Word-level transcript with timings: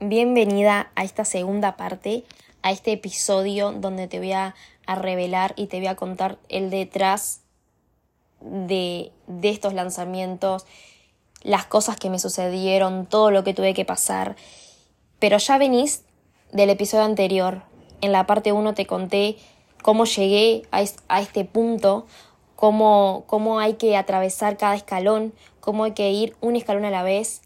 bienvenida 0.00 0.90
a 0.94 1.04
esta 1.04 1.24
segunda 1.24 1.76
parte, 1.76 2.24
a 2.62 2.70
este 2.70 2.92
episodio 2.92 3.72
donde 3.72 4.08
te 4.08 4.18
voy 4.18 4.32
a, 4.32 4.54
revelar 4.86 5.52
y 5.56 5.66
te 5.66 5.78
voy 5.78 5.88
a 5.88 5.96
contar 5.96 6.38
el 6.48 6.70
detrás 6.70 7.40
de, 8.40 9.10
de 9.26 9.48
estos 9.48 9.74
lanzamientos, 9.74 10.64
las 11.42 11.66
cosas 11.66 11.96
que 11.96 12.08
me 12.08 12.20
sucedieron, 12.20 13.06
todo 13.06 13.32
lo 13.32 13.42
que 13.42 13.52
tuve 13.52 13.74
que 13.74 13.84
pasar. 13.84 14.36
Pero 15.18 15.38
ya 15.38 15.58
venís 15.58 16.04
del 16.52 16.70
episodio 16.70 17.02
anterior. 17.02 17.62
En 18.00 18.12
la 18.12 18.26
parte 18.26 18.52
1 18.52 18.74
te 18.74 18.86
conté 18.86 19.38
cómo 19.82 20.04
llegué 20.04 20.62
a, 20.70 20.84
a 21.08 21.20
este 21.20 21.44
punto, 21.44 22.06
cómo, 22.54 23.24
cómo 23.26 23.58
hay 23.58 23.74
que 23.74 23.96
atravesar 23.96 24.56
cada 24.56 24.76
escalón, 24.76 25.32
cómo 25.58 25.82
hay 25.82 25.94
que 25.94 26.12
ir 26.12 26.36
un 26.40 26.54
escalón 26.54 26.84
a 26.84 26.90
la 26.90 27.02
vez. 27.02 27.42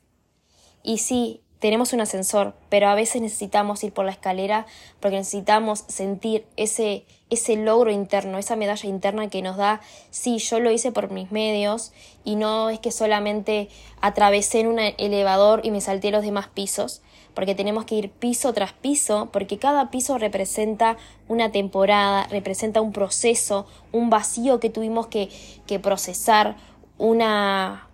Y 0.82 0.98
sí, 0.98 1.40
tenemos 1.60 1.92
un 1.92 2.00
ascensor, 2.00 2.54
pero 2.70 2.88
a 2.88 2.94
veces 2.94 3.20
necesitamos 3.20 3.84
ir 3.84 3.92
por 3.92 4.06
la 4.06 4.10
escalera 4.10 4.66
porque 4.98 5.18
necesitamos 5.18 5.84
sentir 5.88 6.46
ese, 6.56 7.04
ese 7.28 7.56
logro 7.56 7.90
interno, 7.90 8.38
esa 8.38 8.56
medalla 8.56 8.88
interna 8.88 9.28
que 9.28 9.42
nos 9.42 9.58
da, 9.58 9.82
sí, 10.10 10.38
yo 10.38 10.58
lo 10.58 10.70
hice 10.70 10.90
por 10.90 11.10
mis 11.10 11.30
medios 11.30 11.92
y 12.24 12.36
no 12.36 12.70
es 12.70 12.80
que 12.80 12.90
solamente 12.90 13.68
atravesé 14.00 14.60
en 14.60 14.68
un 14.68 14.78
elevador 14.78 15.60
y 15.62 15.70
me 15.70 15.82
salté 15.82 16.10
los 16.10 16.24
demás 16.24 16.48
pisos, 16.48 17.02
porque 17.34 17.54
tenemos 17.54 17.84
que 17.84 17.94
ir 17.94 18.10
piso 18.10 18.54
tras 18.54 18.72
piso, 18.72 19.28
porque 19.30 19.58
cada 19.58 19.90
piso 19.90 20.16
representa 20.16 20.96
una 21.28 21.52
temporada, 21.52 22.26
representa 22.30 22.80
un 22.80 22.92
proceso, 22.92 23.66
un 23.92 24.08
vacío 24.08 24.60
que 24.60 24.70
tuvimos 24.70 25.08
que, 25.08 25.28
que 25.66 25.78
procesar, 25.78 26.56
una, 26.96 27.88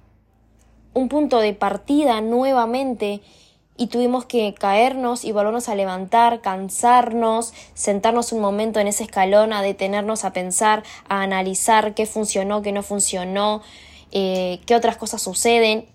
un 0.95 1.09
punto 1.09 1.41
de 1.41 1.53
partida 1.53 2.21
nuevamente 2.21 3.23
y 3.77 3.89
tuvimos 3.89 4.25
que 4.25 4.55
caernos 4.55 5.25
y 5.25 5.33
volvernos 5.33 5.69
a 5.69 5.75
levantar, 5.75 6.41
cansarnos, 6.41 7.53
sentarnos 7.75 8.33
un 8.33 8.41
momento 8.41 8.81
en 8.81 8.87
ese 8.89 9.05
escalón, 9.05 9.53
a 9.53 9.63
detenernos 9.63 10.25
a 10.25 10.33
pensar, 10.33 10.83
a 11.09 11.23
analizar 11.23 11.95
qué 11.95 12.07
funcionó, 12.07 12.63
qué 12.63 12.73
no 12.73 12.83
funcionó, 12.83 13.63
eh, 14.13 14.61
qué 14.67 14.75
otras 14.75 14.97
cosas 14.97 15.23
suceden 15.23 15.87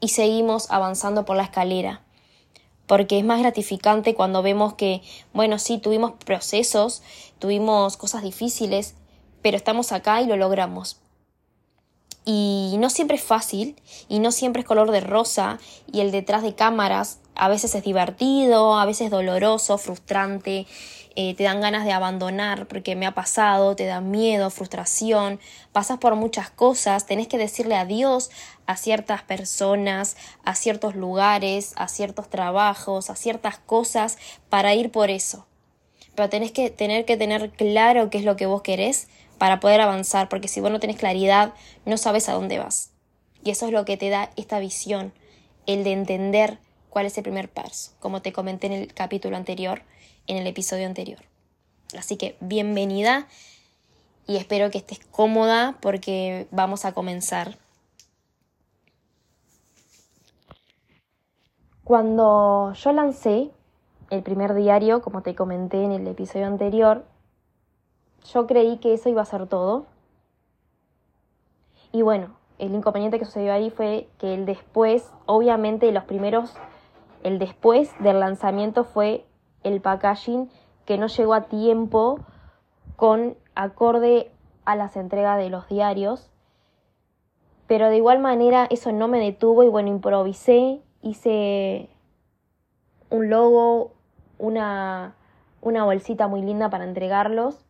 y 0.00 0.08
seguimos 0.08 0.70
avanzando 0.70 1.24
por 1.24 1.36
la 1.36 1.44
escalera. 1.44 2.02
Porque 2.86 3.18
es 3.18 3.24
más 3.24 3.40
gratificante 3.40 4.14
cuando 4.14 4.42
vemos 4.42 4.74
que, 4.74 5.02
bueno, 5.32 5.58
sí, 5.58 5.78
tuvimos 5.78 6.12
procesos, 6.24 7.02
tuvimos 7.38 7.96
cosas 7.96 8.22
difíciles, 8.22 8.94
pero 9.42 9.56
estamos 9.56 9.90
acá 9.92 10.20
y 10.20 10.26
lo 10.26 10.36
logramos 10.36 11.03
y 12.24 12.76
no 12.78 12.90
siempre 12.90 13.16
es 13.16 13.22
fácil 13.22 13.76
y 14.08 14.18
no 14.18 14.32
siempre 14.32 14.60
es 14.60 14.66
color 14.66 14.90
de 14.90 15.00
rosa 15.00 15.58
y 15.92 16.00
el 16.00 16.10
detrás 16.10 16.42
de 16.42 16.54
cámaras 16.54 17.18
a 17.34 17.48
veces 17.48 17.74
es 17.74 17.82
divertido, 17.82 18.78
a 18.78 18.86
veces 18.86 19.10
doloroso, 19.10 19.76
frustrante, 19.76 20.66
eh, 21.16 21.34
te 21.34 21.44
dan 21.44 21.60
ganas 21.60 21.84
de 21.84 21.92
abandonar 21.92 22.66
porque 22.66 22.96
me 22.96 23.06
ha 23.06 23.14
pasado, 23.14 23.76
te 23.76 23.86
da 23.86 24.00
miedo, 24.00 24.50
frustración, 24.50 25.38
pasas 25.72 25.98
por 25.98 26.16
muchas 26.16 26.50
cosas, 26.50 27.06
tenés 27.06 27.28
que 27.28 27.38
decirle 27.38 27.76
adiós 27.76 28.30
a 28.66 28.76
ciertas 28.76 29.22
personas, 29.22 30.16
a 30.44 30.54
ciertos 30.54 30.96
lugares, 30.96 31.72
a 31.76 31.88
ciertos 31.88 32.30
trabajos, 32.30 33.10
a 33.10 33.16
ciertas 33.16 33.58
cosas 33.58 34.18
para 34.48 34.74
ir 34.74 34.90
por 34.90 35.10
eso. 35.10 35.46
Pero 36.14 36.28
tenés 36.28 36.52
que 36.52 36.70
tener 36.70 37.04
que 37.04 37.16
tener 37.16 37.50
claro 37.50 38.10
qué 38.10 38.18
es 38.18 38.24
lo 38.24 38.36
que 38.36 38.46
vos 38.46 38.62
querés 38.62 39.08
para 39.38 39.60
poder 39.60 39.80
avanzar, 39.80 40.28
porque 40.28 40.48
si 40.48 40.60
vos 40.60 40.70
no 40.70 40.80
tenés 40.80 40.96
claridad, 40.96 41.54
no 41.84 41.96
sabes 41.96 42.28
a 42.28 42.32
dónde 42.32 42.58
vas. 42.58 42.92
Y 43.42 43.50
eso 43.50 43.66
es 43.66 43.72
lo 43.72 43.84
que 43.84 43.96
te 43.96 44.08
da 44.08 44.30
esta 44.36 44.58
visión, 44.58 45.12
el 45.66 45.84
de 45.84 45.92
entender 45.92 46.58
cuál 46.90 47.06
es 47.06 47.16
el 47.18 47.24
primer 47.24 47.48
paso, 47.48 47.92
como 48.00 48.22
te 48.22 48.32
comenté 48.32 48.68
en 48.68 48.72
el 48.72 48.94
capítulo 48.94 49.36
anterior, 49.36 49.82
en 50.26 50.36
el 50.36 50.46
episodio 50.46 50.86
anterior. 50.86 51.20
Así 51.98 52.16
que 52.16 52.36
bienvenida 52.40 53.26
y 54.26 54.36
espero 54.36 54.70
que 54.70 54.78
estés 54.78 55.00
cómoda 55.10 55.76
porque 55.80 56.46
vamos 56.50 56.84
a 56.84 56.92
comenzar. 56.92 57.58
Cuando 61.84 62.72
yo 62.72 62.92
lancé 62.92 63.50
el 64.10 64.22
primer 64.22 64.54
diario, 64.54 65.02
como 65.02 65.22
te 65.22 65.34
comenté 65.34 65.82
en 65.82 65.92
el 65.92 66.06
episodio 66.06 66.46
anterior, 66.46 67.04
yo 68.32 68.46
creí 68.46 68.78
que 68.78 68.94
eso 68.94 69.08
iba 69.08 69.22
a 69.22 69.26
ser 69.26 69.46
todo. 69.46 69.86
Y 71.92 72.02
bueno, 72.02 72.36
el 72.58 72.74
inconveniente 72.74 73.18
que 73.18 73.24
sucedió 73.24 73.52
ahí 73.52 73.70
fue 73.70 74.08
que 74.18 74.34
el 74.34 74.46
después, 74.46 75.12
obviamente 75.26 75.90
los 75.92 76.04
primeros, 76.04 76.54
el 77.22 77.38
después 77.38 77.92
del 78.00 78.20
lanzamiento 78.20 78.84
fue 78.84 79.24
el 79.62 79.80
packaging 79.80 80.50
que 80.84 80.98
no 80.98 81.06
llegó 81.06 81.34
a 81.34 81.42
tiempo 81.42 82.20
con 82.96 83.36
acorde 83.54 84.30
a 84.64 84.76
las 84.76 84.96
entregas 84.96 85.38
de 85.38 85.50
los 85.50 85.68
diarios. 85.68 86.30
Pero 87.66 87.88
de 87.88 87.96
igual 87.96 88.18
manera 88.18 88.66
eso 88.70 88.92
no 88.92 89.08
me 89.08 89.18
detuvo 89.18 89.62
y 89.62 89.68
bueno, 89.68 89.88
improvisé, 89.88 90.82
hice 91.02 91.88
un 93.08 93.30
logo, 93.30 93.92
una, 94.38 95.14
una 95.60 95.84
bolsita 95.84 96.26
muy 96.26 96.42
linda 96.42 96.68
para 96.68 96.84
entregarlos 96.84 97.63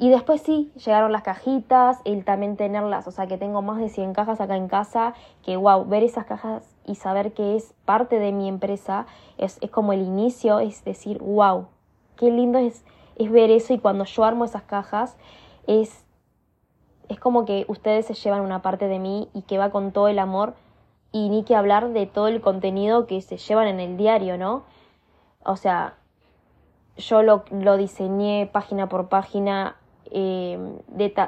y 0.00 0.08
después 0.08 0.40
sí, 0.40 0.72
llegaron 0.82 1.12
las 1.12 1.22
cajitas, 1.22 1.98
el 2.06 2.24
también 2.24 2.56
tenerlas, 2.56 3.06
o 3.06 3.10
sea 3.10 3.26
que 3.26 3.36
tengo 3.36 3.60
más 3.60 3.76
de 3.76 3.90
100 3.90 4.14
cajas 4.14 4.40
acá 4.40 4.56
en 4.56 4.66
casa, 4.66 5.12
que 5.42 5.58
wow, 5.58 5.84
ver 5.84 6.02
esas 6.02 6.24
cajas 6.24 6.74
y 6.86 6.94
saber 6.94 7.34
que 7.34 7.54
es 7.54 7.74
parte 7.84 8.18
de 8.18 8.32
mi 8.32 8.48
empresa 8.48 9.04
es, 9.36 9.58
es 9.60 9.70
como 9.70 9.92
el 9.92 10.00
inicio, 10.00 10.58
es 10.58 10.82
decir, 10.86 11.18
wow, 11.18 11.66
qué 12.16 12.30
lindo 12.30 12.58
es, 12.58 12.82
es 13.16 13.30
ver 13.30 13.50
eso 13.50 13.74
y 13.74 13.78
cuando 13.78 14.04
yo 14.04 14.24
armo 14.24 14.46
esas 14.46 14.62
cajas 14.62 15.18
es, 15.66 16.06
es 17.10 17.20
como 17.20 17.44
que 17.44 17.66
ustedes 17.68 18.06
se 18.06 18.14
llevan 18.14 18.40
una 18.40 18.62
parte 18.62 18.88
de 18.88 18.98
mí 18.98 19.28
y 19.34 19.42
que 19.42 19.58
va 19.58 19.68
con 19.68 19.92
todo 19.92 20.08
el 20.08 20.18
amor 20.18 20.54
y 21.12 21.28
ni 21.28 21.44
que 21.44 21.54
hablar 21.54 21.90
de 21.90 22.06
todo 22.06 22.28
el 22.28 22.40
contenido 22.40 23.06
que 23.06 23.20
se 23.20 23.36
llevan 23.36 23.68
en 23.68 23.80
el 23.80 23.98
diario, 23.98 24.38
¿no? 24.38 24.62
O 25.44 25.56
sea, 25.56 25.96
yo 26.96 27.22
lo, 27.22 27.44
lo 27.50 27.76
diseñé 27.76 28.48
página 28.50 28.88
por 28.88 29.08
página, 29.08 29.76
eh, 30.10 30.58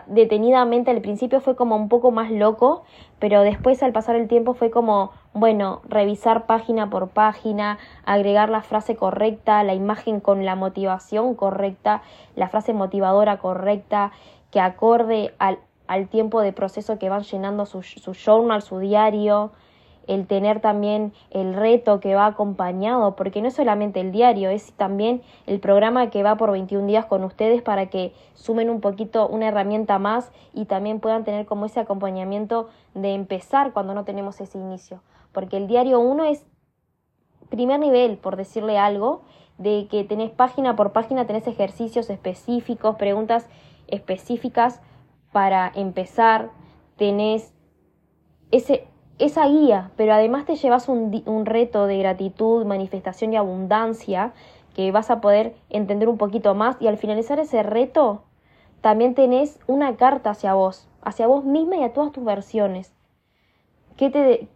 detenidamente 0.06 0.90
al 0.90 1.00
principio 1.00 1.40
fue 1.40 1.56
como 1.56 1.76
un 1.76 1.88
poco 1.88 2.10
más 2.10 2.30
loco, 2.30 2.84
pero 3.18 3.42
después 3.42 3.82
al 3.82 3.92
pasar 3.92 4.16
el 4.16 4.28
tiempo 4.28 4.54
fue 4.54 4.70
como, 4.70 5.12
bueno, 5.32 5.80
revisar 5.88 6.46
página 6.46 6.90
por 6.90 7.08
página, 7.08 7.78
agregar 8.04 8.48
la 8.48 8.62
frase 8.62 8.96
correcta, 8.96 9.62
la 9.62 9.74
imagen 9.74 10.20
con 10.20 10.44
la 10.44 10.56
motivación 10.56 11.34
correcta, 11.34 12.02
la 12.34 12.48
frase 12.48 12.72
motivadora 12.72 13.38
correcta, 13.38 14.12
que 14.50 14.60
acorde 14.60 15.34
al, 15.38 15.58
al 15.86 16.08
tiempo 16.08 16.40
de 16.40 16.52
proceso 16.52 16.98
que 16.98 17.08
van 17.08 17.22
llenando 17.22 17.66
su, 17.66 17.82
su 17.82 18.12
journal, 18.14 18.62
su 18.62 18.78
diario 18.78 19.52
el 20.06 20.26
tener 20.26 20.60
también 20.60 21.12
el 21.30 21.54
reto 21.54 22.00
que 22.00 22.14
va 22.14 22.26
acompañado, 22.26 23.16
porque 23.16 23.42
no 23.42 23.48
es 23.48 23.54
solamente 23.54 24.00
el 24.00 24.12
diario, 24.12 24.50
es 24.50 24.72
también 24.72 25.22
el 25.46 25.60
programa 25.60 26.10
que 26.10 26.22
va 26.22 26.36
por 26.36 26.50
21 26.50 26.86
días 26.86 27.06
con 27.06 27.24
ustedes 27.24 27.62
para 27.62 27.86
que 27.86 28.12
sumen 28.34 28.70
un 28.70 28.80
poquito 28.80 29.28
una 29.28 29.48
herramienta 29.48 29.98
más 29.98 30.32
y 30.52 30.64
también 30.64 31.00
puedan 31.00 31.24
tener 31.24 31.46
como 31.46 31.66
ese 31.66 31.80
acompañamiento 31.80 32.68
de 32.94 33.14
empezar 33.14 33.72
cuando 33.72 33.94
no 33.94 34.04
tenemos 34.04 34.40
ese 34.40 34.58
inicio. 34.58 35.02
Porque 35.32 35.56
el 35.56 35.66
diario 35.66 36.00
1 36.00 36.24
es 36.24 36.46
primer 37.48 37.80
nivel, 37.80 38.16
por 38.16 38.36
decirle 38.36 38.78
algo, 38.78 39.22
de 39.58 39.86
que 39.90 40.04
tenés 40.04 40.30
página 40.30 40.74
por 40.74 40.92
página, 40.92 41.26
tenés 41.26 41.46
ejercicios 41.46 42.10
específicos, 42.10 42.96
preguntas 42.96 43.46
específicas 43.86 44.80
para 45.32 45.70
empezar, 45.74 46.50
tenés 46.96 47.52
ese 48.50 48.86
esa 49.18 49.46
guía, 49.46 49.90
pero 49.96 50.12
además 50.12 50.44
te 50.46 50.56
llevas 50.56 50.88
un, 50.88 51.22
un 51.26 51.46
reto 51.46 51.86
de 51.86 51.98
gratitud, 51.98 52.64
manifestación 52.64 53.32
y 53.32 53.36
abundancia 53.36 54.32
que 54.74 54.90
vas 54.90 55.10
a 55.10 55.20
poder 55.20 55.54
entender 55.70 56.08
un 56.08 56.18
poquito 56.18 56.54
más 56.54 56.76
y 56.80 56.88
al 56.88 56.96
finalizar 56.96 57.38
ese 57.38 57.62
reto 57.62 58.22
también 58.80 59.14
tenés 59.14 59.60
una 59.66 59.96
carta 59.96 60.30
hacia 60.30 60.54
vos, 60.54 60.88
hacia 61.02 61.26
vos 61.26 61.44
misma 61.44 61.76
y 61.76 61.84
a 61.84 61.92
todas 61.92 62.12
tus 62.12 62.24
versiones. 62.24 62.92
¿Qué 63.96 64.10
te, 64.10 64.48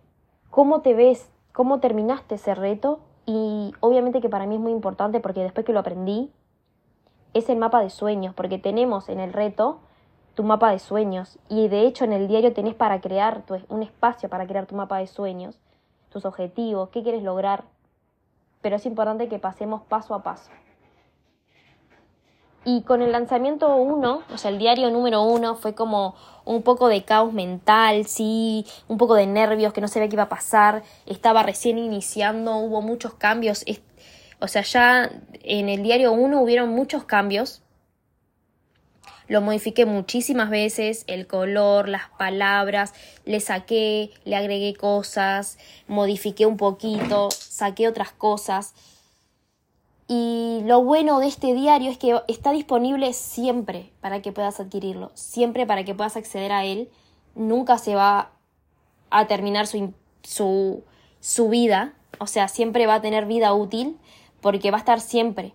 ¿Cómo 0.51 0.81
te 0.81 0.95
ves? 0.95 1.31
¿Cómo 1.53 1.81
terminaste 1.81 2.37
ese 2.37 2.55
reto? 2.55 3.01
Y 3.25 3.73
obviamente 3.81 4.21
que 4.21 4.29
para 4.29 4.47
mí 4.47 4.57
es 4.57 4.61
muy 4.61 4.73
importante 4.73 5.21
porque 5.21 5.43
después 5.43 5.65
que 5.67 5.73
lo 5.73 5.81
aprendí, 5.81 6.33
es 7.35 7.51
el 7.51 7.59
mapa 7.59 7.83
de 7.83 7.91
sueños, 7.91 8.35
porque 8.35 8.59
tenemos 8.59 9.09
en 9.09 9.21
el 9.21 9.33
reto 9.33 9.81
tu 10.37 10.45
mapa 10.45 10.71
de 10.71 10.79
sueños. 10.79 11.39
Y 11.49 11.67
de 11.67 11.87
hecho 11.87 12.05
en 12.05 12.13
el 12.13 12.29
diario 12.29 12.53
tenés 12.53 12.75
para 12.75 13.01
crear 13.01 13.43
un 13.69 13.83
espacio 13.83 14.29
para 14.29 14.47
crear 14.47 14.67
tu 14.67 14.77
mapa 14.77 14.99
de 14.99 15.09
sueños, 15.09 15.59
tus 16.11 16.25
objetivos, 16.25 16.91
qué 16.91 17.03
quieres 17.03 17.25
lograr. 17.25 17.65
Pero 18.61 18.77
es 18.77 18.87
importante 18.87 19.29
que 19.29 19.41
pasemos 19.41 19.83
paso 19.83 20.15
a 20.15 20.23
paso. 20.23 20.51
Y 22.65 22.83
con 22.83 23.01
el 23.01 23.13
lanzamiento 23.13 23.77
1, 23.77 24.23
o 24.33 24.39
sea, 24.39 24.51
el 24.51 24.59
diario 24.59 24.91
número 24.91 25.23
1 25.23 25.55
fue 25.55 25.75
como 25.75 26.17
un 26.45 26.63
poco 26.63 26.89
de 26.89 27.05
caos 27.05 27.33
mental, 27.33 28.07
sí, 28.07 28.67
un 28.89 28.99
poco 28.99 29.15
de 29.15 29.27
nervios, 29.27 29.73
que 29.73 29.81
no 29.81 29.89
sabía 29.89 30.09
qué 30.09 30.17
iba 30.17 30.25
a 30.25 30.29
pasar, 30.29 30.83
estaba 31.07 31.45
recién 31.45 31.79
iniciando, 31.79 32.57
hubo 32.57 32.83
muchos 32.83 33.15
cambios, 33.15 33.65
o 34.41 34.49
sea, 34.49 34.63
ya 34.63 35.13
en 35.43 35.69
el 35.69 35.85
diario 35.85 36.13
1 36.13 36.41
hubieron 36.43 36.71
muchos 36.71 37.05
cambios, 37.05 37.63
lo 39.29 39.41
modifiqué 39.41 39.87
muchísimas 39.87 40.51
veces, 40.51 41.05
el 41.07 41.27
color, 41.27 41.89
las 41.89 42.09
palabras, 42.11 42.95
le 43.25 43.41
saqué, 43.41 44.11
le 44.25 44.37
agregué 44.37 44.75
cosas, 44.75 45.59
modifiqué 45.89 46.47
un 46.47 46.57
poquito, 46.57 47.31
saqué 47.31 47.89
otras 47.89 48.13
cosas. 48.13 48.75
Y 50.09 50.61
lo 50.65 50.85
bueno 50.85 51.19
de 51.19 51.27
este 51.27 51.53
diario 51.55 51.91
es 51.91 51.99
que 51.99 52.21
está 52.29 52.53
disponible 52.53 53.13
siempre 53.13 53.91
para 54.01 54.23
que 54.23 54.31
puedas 54.31 54.61
adquirirlo, 54.61 55.11
siempre 55.15 55.67
para 55.67 55.85
que 55.85 55.95
puedas 55.95 56.17
acceder 56.17 56.53
a 56.53 56.65
él. 56.65 56.89
Nunca 57.35 57.79
se 57.79 57.97
va 57.97 58.31
a 59.11 59.27
terminar 59.27 59.67
su, 59.67 59.93
su, 60.23 60.85
su 61.21 61.49
vida, 61.49 61.95
o 62.19 62.29
sea, 62.29 62.47
siempre 62.47 62.87
va 62.87 62.95
a 62.95 63.01
tener 63.01 63.27
vida 63.27 63.53
útil 63.53 63.99
porque 64.41 64.71
va 64.71 64.77
a 64.77 64.81
estar 64.81 65.01
siempre. 65.01 65.55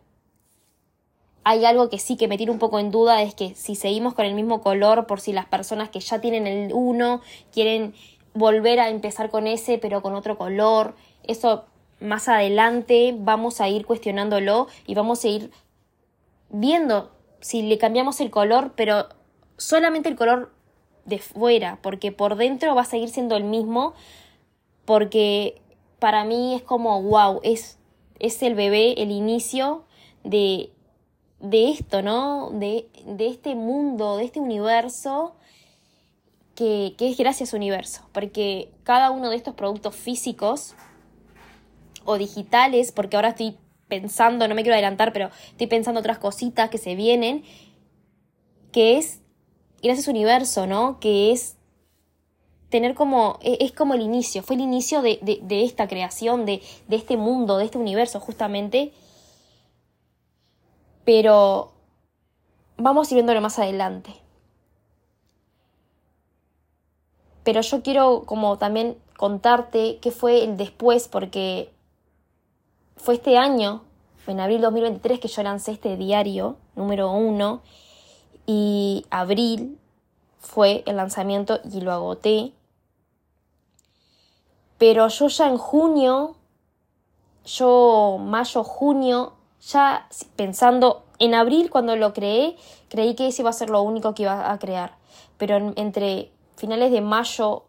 Hay 1.43 1.65
algo 1.65 1.89
que 1.89 1.97
sí 1.97 2.17
que 2.17 2.27
me 2.27 2.37
tira 2.37 2.51
un 2.51 2.59
poco 2.59 2.79
en 2.79 2.91
duda, 2.91 3.21
es 3.23 3.33
que 3.33 3.55
si 3.55 3.75
seguimos 3.75 4.13
con 4.13 4.25
el 4.25 4.35
mismo 4.35 4.61
color, 4.61 5.07
por 5.07 5.19
si 5.19 5.33
las 5.33 5.45
personas 5.45 5.89
que 5.89 5.99
ya 5.99 6.21
tienen 6.21 6.45
el 6.45 6.71
1 6.73 7.21
quieren 7.51 7.93
volver 8.33 8.79
a 8.79 8.89
empezar 8.89 9.29
con 9.29 9.47
ese, 9.47 9.77
pero 9.77 10.01
con 10.01 10.13
otro 10.13 10.37
color, 10.37 10.95
eso 11.23 11.65
más 11.99 12.27
adelante 12.27 13.15
vamos 13.17 13.61
a 13.61 13.69
ir 13.69 13.85
cuestionándolo 13.85 14.67
y 14.85 14.95
vamos 14.95 15.23
a 15.23 15.27
ir 15.27 15.51
viendo 16.49 17.11
si 17.39 17.63
le 17.63 17.77
cambiamos 17.77 18.21
el 18.21 18.29
color, 18.29 18.73
pero 18.75 19.07
solamente 19.57 20.09
el 20.09 20.15
color 20.15 20.51
de 21.05 21.19
fuera, 21.19 21.79
porque 21.81 22.11
por 22.11 22.35
dentro 22.35 22.75
va 22.75 22.81
a 22.81 22.85
seguir 22.85 23.09
siendo 23.09 23.35
el 23.35 23.43
mismo, 23.43 23.93
porque 24.85 25.61
para 25.99 26.23
mí 26.23 26.55
es 26.55 26.61
como, 26.61 27.01
wow, 27.01 27.39
es, 27.43 27.77
es 28.19 28.41
el 28.43 28.55
bebé, 28.55 29.01
el 29.01 29.11
inicio 29.11 29.85
de, 30.23 30.71
de 31.41 31.71
esto, 31.71 32.01
¿no? 32.01 32.49
De, 32.51 32.87
de 33.05 33.27
este 33.27 33.55
mundo, 33.55 34.17
de 34.17 34.25
este 34.25 34.39
universo. 34.39 35.35
Que, 36.55 36.95
que 36.97 37.09
es 37.09 37.17
gracias 37.17 37.53
universo, 37.53 38.01
porque 38.11 38.69
cada 38.83 39.09
uno 39.09 39.29
de 39.29 39.37
estos 39.37 39.55
productos 39.55 39.95
físicos 39.95 40.75
o 42.03 42.17
digitales, 42.17 42.91
porque 42.91 43.15
ahora 43.15 43.29
estoy 43.29 43.57
pensando, 43.87 44.47
no 44.47 44.55
me 44.55 44.61
quiero 44.61 44.75
adelantar, 44.75 45.11
pero 45.11 45.29
estoy 45.49 45.67
pensando 45.67 45.99
otras 45.99 46.17
cositas 46.17 46.69
que 46.69 46.77
se 46.77 46.95
vienen, 46.95 47.43
que 48.71 48.97
es, 48.97 49.21
gracias 49.83 50.07
universo, 50.07 50.65
¿no? 50.65 50.99
Que 50.99 51.31
es 51.31 51.57
tener 52.69 52.95
como, 52.95 53.37
e, 53.41 53.57
es 53.59 53.73
como 53.73 53.93
el 53.93 54.01
inicio, 54.01 54.43
fue 54.43 54.55
el 54.55 54.61
inicio 54.61 55.01
de, 55.01 55.19
de, 55.21 55.63
esta 55.63 55.87
creación, 55.87 56.45
de, 56.45 56.61
de 56.87 56.95
este 56.95 57.17
mundo, 57.17 57.57
de 57.57 57.65
este 57.65 57.77
universo, 57.77 58.19
justamente. 58.19 58.93
Pero 61.05 61.71
vamos 62.77 63.07
a 63.07 63.13
ir 63.13 63.15
viéndolo 63.15 63.41
más 63.41 63.59
adelante. 63.59 64.13
Pero 67.43 67.61
yo 67.61 67.81
quiero 67.81 68.23
como 68.25 68.57
también 68.57 68.97
contarte 69.17 69.99
qué 70.01 70.11
fue 70.11 70.43
el 70.43 70.57
después, 70.57 71.07
porque 71.07 71.71
fue 72.97 73.15
este 73.15 73.37
año, 73.37 73.81
en 74.27 74.39
abril 74.39 74.61
2023, 74.61 75.19
que 75.19 75.27
yo 75.27 75.43
lancé 75.43 75.71
este 75.71 75.97
diario 75.97 76.57
número 76.75 77.11
uno 77.11 77.61
y 78.45 79.05
abril 79.09 79.77
fue 80.39 80.83
el 80.85 80.97
lanzamiento 80.97 81.59
y 81.71 81.81
lo 81.81 81.91
agoté. 81.91 82.53
Pero 84.77 85.07
yo 85.07 85.27
ya 85.27 85.47
en 85.47 85.57
junio, 85.57 86.35
yo 87.45 88.17
mayo, 88.19 88.63
junio, 88.63 89.33
ya 89.61 90.07
pensando 90.35 91.03
en 91.19 91.35
abril 91.35 91.69
cuando 91.69 91.95
lo 91.95 92.13
creé, 92.13 92.57
creí 92.89 93.15
que 93.15 93.27
ese 93.27 93.43
iba 93.43 93.51
a 93.51 93.53
ser 93.53 93.69
lo 93.69 93.81
único 93.81 94.13
que 94.13 94.23
iba 94.23 94.51
a 94.51 94.59
crear. 94.59 94.97
Pero 95.37 95.73
entre 95.75 96.31
finales 96.55 96.91
de 96.91 97.01
mayo, 97.01 97.65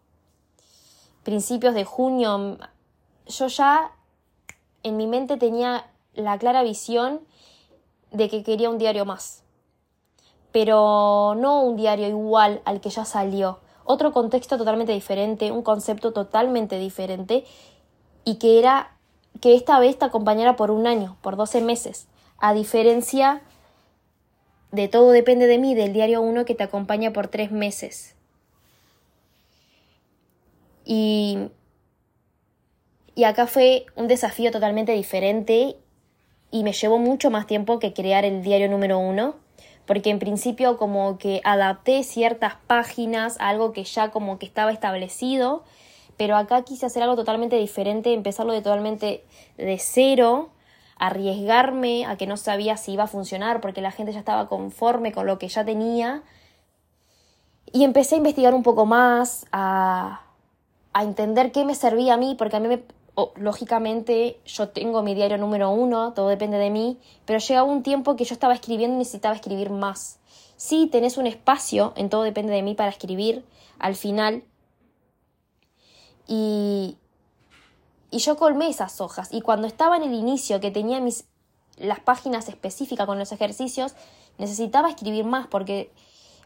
principios 1.23 1.73
de 1.73 1.85
junio, 1.85 2.57
yo 3.27 3.47
ya 3.47 3.91
en 4.83 4.97
mi 4.97 5.07
mente 5.07 5.37
tenía 5.37 5.89
la 6.13 6.37
clara 6.37 6.63
visión 6.63 7.21
de 8.11 8.29
que 8.29 8.43
quería 8.43 8.69
un 8.69 8.77
diario 8.77 9.05
más. 9.05 9.43
Pero 10.51 11.35
no 11.37 11.61
un 11.61 11.75
diario 11.75 12.07
igual 12.07 12.61
al 12.65 12.81
que 12.81 12.89
ya 12.89 13.05
salió. 13.05 13.59
Otro 13.85 14.13
contexto 14.13 14.57
totalmente 14.57 14.93
diferente, 14.93 15.51
un 15.51 15.63
concepto 15.63 16.13
totalmente 16.13 16.77
diferente 16.77 17.43
y 18.23 18.35
que 18.35 18.59
era 18.59 18.92
que 19.41 19.55
esta 19.55 19.79
vez 19.79 19.97
te 19.97 20.05
acompañara 20.05 20.55
por 20.55 20.71
un 20.71 20.87
año, 20.87 21.17
por 21.21 21.35
12 21.35 21.61
meses, 21.61 22.07
a 22.37 22.53
diferencia 22.53 23.41
de 24.71 24.87
todo 24.87 25.11
depende 25.11 25.47
de 25.47 25.59
mí, 25.59 25.75
del 25.75 25.93
diario 25.93 26.21
1 26.21 26.45
que 26.45 26.55
te 26.55 26.63
acompaña 26.63 27.13
por 27.13 27.27
3 27.27 27.51
meses. 27.51 28.15
Y 30.85 31.49
y 33.15 33.25
acá 33.25 33.45
fue 33.45 33.85
un 33.95 34.07
desafío 34.07 34.51
totalmente 34.51 34.91
diferente 34.93 35.77
y 36.49 36.63
me 36.63 36.73
llevó 36.73 36.97
mucho 36.97 37.29
más 37.29 37.45
tiempo 37.45 37.77
que 37.79 37.93
crear 37.93 38.25
el 38.25 38.41
diario 38.41 38.69
número 38.69 38.97
uno, 38.97 39.35
porque 39.85 40.09
en 40.09 40.17
principio 40.17 40.77
como 40.77 41.17
que 41.19 41.41
adapté 41.43 42.03
ciertas 42.03 42.55
páginas 42.65 43.39
a 43.39 43.49
algo 43.49 43.71
que 43.71 43.83
ya 43.83 44.09
como 44.09 44.39
que 44.39 44.47
estaba 44.47 44.71
establecido, 44.71 45.63
pero 46.17 46.35
acá 46.35 46.63
quise 46.63 46.85
hacer 46.85 47.03
algo 47.03 47.15
totalmente 47.15 47.55
diferente, 47.57 48.13
empezarlo 48.13 48.53
de 48.53 48.61
totalmente 48.61 49.23
de 49.57 49.77
cero, 49.79 50.49
arriesgarme 50.97 52.05
a 52.05 52.17
que 52.17 52.27
no 52.27 52.37
sabía 52.37 52.77
si 52.77 52.93
iba 52.93 53.03
a 53.03 53.07
funcionar 53.07 53.61
porque 53.61 53.81
la 53.81 53.91
gente 53.91 54.13
ya 54.13 54.19
estaba 54.19 54.47
conforme 54.47 55.11
con 55.11 55.27
lo 55.27 55.39
que 55.39 55.47
ya 55.47 55.65
tenía. 55.65 56.23
Y 57.71 57.83
empecé 57.83 58.15
a 58.15 58.17
investigar 58.19 58.53
un 58.53 58.63
poco 58.63 58.85
más, 58.85 59.45
a, 59.51 60.21
a 60.93 61.03
entender 61.03 61.51
qué 61.51 61.65
me 61.65 61.75
servía 61.75 62.13
a 62.13 62.17
mí, 62.17 62.35
porque 62.37 62.55
a 62.57 62.59
mí 62.59 62.67
me, 62.67 62.83
lógicamente 63.35 64.39
yo 64.45 64.69
tengo 64.69 65.03
mi 65.03 65.15
diario 65.15 65.37
número 65.37 65.69
uno, 65.71 66.13
todo 66.13 66.29
depende 66.29 66.57
de 66.57 66.69
mí, 66.69 66.97
pero 67.25 67.39
llegaba 67.39 67.67
un 67.67 67.83
tiempo 67.83 68.15
que 68.15 68.25
yo 68.25 68.33
estaba 68.33 68.53
escribiendo 68.53 68.95
y 68.95 68.99
necesitaba 68.99 69.35
escribir 69.35 69.69
más. 69.69 70.19
Sí, 70.55 70.87
tenés 70.91 71.17
un 71.17 71.27
espacio, 71.27 71.93
en 71.95 72.09
todo 72.09 72.23
depende 72.23 72.53
de 72.53 72.61
mí, 72.61 72.75
para 72.75 72.89
escribir 72.89 73.43
al 73.79 73.95
final. 73.95 74.43
Y, 76.27 76.97
y 78.11 78.17
yo 78.19 78.37
colmé 78.37 78.69
esas 78.69 79.01
hojas. 79.01 79.29
Y 79.31 79.41
cuando 79.41 79.67
estaba 79.67 79.97
en 79.97 80.03
el 80.03 80.13
inicio, 80.13 80.59
que 80.59 80.71
tenía 80.71 80.99
mis, 80.99 81.25
las 81.77 81.99
páginas 81.99 82.49
específicas 82.49 83.05
con 83.05 83.19
los 83.19 83.31
ejercicios, 83.31 83.93
necesitaba 84.37 84.89
escribir 84.89 85.25
más 85.25 85.47
porque 85.47 85.91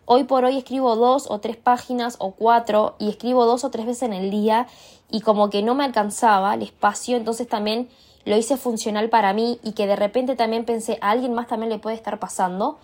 Hoy 0.10 0.24
por 0.24 0.46
hoy 0.46 0.58
escribo 0.58 0.96
dos 0.96 1.30
o 1.30 1.40
tres 1.40 1.58
páginas 1.58 2.16
o 2.20 2.32
cuatro 2.32 2.96
y 2.98 3.10
escribo 3.10 3.46
dos 3.46 3.66
o 3.66 3.72
tres 3.72 3.86
veces 3.86 4.04
en 4.04 4.14
el 4.14 4.32
día 4.32 4.68
y 5.12 5.20
como 5.20 5.50
que 5.50 5.62
no 5.62 5.76
me 5.76 5.84
alcanzaba 5.84 6.54
el 6.54 6.62
espacio, 6.62 7.18
entonces 7.18 7.46
también 7.46 7.90
lo 8.24 8.38
hice 8.38 8.56
funcional 8.56 9.10
para 9.10 9.34
mí 9.34 9.60
y 9.66 9.74
que 9.74 9.86
de 9.86 9.98
repente 9.98 10.38
también 10.38 10.64
pensé 10.64 10.98
a 11.02 11.10
alguien 11.10 11.34
más 11.34 11.48
también 11.48 11.70
le 11.70 11.78
puede 11.78 11.98
estar 11.98 12.20
pasando. 12.20 12.78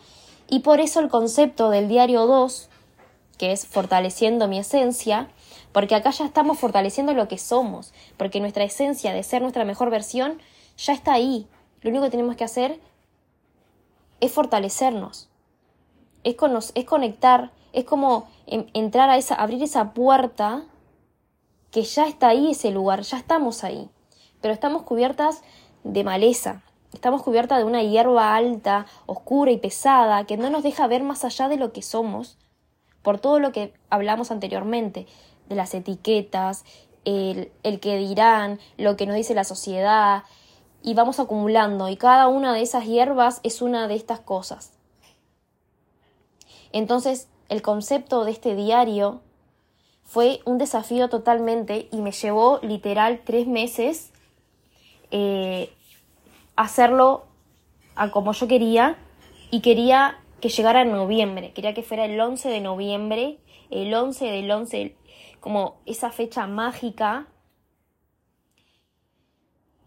Y 0.49 0.59
por 0.59 0.81
eso 0.81 0.99
el 0.99 1.07
concepto 1.07 1.69
del 1.69 1.87
diario 1.87 2.27
2, 2.27 2.67
que 3.37 3.53
es 3.53 3.67
fortaleciendo 3.67 4.49
mi 4.49 4.59
esencia, 4.59 5.29
porque 5.73 5.95
acá 5.95 6.11
ya 6.11 6.25
estamos 6.25 6.59
fortaleciendo 6.59 7.13
lo 7.13 7.27
que 7.27 7.37
somos, 7.37 7.93
porque 8.15 8.39
nuestra 8.39 8.63
esencia 8.63 9.11
de 9.11 9.23
ser 9.23 9.41
nuestra 9.41 9.65
mejor 9.65 9.89
versión 9.89 10.39
ya 10.77 10.93
está 10.93 11.13
ahí. 11.13 11.47
Lo 11.81 11.89
único 11.89 12.05
que 12.05 12.11
tenemos 12.11 12.35
que 12.35 12.43
hacer 12.43 12.79
es 14.21 14.31
fortalecernos. 14.31 15.29
Es, 16.23 16.37
es 16.75 16.85
conectar, 16.85 17.51
es 17.73 17.83
como 17.83 18.29
entrar 18.45 19.09
a 19.09 19.17
esa, 19.17 19.35
abrir 19.35 19.61
esa 19.61 19.93
puerta 19.93 20.63
que 21.71 21.81
ya 21.81 22.07
está 22.07 22.27
ahí 22.29 22.51
ese 22.51 22.71
lugar, 22.71 23.01
ya 23.01 23.17
estamos 23.17 23.63
ahí, 23.63 23.89
pero 24.41 24.53
estamos 24.53 24.83
cubiertas 24.83 25.41
de 25.83 26.03
maleza, 26.03 26.61
estamos 26.93 27.23
cubiertas 27.23 27.57
de 27.57 27.63
una 27.63 27.81
hierba 27.81 28.35
alta, 28.35 28.85
oscura 29.07 29.51
y 29.51 29.57
pesada 29.57 30.23
que 30.25 30.37
no 30.37 30.51
nos 30.51 30.61
deja 30.61 30.85
ver 30.85 31.01
más 31.01 31.25
allá 31.25 31.49
de 31.49 31.57
lo 31.57 31.73
que 31.73 31.81
somos, 31.81 32.37
por 33.01 33.19
todo 33.19 33.39
lo 33.39 33.51
que 33.51 33.73
hablamos 33.89 34.29
anteriormente, 34.29 35.07
de 35.49 35.55
las 35.55 35.73
etiquetas, 35.73 36.65
el, 37.05 37.51
el 37.63 37.79
que 37.79 37.97
dirán, 37.97 38.59
lo 38.77 38.95
que 38.95 39.05
nos 39.05 39.15
dice 39.15 39.33
la 39.33 39.43
sociedad, 39.43 40.23
y 40.81 40.93
vamos 40.93 41.19
acumulando, 41.19 41.89
y 41.89 41.97
cada 41.97 42.27
una 42.27 42.53
de 42.53 42.61
esas 42.61 42.85
hierbas 42.85 43.39
es 43.43 43.61
una 43.61 43.87
de 43.87 43.95
estas 43.95 44.19
cosas. 44.19 44.73
Entonces, 46.71 47.27
el 47.49 47.61
concepto 47.61 48.25
de 48.25 48.31
este 48.31 48.55
diario 48.55 49.21
fue 50.03 50.41
un 50.45 50.57
desafío 50.57 51.09
totalmente 51.09 51.87
y 51.91 52.01
me 52.01 52.11
llevó 52.11 52.59
literal 52.61 53.21
tres 53.23 53.47
meses 53.47 54.11
eh, 55.11 55.71
hacerlo 56.55 57.25
a 57.95 58.11
como 58.11 58.33
yo 58.33 58.47
quería 58.47 58.97
y 59.51 59.61
quería 59.61 60.19
que 60.41 60.49
llegara 60.49 60.81
en 60.81 60.91
noviembre, 60.91 61.53
quería 61.53 61.73
que 61.73 61.83
fuera 61.83 62.05
el 62.05 62.19
11 62.19 62.49
de 62.49 62.59
noviembre, 62.59 63.37
el 63.69 63.93
11 63.93 64.25
del 64.25 64.51
11, 64.51 64.95
como 65.43 65.81
esa 65.85 66.09
fecha 66.09 66.47
mágica. 66.47 67.27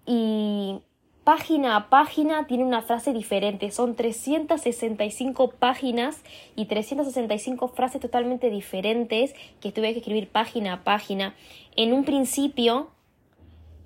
Y 0.04 0.82
página 1.24 1.76
a 1.76 1.88
página 1.88 2.46
tiene 2.46 2.62
una 2.62 2.82
frase 2.82 3.14
diferente. 3.14 3.70
Son 3.70 3.96
365 3.96 5.52
páginas 5.52 6.22
y 6.56 6.66
365 6.66 7.68
frases 7.68 8.02
totalmente 8.02 8.50
diferentes 8.50 9.34
que 9.62 9.72
tuve 9.72 9.94
que 9.94 10.00
escribir 10.00 10.28
página 10.28 10.74
a 10.74 10.84
página. 10.84 11.34
En 11.74 11.94
un 11.94 12.04
principio 12.04 12.90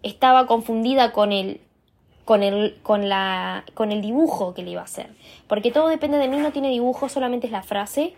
estaba 0.03 0.49
confundida 0.49 1.13
con 1.13 1.31
el 1.31 1.61
con 2.25 2.43
el, 2.43 2.81
con, 2.83 3.09
la, 3.09 3.65
con 3.75 3.93
el 3.93 4.03
dibujo 4.03 4.55
que 4.55 4.63
le 4.63 4.73
iba 4.73 4.81
a 4.81 4.85
hacer. 4.85 5.11
Porque 5.47 5.71
todo 5.71 5.89
depende 5.89 6.19
de 6.19 6.29
mí, 6.29 6.37
no 6.37 6.53
tiene 6.53 6.71
dibujo, 6.71 7.09
solamente 7.09 7.47
es 7.47 7.53
la 7.53 7.63
frase. 7.63 8.15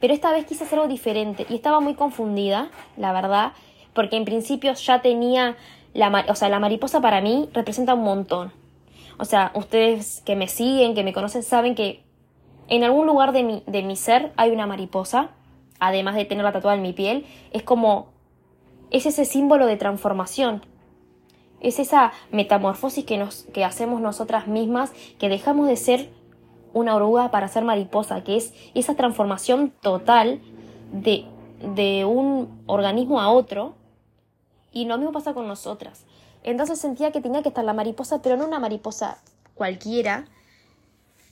Pero 0.00 0.14
esta 0.14 0.32
vez 0.32 0.46
quise 0.46 0.64
hacer 0.64 0.78
algo 0.78 0.90
diferente 0.90 1.46
y 1.48 1.56
estaba 1.56 1.80
muy 1.80 1.94
confundida, 1.94 2.70
la 2.96 3.12
verdad, 3.12 3.52
porque 3.94 4.16
en 4.16 4.24
principio 4.24 4.72
ya 4.74 5.02
tenía 5.02 5.56
la, 5.94 6.24
o 6.28 6.34
sea, 6.34 6.48
la 6.48 6.60
mariposa 6.60 7.00
para 7.00 7.20
mí 7.20 7.48
representa 7.52 7.94
un 7.94 8.04
montón. 8.04 8.52
O 9.18 9.24
sea, 9.24 9.50
ustedes 9.54 10.22
que 10.24 10.36
me 10.36 10.46
siguen, 10.46 10.94
que 10.94 11.02
me 11.02 11.12
conocen, 11.12 11.42
saben 11.42 11.74
que 11.74 12.02
en 12.68 12.84
algún 12.84 13.06
lugar 13.06 13.32
de 13.32 13.42
mi, 13.42 13.62
de 13.66 13.82
mi 13.82 13.96
ser 13.96 14.32
hay 14.36 14.50
una 14.50 14.66
mariposa, 14.66 15.30
además 15.80 16.14
de 16.14 16.24
tenerla 16.24 16.52
tatuada 16.52 16.76
en 16.76 16.82
mi 16.82 16.92
piel. 16.92 17.26
Es 17.50 17.62
como, 17.62 18.08
es 18.90 19.06
ese 19.06 19.24
símbolo 19.24 19.66
de 19.66 19.76
transformación. 19.76 20.64
Es 21.60 21.80
esa 21.80 22.12
metamorfosis 22.30 23.04
que, 23.04 23.18
nos, 23.18 23.44
que 23.52 23.64
hacemos 23.64 24.00
nosotras 24.00 24.46
mismas, 24.46 24.92
que 25.18 25.28
dejamos 25.28 25.66
de 25.66 25.76
ser 25.76 26.10
una 26.72 26.94
oruga 26.94 27.30
para 27.30 27.48
ser 27.48 27.64
mariposa, 27.64 28.22
que 28.24 28.36
es 28.36 28.52
esa 28.74 28.94
transformación 28.94 29.72
total 29.80 30.40
de, 30.92 31.24
de 31.74 32.04
un 32.04 32.62
organismo 32.66 33.20
a 33.20 33.30
otro. 33.30 33.74
Y 34.72 34.84
lo 34.84 34.96
mismo 34.98 35.12
pasa 35.12 35.34
con 35.34 35.48
nosotras. 35.48 36.04
Entonces 36.42 36.78
sentía 36.78 37.10
que 37.10 37.20
tenía 37.20 37.42
que 37.42 37.48
estar 37.48 37.64
la 37.64 37.72
mariposa, 37.72 38.22
pero 38.22 38.36
no 38.36 38.46
una 38.46 38.58
mariposa 38.58 39.18
cualquiera, 39.54 40.26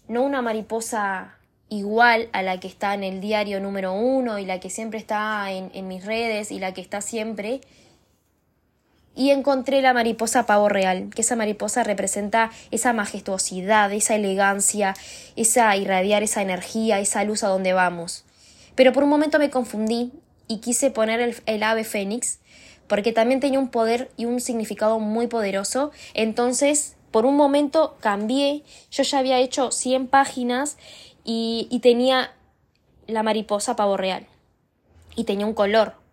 no 0.08 0.22
una 0.22 0.42
mariposa 0.42 1.36
igual 1.68 2.28
a 2.32 2.42
la 2.42 2.60
que 2.60 2.68
está 2.68 2.94
en 2.94 3.04
el 3.04 3.20
diario 3.20 3.60
número 3.60 3.92
uno 3.92 4.38
y 4.38 4.44
la 4.44 4.60
que 4.60 4.70
siempre 4.70 4.98
está 4.98 5.50
en, 5.50 5.70
en 5.74 5.88
mis 5.88 6.04
redes 6.04 6.50
y 6.50 6.58
la 6.58 6.72
que 6.72 6.80
está 6.80 7.00
siempre. 7.00 7.60
Y 9.16 9.30
encontré 9.30 9.82
la 9.82 9.94
mariposa 9.94 10.46
pavo 10.46 10.68
real, 10.68 11.10
que 11.14 11.22
esa 11.22 11.34
mariposa 11.34 11.82
representa 11.82 12.50
esa 12.70 12.92
majestuosidad, 12.92 13.92
esa 13.92 14.14
elegancia, 14.14 14.94
esa 15.34 15.74
irradiar 15.74 16.22
esa 16.22 16.42
energía, 16.42 17.00
esa 17.00 17.24
luz 17.24 17.42
a 17.42 17.48
donde 17.48 17.72
vamos. 17.72 18.24
Pero 18.74 18.92
por 18.92 19.02
un 19.02 19.08
momento 19.08 19.38
me 19.38 19.50
confundí 19.50 20.12
y 20.46 20.58
quise 20.58 20.90
poner 20.90 21.34
el, 21.46 21.62
ave 21.62 21.82
fénix, 21.82 22.38
porque 22.86 23.12
también 23.12 23.40
tenía 23.40 23.58
un 23.58 23.70
poder 23.70 24.10
y 24.16 24.26
un 24.26 24.40
significado 24.40 25.00
muy 25.00 25.26
poderoso. 25.26 25.90
Entonces, 26.12 26.94
por 27.10 27.24
un 27.24 27.36
momento 27.36 27.96
cambié, 28.00 28.62
yo 28.90 29.02
ya 29.02 29.18
había 29.18 29.38
hecho 29.38 29.72
100 29.72 30.08
páginas 30.08 30.76
y 31.24 31.80
tenía 31.82 32.32
la 33.06 33.22
mariposa 33.22 33.76
pavo 33.76 33.96
real. 33.96 34.26
Y 35.14 35.24
tenía 35.24 35.46
un 35.46 35.54
color. 35.54 36.05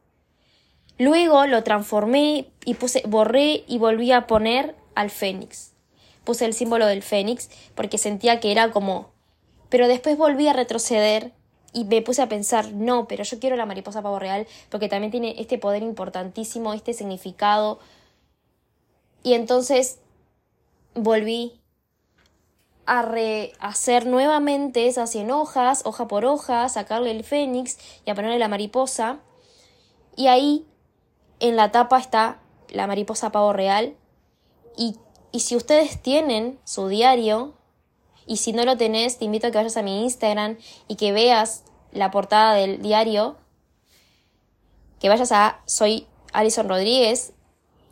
Luego 0.97 1.45
lo 1.47 1.63
transformé 1.63 2.47
y 2.65 2.75
puse, 2.75 3.03
borré 3.07 3.63
y 3.67 3.77
volví 3.77 4.11
a 4.11 4.27
poner 4.27 4.75
al 4.95 5.09
fénix. 5.09 5.73
Puse 6.23 6.45
el 6.45 6.53
símbolo 6.53 6.85
del 6.85 7.03
fénix 7.03 7.49
porque 7.75 7.97
sentía 7.97 8.39
que 8.39 8.51
era 8.51 8.71
como... 8.71 9.11
Pero 9.69 9.87
después 9.87 10.17
volví 10.17 10.47
a 10.47 10.53
retroceder 10.53 11.31
y 11.73 11.85
me 11.85 12.03
puse 12.03 12.21
a 12.21 12.29
pensar, 12.29 12.71
no, 12.71 13.07
pero 13.07 13.23
yo 13.23 13.39
quiero 13.39 13.55
la 13.55 13.65
mariposa 13.65 14.03
pavo 14.03 14.19
real 14.19 14.47
porque 14.69 14.87
también 14.87 15.11
tiene 15.11 15.35
este 15.39 15.57
poder 15.57 15.81
importantísimo, 15.81 16.73
este 16.73 16.93
significado. 16.93 17.79
Y 19.23 19.33
entonces 19.33 19.99
volví 20.93 21.59
a 22.85 23.01
rehacer 23.01 24.05
nuevamente 24.05 24.87
esas 24.87 25.09
100 25.09 25.31
hojas, 25.31 25.81
hoja 25.85 26.07
por 26.07 26.25
hoja, 26.25 26.69
sacarle 26.69 27.11
el 27.11 27.23
fénix 27.23 27.79
y 28.05 28.11
a 28.11 28.15
ponerle 28.15 28.37
la 28.37 28.49
mariposa. 28.49 29.19
Y 30.15 30.27
ahí 30.27 30.67
en 31.39 31.55
la 31.55 31.71
tapa 31.71 31.99
está 31.99 32.39
la 32.69 32.87
mariposa 32.87 33.31
pavo 33.31 33.53
real. 33.53 33.95
Y, 34.77 34.97
y 35.31 35.41
si 35.41 35.55
ustedes 35.55 36.01
tienen 36.01 36.59
su 36.63 36.87
diario, 36.87 37.53
y 38.25 38.37
si 38.37 38.53
no 38.53 38.63
lo 38.63 38.77
tenés, 38.77 39.17
te 39.17 39.25
invito 39.25 39.47
a 39.47 39.51
que 39.51 39.57
vayas 39.57 39.77
a 39.77 39.81
mi 39.81 40.03
Instagram 40.03 40.57
y 40.87 40.95
que 40.95 41.11
veas 41.11 41.63
la 41.91 42.11
portada 42.11 42.53
del 42.53 42.81
diario, 42.81 43.35
que 44.99 45.09
vayas 45.09 45.31
a 45.31 45.61
Soy 45.65 46.07
Alison 46.31 46.69
Rodríguez 46.69 47.33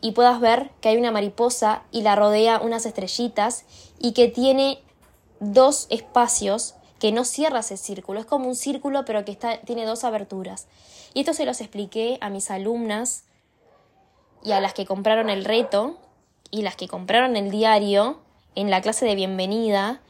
y 0.00 0.12
puedas 0.12 0.40
ver 0.40 0.70
que 0.80 0.88
hay 0.88 0.96
una 0.96 1.12
mariposa 1.12 1.82
y 1.92 2.02
la 2.02 2.16
rodea 2.16 2.60
unas 2.60 2.86
estrellitas 2.86 3.64
y 3.98 4.12
que 4.12 4.28
tiene 4.28 4.82
dos 5.40 5.86
espacios 5.90 6.74
que 6.98 7.12
no 7.12 7.24
cierra 7.24 7.60
ese 7.60 7.76
círculo, 7.76 8.20
es 8.20 8.26
como 8.26 8.48
un 8.48 8.56
círculo 8.56 9.04
pero 9.04 9.24
que 9.24 9.32
está, 9.32 9.60
tiene 9.60 9.84
dos 9.84 10.04
aberturas. 10.04 10.66
Y 11.14 11.20
esto 11.20 11.34
se 11.34 11.44
los 11.44 11.60
expliqué 11.60 12.16
a 12.20 12.30
mis 12.30 12.50
alumnas 12.50 13.24
y 14.44 14.52
a 14.52 14.60
las 14.60 14.74
que 14.74 14.86
compraron 14.86 15.30
el 15.30 15.44
reto 15.44 15.98
y 16.50 16.62
las 16.62 16.76
que 16.76 16.88
compraron 16.88 17.36
el 17.36 17.50
diario 17.50 18.20
en 18.54 18.70
la 18.70 18.80
clase 18.80 19.06
de 19.06 19.14
bienvenida 19.14 20.00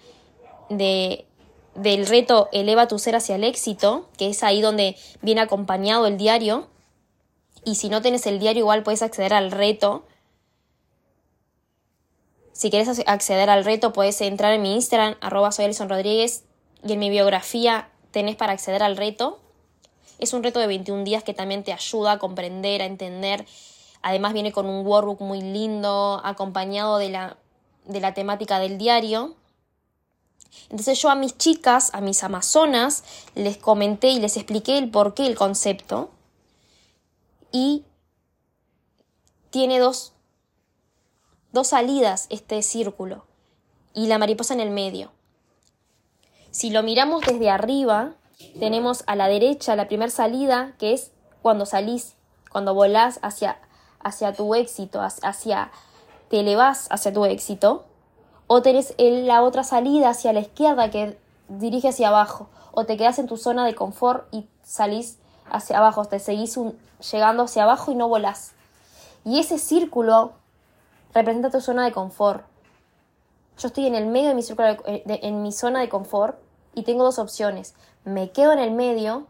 de, 0.68 1.26
del 1.74 2.06
reto 2.06 2.48
Eleva 2.52 2.88
tu 2.88 2.98
ser 2.98 3.16
hacia 3.16 3.36
el 3.36 3.44
éxito, 3.44 4.08
que 4.16 4.28
es 4.28 4.42
ahí 4.42 4.60
donde 4.60 4.96
viene 5.20 5.40
acompañado 5.40 6.06
el 6.06 6.16
diario. 6.16 6.68
Y 7.64 7.76
si 7.76 7.88
no 7.88 8.02
tienes 8.02 8.26
el 8.26 8.38
diario, 8.38 8.60
igual 8.60 8.82
puedes 8.82 9.02
acceder 9.02 9.32
al 9.34 9.50
reto. 9.50 10.04
Si 12.52 12.70
quieres 12.70 13.02
acceder 13.06 13.50
al 13.50 13.64
reto, 13.64 13.92
puedes 13.92 14.20
entrar 14.20 14.52
en 14.52 14.62
mi 14.62 14.74
Instagram, 14.74 15.16
arroba 15.20 15.52
soy 15.52 15.72
Rodríguez, 15.72 16.44
y 16.84 16.92
en 16.92 16.98
mi 16.98 17.10
biografía 17.10 17.88
tenés 18.10 18.36
para 18.36 18.52
acceder 18.52 18.82
al 18.82 18.96
reto. 18.96 19.40
Es 20.18 20.32
un 20.32 20.42
reto 20.42 20.60
de 20.60 20.66
21 20.66 21.04
días 21.04 21.24
que 21.24 21.34
también 21.34 21.64
te 21.64 21.72
ayuda 21.72 22.12
a 22.12 22.18
comprender, 22.18 22.82
a 22.82 22.86
entender. 22.86 23.46
Además 24.02 24.32
viene 24.32 24.52
con 24.52 24.66
un 24.66 24.86
workbook 24.86 25.20
muy 25.20 25.40
lindo, 25.40 26.20
acompañado 26.24 26.98
de 26.98 27.10
la, 27.10 27.36
de 27.84 28.00
la 28.00 28.14
temática 28.14 28.58
del 28.58 28.78
diario. 28.78 29.36
Entonces 30.70 31.00
yo 31.00 31.10
a 31.10 31.14
mis 31.14 31.38
chicas, 31.38 31.90
a 31.94 32.00
mis 32.00 32.22
amazonas, 32.24 33.04
les 33.34 33.56
comenté 33.56 34.08
y 34.08 34.20
les 34.20 34.36
expliqué 34.36 34.78
el 34.78 34.90
porqué, 34.90 35.26
el 35.26 35.36
concepto. 35.36 36.10
Y 37.52 37.84
tiene 39.50 39.78
dos, 39.78 40.12
dos 41.52 41.68
salidas 41.68 42.26
este 42.30 42.62
círculo 42.62 43.24
y 43.94 44.06
la 44.06 44.18
mariposa 44.18 44.54
en 44.54 44.60
el 44.60 44.70
medio. 44.70 45.12
Si 46.50 46.70
lo 46.70 46.82
miramos 46.82 47.22
desde 47.24 47.50
arriba, 47.50 48.14
tenemos 48.58 49.04
a 49.06 49.16
la 49.16 49.28
derecha 49.28 49.76
la 49.76 49.88
primera 49.88 50.10
salida, 50.10 50.74
que 50.78 50.92
es 50.92 51.12
cuando 51.40 51.66
salís, 51.66 52.14
cuando 52.50 52.74
volás 52.74 53.18
hacia, 53.22 53.58
hacia 54.04 54.32
tu 54.32 54.54
éxito, 54.54 55.00
hacia, 55.00 55.70
te 56.28 56.40
elevás 56.40 56.86
hacia 56.90 57.12
tu 57.12 57.24
éxito 57.24 57.84
o 58.46 58.62
tenés 58.62 58.94
la 58.98 59.42
otra 59.42 59.64
salida 59.64 60.10
hacia 60.10 60.32
la 60.32 60.40
izquierda 60.40 60.90
que 60.90 61.18
dirige 61.48 61.88
hacia 61.88 62.08
abajo, 62.08 62.48
o 62.72 62.84
te 62.84 62.96
quedas 62.96 63.18
en 63.18 63.26
tu 63.26 63.36
zona 63.36 63.64
de 63.64 63.74
confort 63.74 64.26
y 64.32 64.46
salís 64.62 65.18
hacia 65.50 65.78
abajo, 65.78 66.04
te 66.04 66.18
seguís 66.18 66.58
llegando 67.12 67.44
hacia 67.44 67.62
abajo 67.64 67.92
y 67.92 67.94
no 67.94 68.08
volás. 68.08 68.52
Y 69.24 69.38
ese 69.38 69.58
círculo 69.58 70.32
representa 71.14 71.50
tu 71.50 71.60
zona 71.60 71.84
de 71.84 71.92
confort. 71.92 72.44
Yo 73.58 73.68
estoy 73.68 73.86
en 73.86 73.94
el 73.94 74.06
medio 74.06 74.28
de 74.28 74.34
mi, 74.34 74.42
círculo 74.42 74.68
eh, 74.86 75.02
en 75.06 75.42
mi 75.42 75.52
zona 75.52 75.80
de 75.80 75.88
confort 75.88 76.38
y 76.74 76.82
tengo 76.82 77.04
dos 77.04 77.18
opciones. 77.18 77.74
Me 78.04 78.32
quedo 78.32 78.52
en 78.52 78.58
el 78.58 78.72
medio 78.72 79.26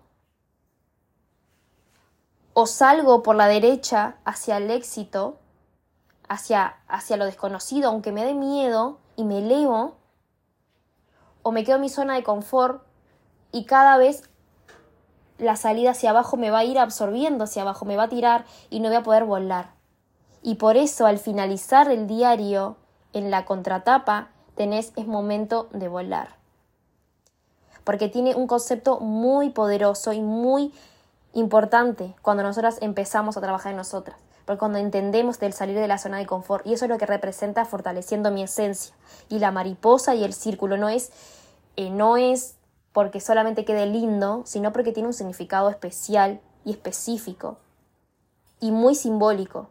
o 2.55 2.67
salgo 2.67 3.23
por 3.23 3.37
la 3.37 3.47
derecha 3.47 4.17
hacia 4.25 4.57
el 4.59 4.71
éxito, 4.71 5.39
hacia, 6.29 6.77
hacia 6.89 7.17
lo 7.17 7.25
desconocido, 7.25 7.89
aunque 7.89 8.13
me 8.13 8.25
dé 8.25 8.35
miedo, 8.35 8.99
y 9.17 9.25
me 9.25 9.39
elevo 9.39 9.97
o 11.43 11.53
me 11.53 11.65
quedo 11.65 11.77
en 11.77 11.83
mi 11.83 11.89
zona 11.89 12.15
de 12.15 12.23
confort 12.23 12.83
y 13.51 13.65
cada 13.65 13.97
vez 13.97 14.29
la 15.39 15.57
salida 15.57 15.91
hacia 15.91 16.11
abajo 16.11 16.37
me 16.37 16.51
va 16.51 16.59
a 16.59 16.65
ir 16.65 16.79
absorbiendo 16.79 17.45
hacia 17.45 17.63
abajo, 17.63 17.85
me 17.85 17.97
va 17.97 18.05
a 18.05 18.09
tirar 18.09 18.45
y 18.71 18.81
no 18.81 18.89
voy 18.89 18.97
a 18.97 19.03
poder 19.03 19.25
volar. 19.25 19.73
Y 20.43 20.57
por 20.57 20.77
eso 20.77 21.07
al 21.07 21.19
finalizar 21.19 21.91
el 21.91 22.07
diario 22.07 22.77
en 23.13 23.31
la 23.31 23.45
contratapa 23.45 24.29
tenés 24.55 24.93
es 24.97 25.07
momento 25.07 25.69
de 25.73 25.89
volar. 25.89 26.37
Porque 27.85 28.09
tiene 28.09 28.37
un 28.37 28.47
concepto 28.47 29.01
muy 29.01 29.51
poderoso 29.51 30.13
y 30.13 30.21
muy 30.21 30.73
importante 31.33 32.15
cuando 32.23 32.43
nosotras 32.43 32.79
empezamos 32.81 33.37
a 33.37 33.41
trabajar 33.41 33.71
en 33.71 33.77
nosotras 33.77 34.17
porque 34.45 34.59
cuando 34.59 34.79
entendemos 34.79 35.39
del 35.39 35.53
salir 35.53 35.79
de 35.79 35.87
la 35.87 35.99
zona 35.99 36.19
de 36.19 36.27
confort, 36.27 36.67
y 36.67 36.73
eso 36.73 36.87
es 36.87 36.89
lo 36.91 36.99
que 36.99 37.07
representa 37.07 37.65
fortaleciendo 37.65 38.33
mi 38.33 38.43
esencia. 38.43 38.93
Y 39.29 39.39
la 39.39 39.53
mariposa 39.53 40.17
y 40.17 40.25
el 40.25 40.33
círculo 40.33 40.77
no 40.77 40.89
es 40.89 41.13
eh, 41.77 41.91
no 41.91 42.17
es 42.17 42.57
porque 42.93 43.21
solamente 43.21 43.65
quede 43.65 43.87
lindo, 43.87 44.43
sino 44.45 44.73
porque 44.73 44.93
tiene 44.93 45.07
un 45.07 45.15
significado 45.15 45.71
especial 45.71 46.41
y 46.65 46.73
específico 46.73 47.57
y 48.61 48.71
muy 48.71 48.95
simbólico. 48.95 49.69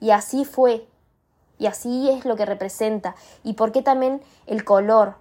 Y 0.00 0.10
así 0.10 0.44
fue, 0.44 0.86
y 1.58 1.66
así 1.66 2.08
es 2.10 2.24
lo 2.24 2.36
que 2.36 2.46
representa. 2.46 3.16
Y 3.42 3.54
por 3.54 3.72
qué 3.72 3.82
también 3.82 4.22
el 4.46 4.64
color, 4.64 5.16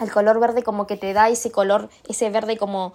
el 0.00 0.10
color 0.10 0.40
verde 0.40 0.62
como 0.62 0.86
que 0.86 0.96
te 0.96 1.12
da 1.12 1.28
ese 1.28 1.50
color, 1.50 1.90
ese 2.08 2.30
verde 2.30 2.56
como 2.56 2.94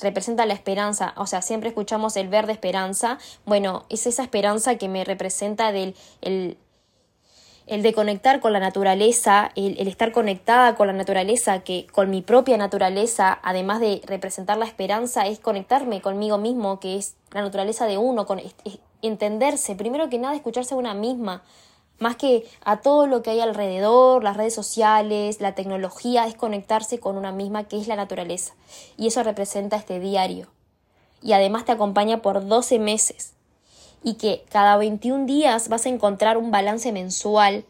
representa 0.00 0.46
la 0.46 0.54
esperanza, 0.54 1.14
o 1.16 1.26
sea, 1.26 1.42
siempre 1.42 1.68
escuchamos 1.68 2.16
el 2.16 2.28
verde 2.28 2.52
esperanza, 2.52 3.18
bueno, 3.44 3.84
es 3.88 4.06
esa 4.06 4.22
esperanza 4.22 4.76
que 4.76 4.88
me 4.88 5.04
representa 5.04 5.72
del 5.72 5.94
el, 6.20 6.56
el 7.66 7.82
de 7.82 7.92
conectar 7.92 8.40
con 8.40 8.52
la 8.52 8.60
naturaleza, 8.60 9.52
el, 9.54 9.78
el, 9.78 9.86
estar 9.86 10.10
conectada 10.10 10.74
con 10.74 10.88
la 10.88 10.92
naturaleza, 10.92 11.60
que 11.60 11.86
con 11.92 12.10
mi 12.10 12.20
propia 12.20 12.56
naturaleza, 12.56 13.38
además 13.42 13.80
de 13.80 14.02
representar 14.06 14.58
la 14.58 14.64
esperanza, 14.64 15.26
es 15.26 15.38
conectarme 15.38 16.00
conmigo 16.00 16.36
mismo, 16.36 16.80
que 16.80 16.96
es 16.96 17.14
la 17.30 17.42
naturaleza 17.42 17.86
de 17.86 17.96
uno, 17.96 18.26
con, 18.26 18.40
es, 18.40 18.54
entenderse, 19.02 19.76
primero 19.76 20.08
que 20.08 20.18
nada 20.18 20.34
escucharse 20.34 20.74
a 20.74 20.78
una 20.78 20.94
misma, 20.94 21.42
más 22.00 22.16
que 22.16 22.48
a 22.64 22.80
todo 22.80 23.06
lo 23.06 23.22
que 23.22 23.30
hay 23.30 23.40
alrededor, 23.40 24.24
las 24.24 24.36
redes 24.36 24.54
sociales, 24.54 25.40
la 25.40 25.54
tecnología, 25.54 26.26
es 26.26 26.34
conectarse 26.34 26.98
con 26.98 27.16
una 27.16 27.30
misma 27.30 27.64
que 27.64 27.78
es 27.78 27.86
la 27.86 27.94
naturaleza. 27.94 28.54
Y 28.96 29.06
eso 29.06 29.22
representa 29.22 29.76
este 29.76 30.00
diario. 30.00 30.48
Y 31.22 31.34
además 31.34 31.66
te 31.66 31.72
acompaña 31.72 32.22
por 32.22 32.46
12 32.46 32.78
meses. 32.78 33.34
Y 34.02 34.14
que 34.14 34.46
cada 34.48 34.78
21 34.78 35.26
días 35.26 35.68
vas 35.68 35.84
a 35.84 35.90
encontrar 35.90 36.38
un 36.38 36.50
balance 36.50 36.90
mensual 36.90 37.66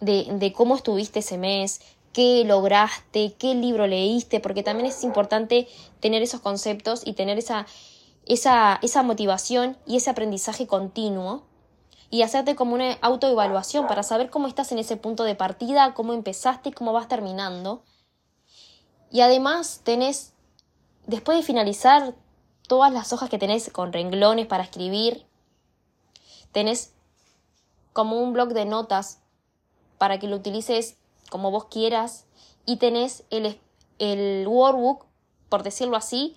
de, 0.00 0.26
de 0.28 0.52
cómo 0.52 0.74
estuviste 0.74 1.20
ese 1.20 1.38
mes, 1.38 1.80
qué 2.12 2.42
lograste, 2.44 3.34
qué 3.38 3.54
libro 3.54 3.86
leíste, 3.86 4.40
porque 4.40 4.64
también 4.64 4.88
es 4.88 5.04
importante 5.04 5.68
tener 6.00 6.24
esos 6.24 6.40
conceptos 6.40 7.02
y 7.06 7.12
tener 7.12 7.38
esa, 7.38 7.66
esa, 8.26 8.80
esa 8.82 9.04
motivación 9.04 9.76
y 9.86 9.98
ese 9.98 10.10
aprendizaje 10.10 10.66
continuo 10.66 11.44
y 12.14 12.22
hacerte 12.22 12.54
como 12.54 12.76
una 12.76 12.92
autoevaluación 13.00 13.88
para 13.88 14.04
saber 14.04 14.30
cómo 14.30 14.46
estás 14.46 14.70
en 14.70 14.78
ese 14.78 14.96
punto 14.96 15.24
de 15.24 15.34
partida, 15.34 15.94
cómo 15.94 16.12
empezaste 16.12 16.68
y 16.68 16.72
cómo 16.72 16.92
vas 16.92 17.08
terminando. 17.08 17.82
Y 19.10 19.22
además 19.22 19.80
tenés, 19.82 20.32
después 21.08 21.36
de 21.36 21.42
finalizar 21.42 22.14
todas 22.68 22.92
las 22.92 23.12
hojas 23.12 23.28
que 23.30 23.38
tenés 23.40 23.68
con 23.68 23.92
renglones 23.92 24.46
para 24.46 24.62
escribir, 24.62 25.26
tenés 26.52 26.92
como 27.92 28.20
un 28.20 28.32
blog 28.32 28.50
de 28.50 28.64
notas 28.64 29.18
para 29.98 30.20
que 30.20 30.28
lo 30.28 30.36
utilices 30.36 30.96
como 31.30 31.50
vos 31.50 31.64
quieras 31.64 32.26
y 32.64 32.76
tenés 32.76 33.24
el, 33.30 33.60
el 33.98 34.46
workbook, 34.46 35.04
por 35.48 35.64
decirlo 35.64 35.96
así, 35.96 36.36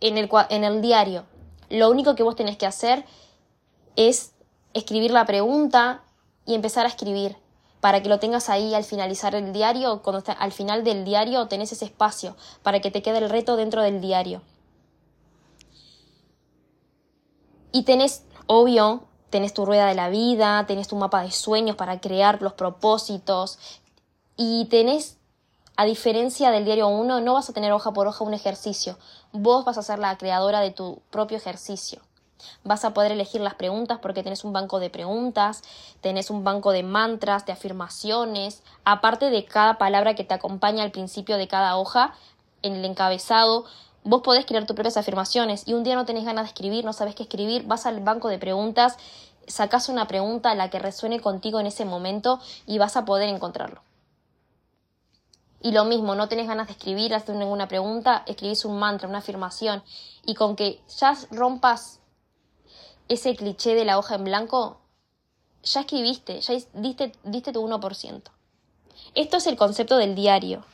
en 0.00 0.16
el, 0.16 0.30
en 0.48 0.64
el 0.64 0.80
diario. 0.80 1.26
Lo 1.68 1.90
único 1.90 2.14
que 2.14 2.22
vos 2.22 2.34
tenés 2.34 2.56
que 2.56 2.64
hacer 2.64 3.04
es 3.96 4.33
escribir 4.74 5.12
la 5.12 5.24
pregunta 5.24 6.02
y 6.44 6.54
empezar 6.54 6.84
a 6.84 6.90
escribir 6.90 7.36
para 7.80 8.02
que 8.02 8.08
lo 8.08 8.18
tengas 8.18 8.48
ahí 8.48 8.74
al 8.74 8.84
finalizar 8.84 9.34
el 9.34 9.52
diario, 9.52 10.02
cuando 10.02 10.18
está, 10.18 10.32
al 10.32 10.52
final 10.52 10.84
del 10.84 11.04
diario 11.04 11.48
tenés 11.48 11.70
ese 11.72 11.84
espacio 11.84 12.36
para 12.62 12.80
que 12.80 12.90
te 12.90 13.02
quede 13.02 13.18
el 13.18 13.28
reto 13.28 13.56
dentro 13.56 13.82
del 13.82 14.00
diario. 14.00 14.42
Y 17.72 17.82
tenés, 17.82 18.24
obvio, 18.46 19.04
tenés 19.28 19.52
tu 19.52 19.66
rueda 19.66 19.86
de 19.86 19.94
la 19.94 20.08
vida, 20.08 20.64
tenés 20.66 20.88
tu 20.88 20.96
mapa 20.96 21.22
de 21.22 21.30
sueños 21.30 21.76
para 21.76 22.00
crear 22.00 22.40
los 22.40 22.54
propósitos 22.54 23.58
y 24.36 24.64
tenés, 24.66 25.18
a 25.76 25.84
diferencia 25.84 26.50
del 26.50 26.64
diario 26.64 26.88
1, 26.88 27.20
no 27.20 27.34
vas 27.34 27.50
a 27.50 27.52
tener 27.52 27.72
hoja 27.72 27.92
por 27.92 28.06
hoja 28.06 28.24
un 28.24 28.32
ejercicio, 28.32 28.96
vos 29.32 29.64
vas 29.64 29.76
a 29.76 29.82
ser 29.82 29.98
la 29.98 30.16
creadora 30.16 30.60
de 30.60 30.70
tu 30.70 31.02
propio 31.10 31.36
ejercicio. 31.36 32.00
Vas 32.64 32.84
a 32.84 32.94
poder 32.94 33.12
elegir 33.12 33.40
las 33.40 33.54
preguntas 33.54 33.98
porque 34.00 34.22
tenés 34.22 34.44
un 34.44 34.52
banco 34.52 34.80
de 34.80 34.90
preguntas, 34.90 35.62
tenés 36.00 36.30
un 36.30 36.44
banco 36.44 36.72
de 36.72 36.82
mantras, 36.82 37.46
de 37.46 37.52
afirmaciones, 37.52 38.62
aparte 38.84 39.30
de 39.30 39.44
cada 39.44 39.78
palabra 39.78 40.14
que 40.14 40.24
te 40.24 40.34
acompaña 40.34 40.82
al 40.82 40.90
principio 40.90 41.36
de 41.36 41.48
cada 41.48 41.76
hoja, 41.76 42.14
en 42.62 42.74
el 42.74 42.84
encabezado, 42.84 43.64
vos 44.04 44.22
podés 44.22 44.46
crear 44.46 44.66
tus 44.66 44.74
propias 44.74 44.96
afirmaciones 44.96 45.66
y 45.66 45.74
un 45.74 45.84
día 45.84 45.94
no 45.94 46.06
tenés 46.06 46.24
ganas 46.24 46.44
de 46.44 46.48
escribir, 46.48 46.84
no 46.84 46.92
sabes 46.92 47.14
qué 47.14 47.24
escribir, 47.24 47.64
vas 47.66 47.86
al 47.86 48.00
banco 48.00 48.28
de 48.28 48.38
preguntas, 48.38 48.96
sacás 49.46 49.88
una 49.88 50.06
pregunta 50.06 50.50
a 50.50 50.54
la 50.54 50.70
que 50.70 50.78
resuene 50.78 51.20
contigo 51.20 51.60
en 51.60 51.66
ese 51.66 51.84
momento 51.84 52.40
y 52.66 52.78
vas 52.78 52.96
a 52.96 53.04
poder 53.04 53.28
encontrarlo. 53.28 53.82
Y 55.64 55.72
lo 55.72 55.86
mismo, 55.86 56.14
no 56.14 56.28
tenés 56.28 56.46
ganas 56.46 56.66
de 56.66 56.74
escribir, 56.74 57.14
hacer 57.14 57.36
ninguna 57.36 57.68
pregunta, 57.68 58.22
escribís 58.26 58.66
un 58.66 58.78
mantra, 58.78 59.08
una 59.08 59.18
afirmación. 59.18 59.82
Y 60.26 60.34
con 60.34 60.56
que 60.56 60.82
ya 60.98 61.16
rompas 61.30 62.00
ese 63.08 63.36
cliché 63.36 63.74
de 63.74 63.84
la 63.84 63.98
hoja 63.98 64.16
en 64.16 64.24
blanco, 64.24 64.78
ya 65.62 65.80
escribiste, 65.80 66.40
ya 66.40 66.54
diste, 66.74 67.12
diste 67.24 67.52
tu 67.52 67.66
1%. 67.66 68.22
Esto 69.14 69.36
es 69.36 69.46
el 69.46 69.56
concepto 69.56 69.96
del 69.96 70.14
diario. 70.14 70.64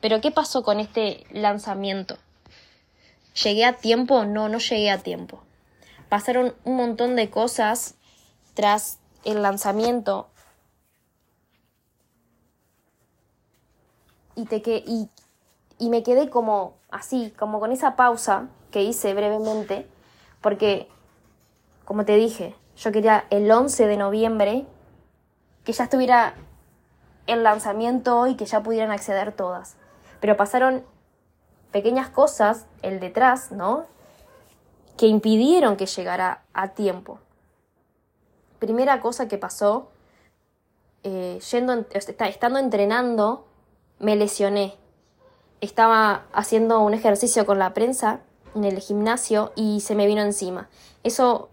Pero 0.00 0.20
¿qué 0.20 0.30
pasó 0.30 0.62
con 0.62 0.80
este 0.80 1.24
lanzamiento? 1.30 2.16
¿Llegué 3.42 3.64
a 3.64 3.74
tiempo? 3.74 4.24
No, 4.24 4.48
no 4.48 4.58
llegué 4.58 4.90
a 4.90 4.98
tiempo. 4.98 5.42
Pasaron 6.08 6.54
un 6.64 6.76
montón 6.76 7.16
de 7.16 7.30
cosas 7.30 7.94
tras 8.54 8.98
el 9.24 9.42
lanzamiento. 9.42 10.28
Y, 14.34 14.44
te 14.46 14.62
que, 14.62 14.82
y, 14.86 15.08
y 15.78 15.90
me 15.90 16.02
quedé 16.02 16.30
como 16.30 16.74
así, 16.90 17.32
como 17.38 17.60
con 17.60 17.72
esa 17.72 17.96
pausa 17.96 18.48
que 18.70 18.82
hice 18.82 19.14
brevemente, 19.14 19.88
porque 20.40 20.88
como 21.88 22.04
te 22.04 22.16
dije, 22.16 22.54
yo 22.76 22.92
quería 22.92 23.24
el 23.30 23.50
11 23.50 23.86
de 23.86 23.96
noviembre 23.96 24.66
que 25.64 25.72
ya 25.72 25.84
estuviera 25.84 26.34
el 27.26 27.42
lanzamiento 27.42 28.26
y 28.26 28.34
que 28.34 28.44
ya 28.44 28.62
pudieran 28.62 28.90
acceder 28.90 29.32
todas. 29.32 29.76
Pero 30.20 30.36
pasaron 30.36 30.84
pequeñas 31.72 32.10
cosas, 32.10 32.66
el 32.82 33.00
detrás, 33.00 33.52
¿no? 33.52 33.86
Que 34.98 35.06
impidieron 35.06 35.78
que 35.78 35.86
llegara 35.86 36.42
a 36.52 36.68
tiempo. 36.74 37.20
Primera 38.58 39.00
cosa 39.00 39.26
que 39.26 39.38
pasó, 39.38 39.88
eh, 41.04 41.38
yendo, 41.50 41.86
estando 41.94 42.58
entrenando, 42.58 43.46
me 43.98 44.14
lesioné. 44.14 44.74
Estaba 45.62 46.26
haciendo 46.34 46.80
un 46.80 46.92
ejercicio 46.92 47.46
con 47.46 47.58
la 47.58 47.72
prensa 47.72 48.20
en 48.54 48.64
el 48.64 48.78
gimnasio 48.78 49.52
y 49.56 49.80
se 49.80 49.94
me 49.94 50.06
vino 50.06 50.20
encima. 50.20 50.68
Eso 51.02 51.48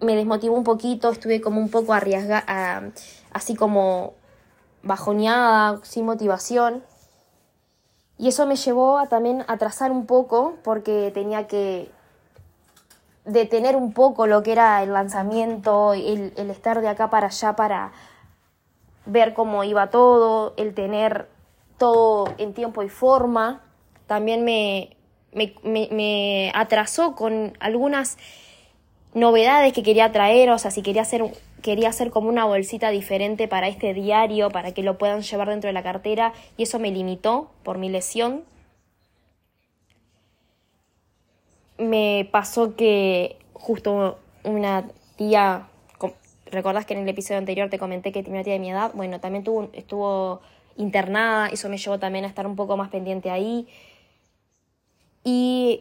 me 0.00 0.16
desmotivó 0.16 0.56
un 0.56 0.64
poquito, 0.64 1.10
estuve 1.10 1.40
como 1.40 1.60
un 1.60 1.70
poco 1.70 1.92
arriesgada, 1.92 2.92
así 3.32 3.54
como 3.54 4.14
bajoneada, 4.82 5.80
sin 5.82 6.04
motivación. 6.04 6.82
Y 8.18 8.28
eso 8.28 8.46
me 8.46 8.56
llevó 8.56 8.98
a 8.98 9.08
también 9.08 9.44
atrasar 9.48 9.90
un 9.90 10.06
poco 10.06 10.56
porque 10.62 11.10
tenía 11.12 11.46
que 11.46 11.90
detener 13.24 13.74
un 13.76 13.92
poco 13.92 14.26
lo 14.26 14.42
que 14.42 14.52
era 14.52 14.82
el 14.82 14.92
lanzamiento, 14.92 15.94
el, 15.94 16.32
el 16.36 16.50
estar 16.50 16.80
de 16.80 16.88
acá 16.88 17.10
para 17.10 17.28
allá 17.28 17.56
para 17.56 17.92
ver 19.06 19.34
cómo 19.34 19.64
iba 19.64 19.90
todo, 19.90 20.54
el 20.56 20.74
tener 20.74 21.28
todo 21.78 22.32
en 22.38 22.54
tiempo 22.54 22.82
y 22.82 22.88
forma. 22.88 23.62
También 24.06 24.44
me, 24.44 24.96
me, 25.32 25.54
me 25.64 26.52
atrasó 26.54 27.14
con 27.14 27.56
algunas 27.60 28.18
novedades 29.14 29.72
que 29.72 29.82
quería 29.82 30.12
traer, 30.12 30.50
o 30.50 30.58
sea, 30.58 30.70
si 30.70 30.82
quería 30.82 31.02
hacer, 31.02 31.24
quería 31.62 31.88
hacer 31.88 32.10
como 32.10 32.28
una 32.28 32.44
bolsita 32.44 32.90
diferente 32.90 33.48
para 33.48 33.68
este 33.68 33.94
diario, 33.94 34.50
para 34.50 34.72
que 34.72 34.82
lo 34.82 34.98
puedan 34.98 35.22
llevar 35.22 35.48
dentro 35.48 35.68
de 35.68 35.72
la 35.72 35.82
cartera, 35.82 36.32
y 36.56 36.64
eso 36.64 36.78
me 36.78 36.90
limitó 36.90 37.50
por 37.62 37.78
mi 37.78 37.88
lesión. 37.88 38.42
Me 41.78 42.28
pasó 42.30 42.76
que 42.76 43.36
justo 43.52 44.18
una 44.44 44.84
tía, 45.16 45.68
¿recordás 46.46 46.86
que 46.86 46.94
en 46.94 47.00
el 47.00 47.08
episodio 47.08 47.38
anterior 47.38 47.70
te 47.70 47.78
comenté 47.78 48.12
que 48.12 48.22
tenía 48.22 48.40
una 48.40 48.44
tía 48.44 48.52
de 48.54 48.58
mi 48.58 48.70
edad? 48.70 48.92
Bueno, 48.94 49.20
también 49.20 49.44
tuvo, 49.44 49.70
estuvo 49.72 50.40
internada, 50.76 51.48
eso 51.48 51.68
me 51.68 51.78
llevó 51.78 51.98
también 51.98 52.24
a 52.24 52.28
estar 52.28 52.46
un 52.46 52.56
poco 52.56 52.76
más 52.76 52.90
pendiente 52.90 53.30
ahí. 53.30 53.68
Y 55.24 55.80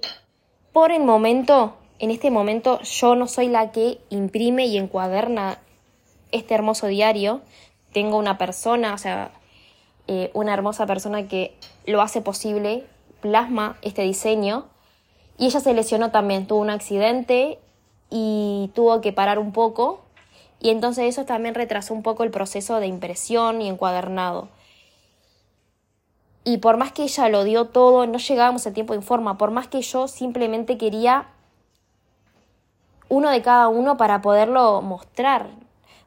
por 0.72 0.92
el 0.92 1.04
momento 1.04 1.76
en 2.04 2.12
este 2.12 2.32
momento 2.32 2.82
yo 2.82 3.16
no 3.16 3.28
soy 3.28 3.48
la 3.48 3.72
que 3.72 3.98
imprime 4.10 4.66
y 4.66 4.78
encuaderna 4.78 5.60
este 6.34 6.54
hermoso 6.54 6.88
diario. 6.88 7.40
Tengo 7.94 8.18
una 8.18 8.38
persona, 8.38 8.94
o 8.94 8.98
sea, 8.98 9.32
eh, 10.08 10.30
una 10.34 10.54
hermosa 10.54 10.86
persona 10.86 11.30
que 11.30 11.56
lo 11.86 12.02
hace 12.02 12.20
posible, 12.20 12.86
plasma 13.22 13.78
este 13.84 14.02
diseño. 14.02 14.66
Y 15.38 15.46
ella 15.46 15.62
se 15.62 15.74
lesionó 15.74 16.12
también, 16.12 16.46
tuvo 16.46 16.60
un 16.60 16.72
accidente 16.72 17.58
y 18.10 18.70
tuvo 18.76 19.00
que 19.00 19.14
parar 19.14 19.40
un 19.40 19.54
poco. 19.54 20.04
Y 20.60 20.72
entonces 20.72 21.06
eso 21.06 21.24
también 21.24 21.56
retrasó 21.56 21.94
un 21.94 22.04
poco 22.04 22.26
el 22.26 22.32
proceso 22.32 22.82
de 22.82 22.88
impresión 22.88 23.62
y 23.62 23.70
encuadernado. 23.70 24.50
Y 26.44 26.58
por 26.58 26.76
más 26.76 26.92
que 26.92 27.04
ella 27.04 27.30
lo 27.30 27.46
dio 27.46 27.68
todo, 27.70 28.06
no 28.08 28.18
llegábamos 28.18 28.68
a 28.68 28.74
tiempo 28.74 28.94
en 28.94 29.04
forma. 29.04 29.38
Por 29.38 29.52
más 29.52 29.70
que 29.70 29.82
yo 29.82 30.10
simplemente 30.10 30.78
quería 30.78 31.30
uno 33.14 33.30
de 33.30 33.42
cada 33.42 33.68
uno 33.68 33.96
para 33.96 34.22
poderlo 34.22 34.82
mostrar. 34.82 35.50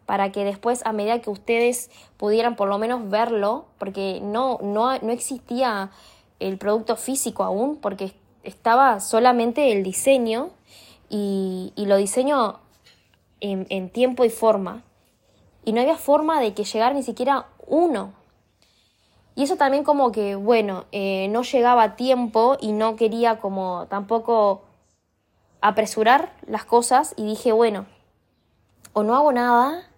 Para 0.06 0.30
que 0.30 0.44
después, 0.44 0.84
a 0.86 0.92
medida 0.92 1.20
que 1.20 1.30
ustedes 1.30 1.90
pudieran 2.16 2.56
por 2.56 2.68
lo 2.68 2.78
menos 2.78 3.10
verlo, 3.10 3.64
porque 3.78 4.20
no, 4.22 4.58
no, 4.62 4.98
no 4.98 5.12
existía 5.12 5.90
el 6.38 6.58
producto 6.58 6.96
físico 6.96 7.42
aún, 7.42 7.76
porque 7.76 8.12
estaba 8.44 9.00
solamente 9.00 9.72
el 9.72 9.82
diseño 9.82 10.50
y, 11.08 11.72
y 11.76 11.86
lo 11.86 11.96
diseño 11.96 12.60
en, 13.40 13.90
tiempo 13.90 14.24
y 14.24 14.30
forma. 14.30 14.82
Y 15.64 15.72
no 15.72 15.80
había 15.80 15.96
forma 15.96 16.40
de 16.40 16.54
que 16.54 16.64
llegara 16.64 16.94
ni 16.94 17.02
siquiera 17.02 17.46
uno 17.66 18.12
y 19.36 19.42
eso 19.42 19.56
también 19.56 19.84
como 19.84 20.12
que, 20.12 20.34
bueno, 20.34 20.86
eh, 20.92 21.28
no 21.28 21.42
llegaba 21.42 21.82
a 21.82 21.96
tiempo 21.96 22.56
y 22.58 22.72
no 22.72 22.96
quería 22.96 23.38
como 23.38 23.86
tampoco 23.90 24.62
apresurar 25.60 26.32
las 26.46 26.64
cosas 26.64 27.14
y 27.16 27.24
dije, 27.24 27.52
bueno, 27.52 27.86
o 28.92 29.02
no 29.02 29.14
hago 29.14 29.32
nada 29.32 29.88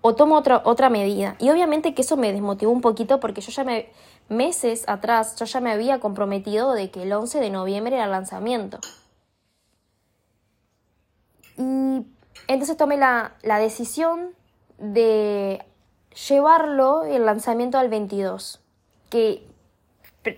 o 0.00 0.14
tomo 0.14 0.36
otra, 0.36 0.62
otra 0.64 0.90
medida. 0.90 1.36
Y 1.38 1.50
obviamente 1.50 1.94
que 1.94 2.02
eso 2.02 2.16
me 2.16 2.32
desmotivó 2.32 2.70
un 2.70 2.80
poquito 2.80 3.20
porque 3.20 3.40
yo 3.40 3.50
ya 3.50 3.64
me, 3.64 3.90
meses 4.28 4.84
atrás, 4.88 5.36
yo 5.36 5.46
ya 5.46 5.60
me 5.60 5.72
había 5.72 6.00
comprometido 6.00 6.72
de 6.72 6.90
que 6.90 7.02
el 7.02 7.12
11 7.12 7.40
de 7.40 7.50
noviembre 7.50 7.96
era 7.96 8.04
el 8.04 8.10
lanzamiento. 8.10 8.78
Y 11.56 12.06
entonces 12.46 12.76
tomé 12.76 12.96
la, 12.96 13.34
la 13.42 13.58
decisión 13.58 14.30
de 14.78 15.64
llevarlo 16.28 17.04
el 17.04 17.24
lanzamiento 17.24 17.78
al 17.78 17.88
22, 17.88 18.60
que 19.10 19.46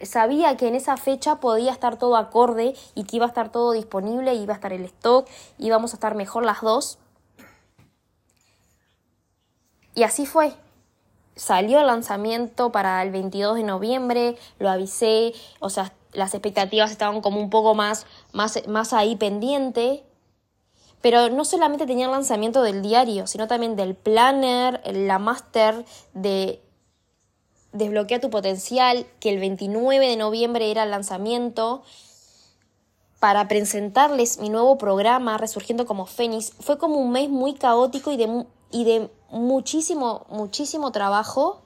sabía 0.03 0.57
que 0.57 0.69
en 0.69 0.75
esa 0.75 0.97
fecha 0.97 1.37
podía 1.37 1.73
estar 1.73 1.99
todo 1.99 2.17
acorde 2.17 2.75
y 2.95 3.05
que 3.05 3.17
iba 3.17 3.27
a 3.27 3.29
estar 3.29 3.53
todo 3.53 3.73
disponible, 3.73 4.35
iba 4.35 4.55
a 4.55 4.57
estar 4.57 4.73
el 4.73 4.85
stock, 4.85 5.29
íbamos 5.59 5.93
a 5.93 5.97
estar 5.97 6.15
mejor 6.15 6.45
las 6.45 6.61
dos. 6.61 6.99
Y 9.95 10.03
así 10.03 10.27
fue. 10.27 10.53
Salió 11.37 11.81
el 11.81 11.87
lanzamiento 11.87 12.71
para 12.71 13.03
el 13.03 13.11
22 13.11 13.57
de 13.57 13.63
noviembre, 13.63 14.37
lo 14.59 14.69
avisé, 14.69 15.33
o 15.59 15.71
sea, 15.71 15.93
las 16.13 16.35
expectativas 16.35 16.91
estaban 16.91 17.21
como 17.21 17.41
un 17.41 17.51
poco 17.51 17.75
más, 17.75 18.07
más, 18.33 18.67
más 18.67 18.93
ahí 18.93 19.17
pendiente, 19.17 20.05
pero 21.01 21.31
no 21.31 21.45
solamente 21.45 21.87
tenía 21.87 22.07
el 22.07 22.13
lanzamiento 22.13 22.63
del 22.63 22.83
diario, 22.83 23.27
sino 23.27 23.49
también 23.49 23.77
del 23.77 23.95
planner, 23.95 24.81
la 24.85 25.19
master 25.19 25.85
de 26.13 26.61
Desbloquea 27.73 28.21
tu 28.21 28.31
potencial, 28.31 29.07
que 29.21 29.31
el 29.31 29.39
29 29.39 30.09
de 30.09 30.17
noviembre 30.17 30.71
era 30.71 30.83
el 30.83 30.91
lanzamiento, 30.91 31.83
para 33.21 33.49
presentarles 33.49 34.39
mi 34.39 34.49
nuevo 34.49 34.79
programa, 34.79 35.37
Resurgiendo 35.37 35.87
como 35.87 36.07
Fénix. 36.07 36.53
Fue 36.59 36.79
como 36.79 36.97
un 36.97 37.13
mes 37.13 37.29
muy 37.29 37.55
caótico 37.55 38.11
y 38.11 38.17
de, 38.17 38.47
y 38.71 38.85
de 38.85 39.11
muchísimo, 39.31 40.27
muchísimo 40.31 40.91
trabajo. 40.91 41.63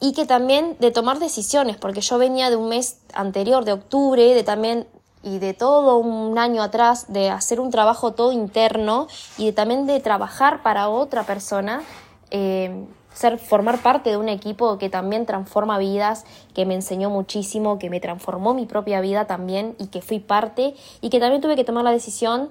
Y 0.00 0.12
que 0.12 0.26
también 0.26 0.76
de 0.80 0.90
tomar 0.90 1.20
decisiones, 1.20 1.76
porque 1.76 2.00
yo 2.00 2.18
venía 2.18 2.50
de 2.50 2.56
un 2.56 2.68
mes 2.68 2.98
anterior, 3.14 3.64
de 3.64 3.72
octubre, 3.72 4.34
de 4.34 4.42
también 4.42 4.88
y 5.22 5.38
de 5.38 5.54
todo 5.54 5.98
un 5.98 6.36
año 6.38 6.62
atrás 6.62 7.12
de 7.12 7.30
hacer 7.30 7.60
un 7.60 7.70
trabajo 7.70 8.12
todo 8.12 8.32
interno 8.32 9.06
y 9.38 9.46
de, 9.46 9.52
también 9.52 9.86
de 9.86 10.00
trabajar 10.00 10.62
para 10.62 10.88
otra 10.88 11.22
persona, 11.22 11.82
eh, 12.30 12.84
ser, 13.14 13.38
formar 13.38 13.82
parte 13.82 14.10
de 14.10 14.16
un 14.16 14.28
equipo 14.28 14.78
que 14.78 14.88
también 14.88 15.26
transforma 15.26 15.78
vidas, 15.78 16.24
que 16.54 16.66
me 16.66 16.74
enseñó 16.74 17.10
muchísimo, 17.10 17.78
que 17.78 17.90
me 17.90 18.00
transformó 18.00 18.54
mi 18.54 18.66
propia 18.66 19.00
vida 19.00 19.26
también 19.26 19.74
y 19.78 19.86
que 19.88 20.02
fui 20.02 20.18
parte 20.18 20.74
y 21.00 21.10
que 21.10 21.20
también 21.20 21.40
tuve 21.40 21.56
que 21.56 21.64
tomar 21.64 21.84
la 21.84 21.90
decisión 21.90 22.50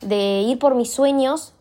de 0.00 0.42
ir 0.42 0.58
por 0.58 0.74
mis 0.74 0.92
sueños 0.92 1.52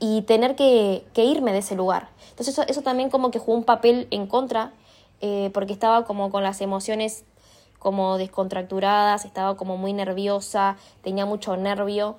y 0.00 0.22
tener 0.22 0.54
que, 0.56 1.04
irme 1.14 1.52
de 1.52 1.58
ese 1.58 1.74
lugar. 1.74 2.08
Entonces 2.30 2.48
eso, 2.48 2.62
eso, 2.68 2.82
también 2.82 3.10
como 3.10 3.30
que 3.30 3.38
jugó 3.38 3.56
un 3.56 3.64
papel 3.64 4.06
en 4.10 4.26
contra 4.26 4.72
eh, 5.20 5.50
porque 5.52 5.72
estaba 5.72 6.04
como 6.04 6.30
con 6.30 6.42
las 6.42 6.60
emociones 6.60 7.24
como 7.78 8.18
descontracturadas, 8.18 9.24
estaba 9.24 9.56
como 9.56 9.76
muy 9.76 9.92
nerviosa, 9.92 10.76
tenía 11.02 11.26
mucho 11.26 11.56
nervio. 11.56 12.16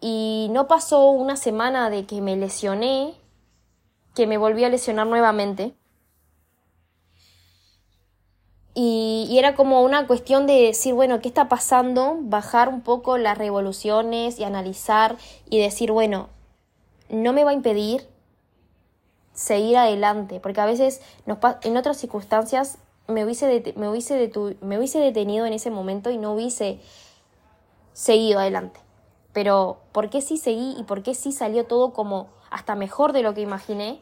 Y 0.00 0.48
no 0.50 0.66
pasó 0.66 1.10
una 1.10 1.36
semana 1.36 1.90
de 1.90 2.06
que 2.06 2.20
me 2.20 2.36
lesioné, 2.36 3.14
que 4.14 4.26
me 4.26 4.38
volví 4.38 4.64
a 4.64 4.68
lesionar 4.68 5.06
nuevamente. 5.06 5.74
Y, 8.74 9.36
era 9.38 9.54
como 9.54 9.82
una 9.82 10.06
cuestión 10.06 10.46
de 10.46 10.54
decir, 10.54 10.94
bueno, 10.94 11.20
¿qué 11.20 11.28
está 11.28 11.48
pasando? 11.48 12.16
Bajar 12.20 12.68
un 12.68 12.80
poco 12.80 13.18
las 13.18 13.36
revoluciones 13.36 14.38
y 14.38 14.44
analizar 14.44 15.16
y 15.48 15.58
decir, 15.58 15.92
bueno, 15.92 16.28
no 17.10 17.32
me 17.32 17.44
va 17.44 17.50
a 17.50 17.54
impedir 17.54 18.06
seguir 19.34 19.76
adelante, 19.76 20.40
porque 20.40 20.60
a 20.60 20.66
veces 20.66 21.00
en 21.62 21.76
otras 21.76 21.96
circunstancias 21.96 22.78
me 23.08 23.24
hubiese, 23.24 23.74
me, 23.76 23.88
hubiese 23.88 24.30
me 24.60 24.78
hubiese 24.78 24.98
detenido 25.00 25.46
en 25.46 25.52
ese 25.52 25.70
momento 25.70 26.10
y 26.10 26.18
no 26.18 26.32
hubiese 26.32 26.80
seguido 27.92 28.38
adelante. 28.40 28.80
Pero 29.32 29.80
¿por 29.92 30.10
qué 30.10 30.20
sí 30.20 30.36
seguí 30.36 30.76
y 30.78 30.84
por 30.84 31.02
qué 31.02 31.14
sí 31.14 31.32
salió 31.32 31.64
todo 31.64 31.92
como 31.92 32.28
hasta 32.52 32.74
mejor 32.74 33.12
de 33.12 33.22
lo 33.22 33.34
que 33.34 33.40
imaginé? 33.40 34.00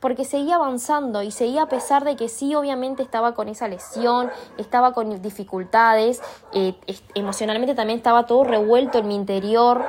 Porque 0.00 0.24
seguía 0.24 0.54
avanzando 0.54 1.22
y 1.22 1.30
seguía 1.30 1.62
a 1.62 1.68
pesar 1.68 2.04
de 2.04 2.16
que 2.16 2.28
sí, 2.28 2.54
obviamente 2.54 3.02
estaba 3.02 3.34
con 3.34 3.48
esa 3.48 3.68
lesión, 3.68 4.30
estaba 4.56 4.94
con 4.94 5.20
dificultades, 5.20 6.22
eh, 6.54 6.74
emocionalmente 7.14 7.74
también 7.74 7.98
estaba 7.98 8.24
todo 8.24 8.44
revuelto 8.44 8.98
en 8.98 9.08
mi 9.08 9.14
interior 9.14 9.84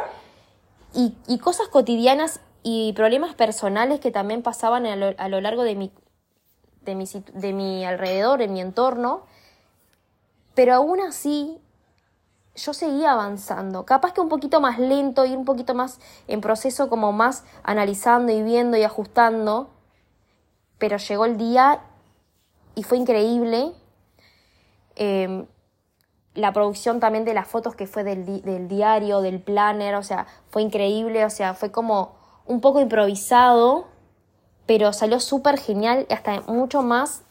y, 0.93 1.37
cosas 1.37 1.69
cotidianas 1.69 2.41
y 2.63 2.91
problemas 2.93 3.35
personales 3.35 4.01
que 4.01 4.11
también 4.11 4.43
pasaban 4.43 4.85
a 4.85 4.95
lo, 4.97 5.13
a 5.17 5.29
lo 5.29 5.39
largo 5.39 5.63
de 5.63 5.75
mi, 5.75 5.91
de 6.81 6.95
mi, 6.95 7.05
de 7.33 7.53
mi 7.53 7.85
alrededor, 7.85 8.41
en 8.41 8.51
mi 8.51 8.59
entorno, 8.59 9.21
pero 10.55 10.73
aún 10.73 10.99
así 10.99 11.57
yo 12.63 12.73
seguía 12.73 13.13
avanzando, 13.13 13.85
capaz 13.85 14.13
que 14.13 14.21
un 14.21 14.29
poquito 14.29 14.61
más 14.61 14.77
lento, 14.79 15.25
y 15.25 15.35
un 15.35 15.45
poquito 15.45 15.73
más 15.73 15.99
en 16.27 16.41
proceso 16.41 16.89
como 16.89 17.11
más 17.11 17.43
analizando 17.63 18.31
y 18.31 18.43
viendo 18.43 18.77
y 18.77 18.83
ajustando, 18.83 19.69
pero 20.77 20.97
llegó 20.97 21.25
el 21.25 21.37
día 21.37 21.81
y 22.75 22.83
fue 22.83 22.97
increíble. 22.97 23.73
Em, 24.95 25.47
la 26.33 26.53
producción 26.53 26.99
también 26.99 27.25
de 27.25 27.33
las 27.33 27.47
fotos 27.47 27.75
que 27.75 27.87
fue 27.87 28.03
del, 28.03 28.67
diario, 28.67 29.21
del 29.21 29.41
planner, 29.41 29.95
o 29.95 30.03
sea, 30.03 30.27
fue 30.49 30.61
increíble, 30.61 31.25
o 31.25 31.29
sea, 31.29 31.53
fue 31.53 31.71
como 31.71 32.15
un 32.45 32.61
poco 32.61 32.79
improvisado, 32.79 33.87
pero 34.65 34.93
salió 34.93 35.19
súper 35.19 35.59
genial 35.59 36.05
y 36.09 36.13
hasta 36.13 36.41
mucho 36.41 36.83
más 36.83 37.23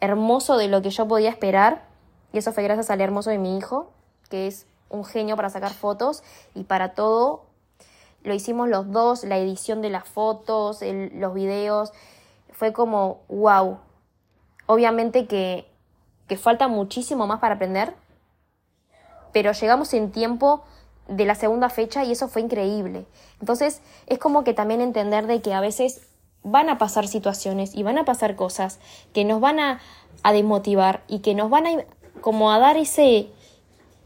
hermoso 0.00 0.56
de 0.56 0.68
lo 0.68 0.80
que 0.80 0.90
yo 0.90 1.06
podía 1.06 1.30
esperar. 1.30 1.84
Y 2.32 2.38
eso 2.38 2.52
fue 2.52 2.62
gracias 2.62 2.90
al 2.90 3.00
hermoso 3.00 3.30
de 3.30 3.38
mi 3.38 3.58
hijo, 3.58 3.92
que 4.32 4.46
es 4.46 4.66
un 4.88 5.04
genio 5.04 5.36
para 5.36 5.50
sacar 5.50 5.74
fotos 5.74 6.22
y 6.54 6.64
para 6.64 6.94
todo. 6.94 7.42
Lo 8.24 8.32
hicimos 8.32 8.70
los 8.70 8.90
dos, 8.90 9.24
la 9.24 9.36
edición 9.36 9.82
de 9.82 9.90
las 9.90 10.08
fotos, 10.08 10.80
los 10.82 11.34
videos. 11.34 11.92
Fue 12.50 12.72
como, 12.72 13.20
wow. 13.28 13.78
Obviamente 14.64 15.26
que, 15.26 15.66
que 16.28 16.38
falta 16.38 16.66
muchísimo 16.66 17.26
más 17.26 17.40
para 17.40 17.56
aprender, 17.56 17.92
pero 19.34 19.52
llegamos 19.52 19.92
en 19.92 20.12
tiempo 20.12 20.64
de 21.08 21.26
la 21.26 21.34
segunda 21.34 21.68
fecha 21.68 22.04
y 22.04 22.12
eso 22.12 22.28
fue 22.28 22.40
increíble. 22.40 23.04
Entonces 23.38 23.82
es 24.06 24.18
como 24.18 24.44
que 24.44 24.54
también 24.54 24.80
entender 24.80 25.26
de 25.26 25.42
que 25.42 25.52
a 25.52 25.60
veces 25.60 26.06
van 26.42 26.70
a 26.70 26.78
pasar 26.78 27.06
situaciones 27.06 27.74
y 27.74 27.82
van 27.82 27.98
a 27.98 28.06
pasar 28.06 28.34
cosas 28.34 28.78
que 29.12 29.26
nos 29.26 29.42
van 29.42 29.60
a, 29.60 29.80
desmotivar 30.32 31.02
y 31.06 31.18
que 31.18 31.34
nos 31.34 31.50
van 31.50 31.66
a 31.66 31.84
como 32.20 32.52
a 32.52 32.58
dar 32.58 32.76
ese, 32.76 33.28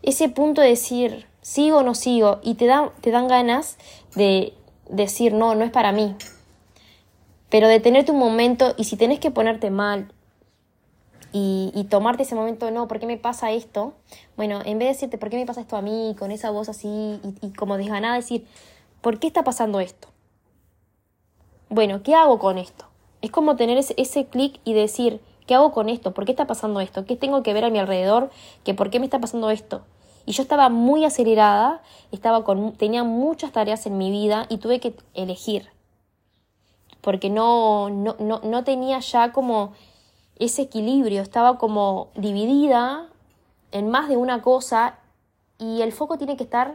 ese 0.07 0.29
punto 0.31 0.63
de 0.63 0.69
decir 0.69 1.27
sigo 1.43 1.79
o 1.79 1.83
no 1.83 1.95
sigo 1.95 2.41
y 2.43 2.55
te, 2.55 2.67
dan 2.67 2.91
te 3.03 3.11
dan 3.11 3.29
ganas 3.29 3.77
de 4.15 4.55
decir 4.89 5.35
no, 5.35 5.55
no 5.55 5.65
es 5.65 5.71
para 5.71 5.93
mí. 5.93 6.17
Pero 7.51 7.69
detenerte 7.69 8.13
un 8.13 8.19
momento 8.19 8.75
y 8.79 8.85
si 8.85 8.97
tenés 8.97 9.21
que 9.21 9.31
ponerte 9.31 9.71
mal 9.71 10.11
y, 11.33 11.71
y, 11.75 11.85
tomarte 11.85 12.23
ese 12.23 12.35
momento, 12.35 12.71
no, 12.71 12.89
¿por 12.89 12.99
qué 12.99 13.07
me 13.07 13.19
pasa 13.19 13.53
esto? 13.53 13.93
Bueno, 14.37 14.63
en 14.65 14.79
vez 14.79 14.87
de 14.87 14.95
decirte, 14.95 15.19
¿por 15.19 15.29
qué 15.29 15.37
me 15.37 15.45
pasa 15.45 15.61
esto 15.61 15.77
a 15.77 15.83
mí? 15.83 16.17
Con 16.19 16.31
esa 16.31 16.51
voz 16.51 16.71
así 16.71 16.89
y, 16.89 17.47
y 17.47 17.53
como 17.53 17.77
desganada, 17.77 18.17
decir, 18.17 18.47
¿por 19.03 19.19
qué 19.19 19.27
está 19.27 19.45
pasando 19.45 19.81
esto? 19.81 20.09
bueno, 21.69 22.03
¿qué 22.03 22.15
hago 22.15 22.39
con 22.39 22.59
esto? 22.59 22.87
Es 23.23 23.31
como 23.31 23.57
tener 23.57 23.79
ese, 23.79 23.95
ese 23.97 24.27
clic 24.27 24.61
y 24.65 24.75
decir, 24.75 25.21
¿qué 25.47 25.55
hago 25.55 25.73
con 25.73 25.89
esto? 25.89 26.15
¿Por 26.15 26.25
qué 26.25 26.33
está 26.33 26.47
pasando 26.47 26.81
esto? 26.81 27.05
¿Qué 27.05 27.17
tengo 27.17 27.43
que 27.43 27.53
ver 27.55 27.65
a 27.65 27.71
mi 27.71 27.79
alrededor? 27.79 28.31
¿Que 28.65 28.75
¿Por 28.75 28.91
qué 28.91 29.01
me 29.01 29.07
está 29.07 29.21
pasando 29.21 29.51
esto? 29.51 29.83
Y 30.27 30.33
yo 30.33 30.43
estaba 30.43 30.69
muy 30.69 31.05
acelerada, 31.05 31.81
estaba 32.13 32.45
con, 32.45 32.73
tenía 32.73 33.05
muchas 33.05 33.53
tareas 33.53 33.87
en 33.87 33.97
mi 33.97 34.11
vida 34.11 34.47
y 34.49 34.59
tuve 34.59 34.81
que 34.81 34.95
elegir. 35.15 35.71
porque 37.01 37.31
no, 37.31 37.89
no, 37.89 38.17
no, 38.19 38.41
no 38.43 38.65
tenía 38.65 38.99
ya 38.99 39.33
como 39.33 39.73
ese 40.39 40.63
equilibrio, 40.63 41.23
estaba 41.23 41.57
como 41.57 42.09
dividida 42.17 43.07
en 43.71 43.89
más 43.91 44.09
de 44.09 44.17
una 44.17 44.43
cosa 44.43 44.99
y 45.59 45.83
el 45.83 45.93
foco 45.93 46.19
tiene 46.19 46.37
que 46.37 46.43
estar 46.43 46.75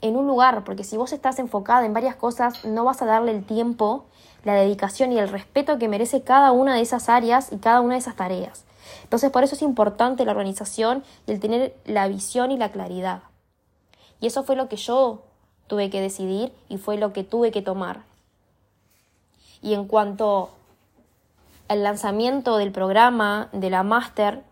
en 0.00 0.16
un 0.16 0.26
lugar, 0.26 0.64
porque 0.64 0.84
si 0.84 0.96
vos 0.96 1.12
estás 1.12 1.38
enfocada 1.38 1.84
en 1.86 1.92
varias 1.92 2.16
cosas, 2.16 2.64
no 2.64 2.84
vas 2.84 3.02
a 3.02 3.06
darle 3.06 3.32
el 3.32 3.44
tiempo, 3.44 4.06
la 4.44 4.54
dedicación 4.54 5.12
y 5.12 5.18
el 5.18 5.28
respeto 5.28 5.78
que 5.78 5.88
merece 5.88 6.22
cada 6.22 6.52
una 6.52 6.74
de 6.74 6.80
esas 6.80 7.08
áreas 7.08 7.52
y 7.52 7.58
cada 7.58 7.80
una 7.80 7.94
de 7.94 8.00
esas 8.00 8.16
tareas. 8.16 8.64
Entonces, 9.02 9.30
por 9.30 9.44
eso 9.44 9.54
es 9.54 9.62
importante 9.62 10.24
la 10.24 10.32
organización 10.32 11.04
y 11.26 11.32
el 11.32 11.40
tener 11.40 11.76
la 11.84 12.08
visión 12.08 12.50
y 12.50 12.56
la 12.56 12.70
claridad. 12.70 13.22
Y 14.20 14.26
eso 14.26 14.44
fue 14.44 14.56
lo 14.56 14.68
que 14.68 14.76
yo 14.76 15.22
tuve 15.66 15.90
que 15.90 16.00
decidir 16.00 16.52
y 16.68 16.78
fue 16.78 16.96
lo 16.96 17.12
que 17.12 17.24
tuve 17.24 17.50
que 17.50 17.62
tomar. 17.62 18.02
Y 19.62 19.74
en 19.74 19.86
cuanto 19.86 20.50
al 21.68 21.82
lanzamiento 21.82 22.56
del 22.56 22.72
programa, 22.72 23.48
de 23.52 23.70
la 23.70 23.82
máster, 23.82 24.42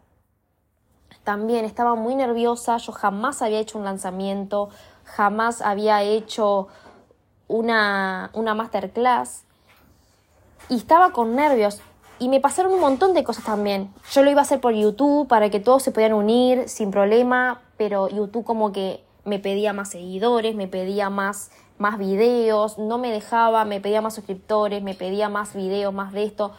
también 1.25 1.65
estaba 1.65 1.95
muy 1.95 2.15
nerviosa, 2.15 2.77
yo 2.79 2.93
jamás 2.93 3.43
había 3.43 3.59
hecho 3.59 3.79
un 3.79 3.85
lanzamiento, 3.85 4.71
jamás 5.05 5.61
había 5.61 6.03
hecho 6.03 6.69
una, 7.49 8.31
una 8.33 8.55
masterclass 8.55 9.43
y 10.69 10.77
estaba 10.77 11.11
con 11.11 11.35
nervios. 11.35 11.81
Y 12.21 12.29
me 12.29 12.41
pasaron 12.41 12.73
un 12.73 12.81
montón 12.81 13.15
de 13.15 13.23
cosas 13.23 13.45
también. 13.45 13.93
Yo 14.13 14.23
lo 14.23 14.31
iba 14.31 14.41
a 14.41 14.43
hacer 14.43 14.61
por 14.61 14.75
YouTube 14.75 15.29
para 15.29 15.51
que 15.51 15.61
todos 15.61 15.83
se 15.83 15.93
pudieran 15.93 16.17
unir 16.17 16.69
sin 16.69 16.91
problema, 16.91 17.61
pero 17.77 18.09
YouTube 18.09 18.45
como 18.45 18.73
que 18.73 19.05
me 19.25 19.39
pedía 19.39 19.73
más 19.73 19.91
seguidores, 19.91 20.57
me 20.57 20.67
pedía 20.67 21.11
más, 21.11 21.51
más 21.79 21.97
videos, 21.99 22.79
no 22.79 22.99
me 22.99 23.13
dejaba, 23.13 23.65
me 23.65 23.81
pedía 23.81 24.01
más 24.01 24.15
suscriptores, 24.15 24.83
me 24.83 24.95
pedía 24.95 25.29
más 25.29 25.55
videos, 25.55 25.95
más 25.95 26.13
de 26.13 26.25
esto. 26.25 26.53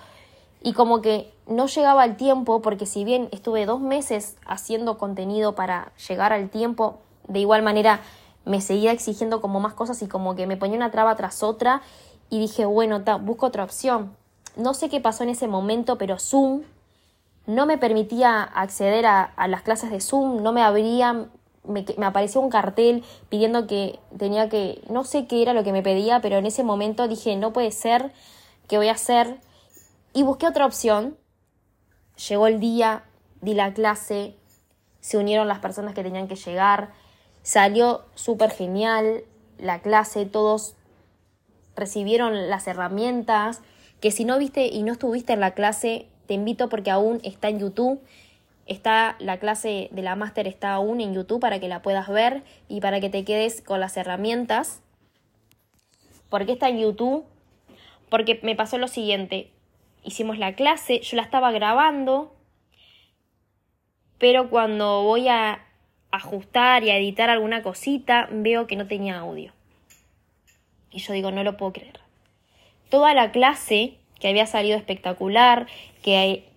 Y 0.62 0.74
como 0.74 1.02
que 1.02 1.34
no 1.46 1.68
llegaba 1.68 2.04
al 2.04 2.16
tiempo, 2.16 2.62
porque 2.62 2.86
si 2.86 3.04
bien 3.04 3.28
estuve 3.32 3.66
dos 3.66 3.82
meses 3.82 4.38
haciendo 4.46 4.98
contenido 4.98 5.56
para 5.56 5.92
llegar 6.08 6.32
al 6.32 6.50
tiempo, 6.50 7.00
de 7.28 7.40
igual 7.40 7.64
manera 7.64 8.00
me 8.46 8.62
seguía 8.62 8.92
exigiendo 8.92 9.42
como 9.42 9.60
más 9.60 9.74
cosas 9.74 10.02
y 10.02 10.08
como 10.08 10.36
que 10.36 10.48
me 10.48 10.58
ponía 10.58 10.78
una 10.78 10.92
traba 10.92 11.16
tras 11.16 11.44
otra 11.44 11.82
y 12.30 12.40
dije, 12.40 12.66
bueno, 12.66 13.04
busco 13.22 13.48
otra 13.48 13.64
opción. 13.64 14.16
No 14.56 14.74
sé 14.74 14.90
qué 14.90 15.00
pasó 15.00 15.24
en 15.24 15.30
ese 15.30 15.48
momento, 15.48 15.98
pero 15.98 16.20
Zoom 16.20 16.64
no 17.46 17.66
me 17.66 17.78
permitía 17.78 18.44
acceder 18.44 19.06
a, 19.06 19.34
las 19.48 19.64
clases 19.64 19.90
de 19.90 20.02
Zoom, 20.02 20.44
no 20.44 20.52
me 20.52 20.62
abría, 20.62 21.28
me, 21.64 21.86
me, 21.98 22.06
apareció 22.06 22.42
un 22.42 22.50
cartel 22.50 23.04
pidiendo 23.30 23.66
que 23.66 24.00
tenía 24.18 24.50
que, 24.50 24.82
no 24.90 25.04
sé 25.04 25.26
qué 25.26 25.42
era 25.42 25.54
lo 25.54 25.64
que 25.64 25.72
me 25.72 25.82
pedía, 25.82 26.22
pero 26.22 26.38
en 26.38 26.46
ese 26.46 26.64
momento 26.64 27.08
dije, 27.08 27.36
no 27.36 27.52
puede 27.52 27.72
ser, 27.72 28.12
¿qué 28.68 28.78
voy 28.78 28.90
a 28.90 28.94
hacer? 28.94 29.40
Y 30.14 30.24
busqué 30.24 30.48
otra 30.48 30.66
opción. 30.66 31.18
Llegó 32.28 32.48
el 32.48 32.60
día, 32.60 33.04
di 33.42 33.54
la 33.54 33.74
clase, 33.74 34.36
se 35.00 35.18
unieron 35.18 35.48
las 35.48 35.60
personas 35.60 35.96
que 35.96 36.04
tenían 36.04 36.28
que 36.28 36.36
llegar, 36.36 36.92
salió 37.42 38.06
súper 38.16 38.52
genial 38.52 39.24
la 39.58 39.80
clase, 39.82 40.26
todos 40.26 40.76
recibieron 41.76 42.50
las 42.50 42.68
herramientas, 42.68 43.62
que 44.02 44.12
si 44.12 44.26
no 44.26 44.38
viste 44.40 44.68
y 44.68 44.84
no 44.84 44.94
estuviste 44.94 45.34
en 45.34 45.40
la 45.40 45.52
clase, 45.52 46.08
te 46.28 46.34
invito 46.34 46.70
porque 46.70 46.92
aún 46.92 47.20
está 47.24 47.50
en 47.50 47.60
YouTube. 47.60 48.02
Está 48.66 49.16
la 49.20 49.40
clase 49.40 49.90
de 49.92 50.04
la 50.04 50.16
máster 50.16 50.48
está 50.48 50.74
aún 50.74 51.02
en 51.02 51.14
YouTube 51.14 51.40
para 51.40 51.60
que 51.60 51.68
la 51.68 51.82
puedas 51.82 52.08
ver 52.08 52.44
y 52.68 52.82
para 52.82 53.00
que 53.00 53.10
te 53.10 53.26
quedes 53.26 53.62
con 53.62 53.80
las 53.80 53.98
herramientas. 53.98 54.82
¿Por 56.30 56.46
qué 56.46 56.52
está 56.52 56.70
en 56.70 56.80
YouTube? 56.80 57.26
Porque 58.10 58.40
me 58.44 58.56
pasó 58.56 58.78
lo 58.78 58.88
siguiente. 58.88 59.50
Hicimos 60.04 60.38
la 60.38 60.54
clase, 60.54 61.00
yo 61.02 61.18
la 61.18 61.24
estaba 61.24 61.52
grabando, 61.52 62.34
pero 64.20 64.50
cuando 64.50 65.04
voy 65.04 65.28
a 65.28 65.66
ajustar 66.12 66.84
y 66.84 66.92
a 66.92 66.98
editar 66.98 67.30
alguna 67.30 67.64
cosita, 67.64 68.30
veo 68.32 68.68
que 68.68 68.76
no 68.76 68.88
tenía 68.88 69.18
audio. 69.18 69.52
Y 70.92 71.00
yo 71.00 71.14
digo, 71.14 71.32
no 71.32 71.44
lo 71.44 71.58
puedo 71.58 71.74
creer. 71.74 72.00
Toda 72.90 73.14
la 73.14 73.32
clase, 73.32 73.96
que 74.20 74.28
había 74.28 74.46
salido 74.46 74.78
espectacular, 74.78 75.68
que 76.02 76.50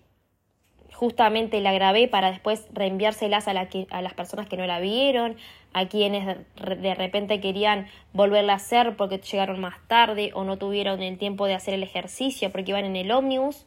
justamente 0.93 1.59
la 1.59 1.73
grabé 1.73 2.07
para 2.07 2.31
después 2.31 2.67
reenviárselas 2.71 3.47
a, 3.47 3.51
a 3.51 4.01
las 4.01 4.13
personas 4.13 4.47
que 4.47 4.57
no 4.57 4.65
la 4.65 4.79
vieron, 4.79 5.37
a 5.73 5.87
quienes 5.87 6.37
de 6.55 6.95
repente 6.95 7.41
querían 7.41 7.87
volverla 8.13 8.53
a 8.53 8.57
hacer 8.57 8.95
porque 8.95 9.17
llegaron 9.17 9.59
más 9.59 9.75
tarde 9.87 10.31
o 10.33 10.43
no 10.43 10.57
tuvieron 10.57 11.01
el 11.01 11.17
tiempo 11.17 11.45
de 11.45 11.55
hacer 11.55 11.73
el 11.73 11.83
ejercicio 11.83 12.51
porque 12.51 12.71
iban 12.71 12.85
en 12.85 12.95
el 12.95 13.11
ómnibus, 13.11 13.65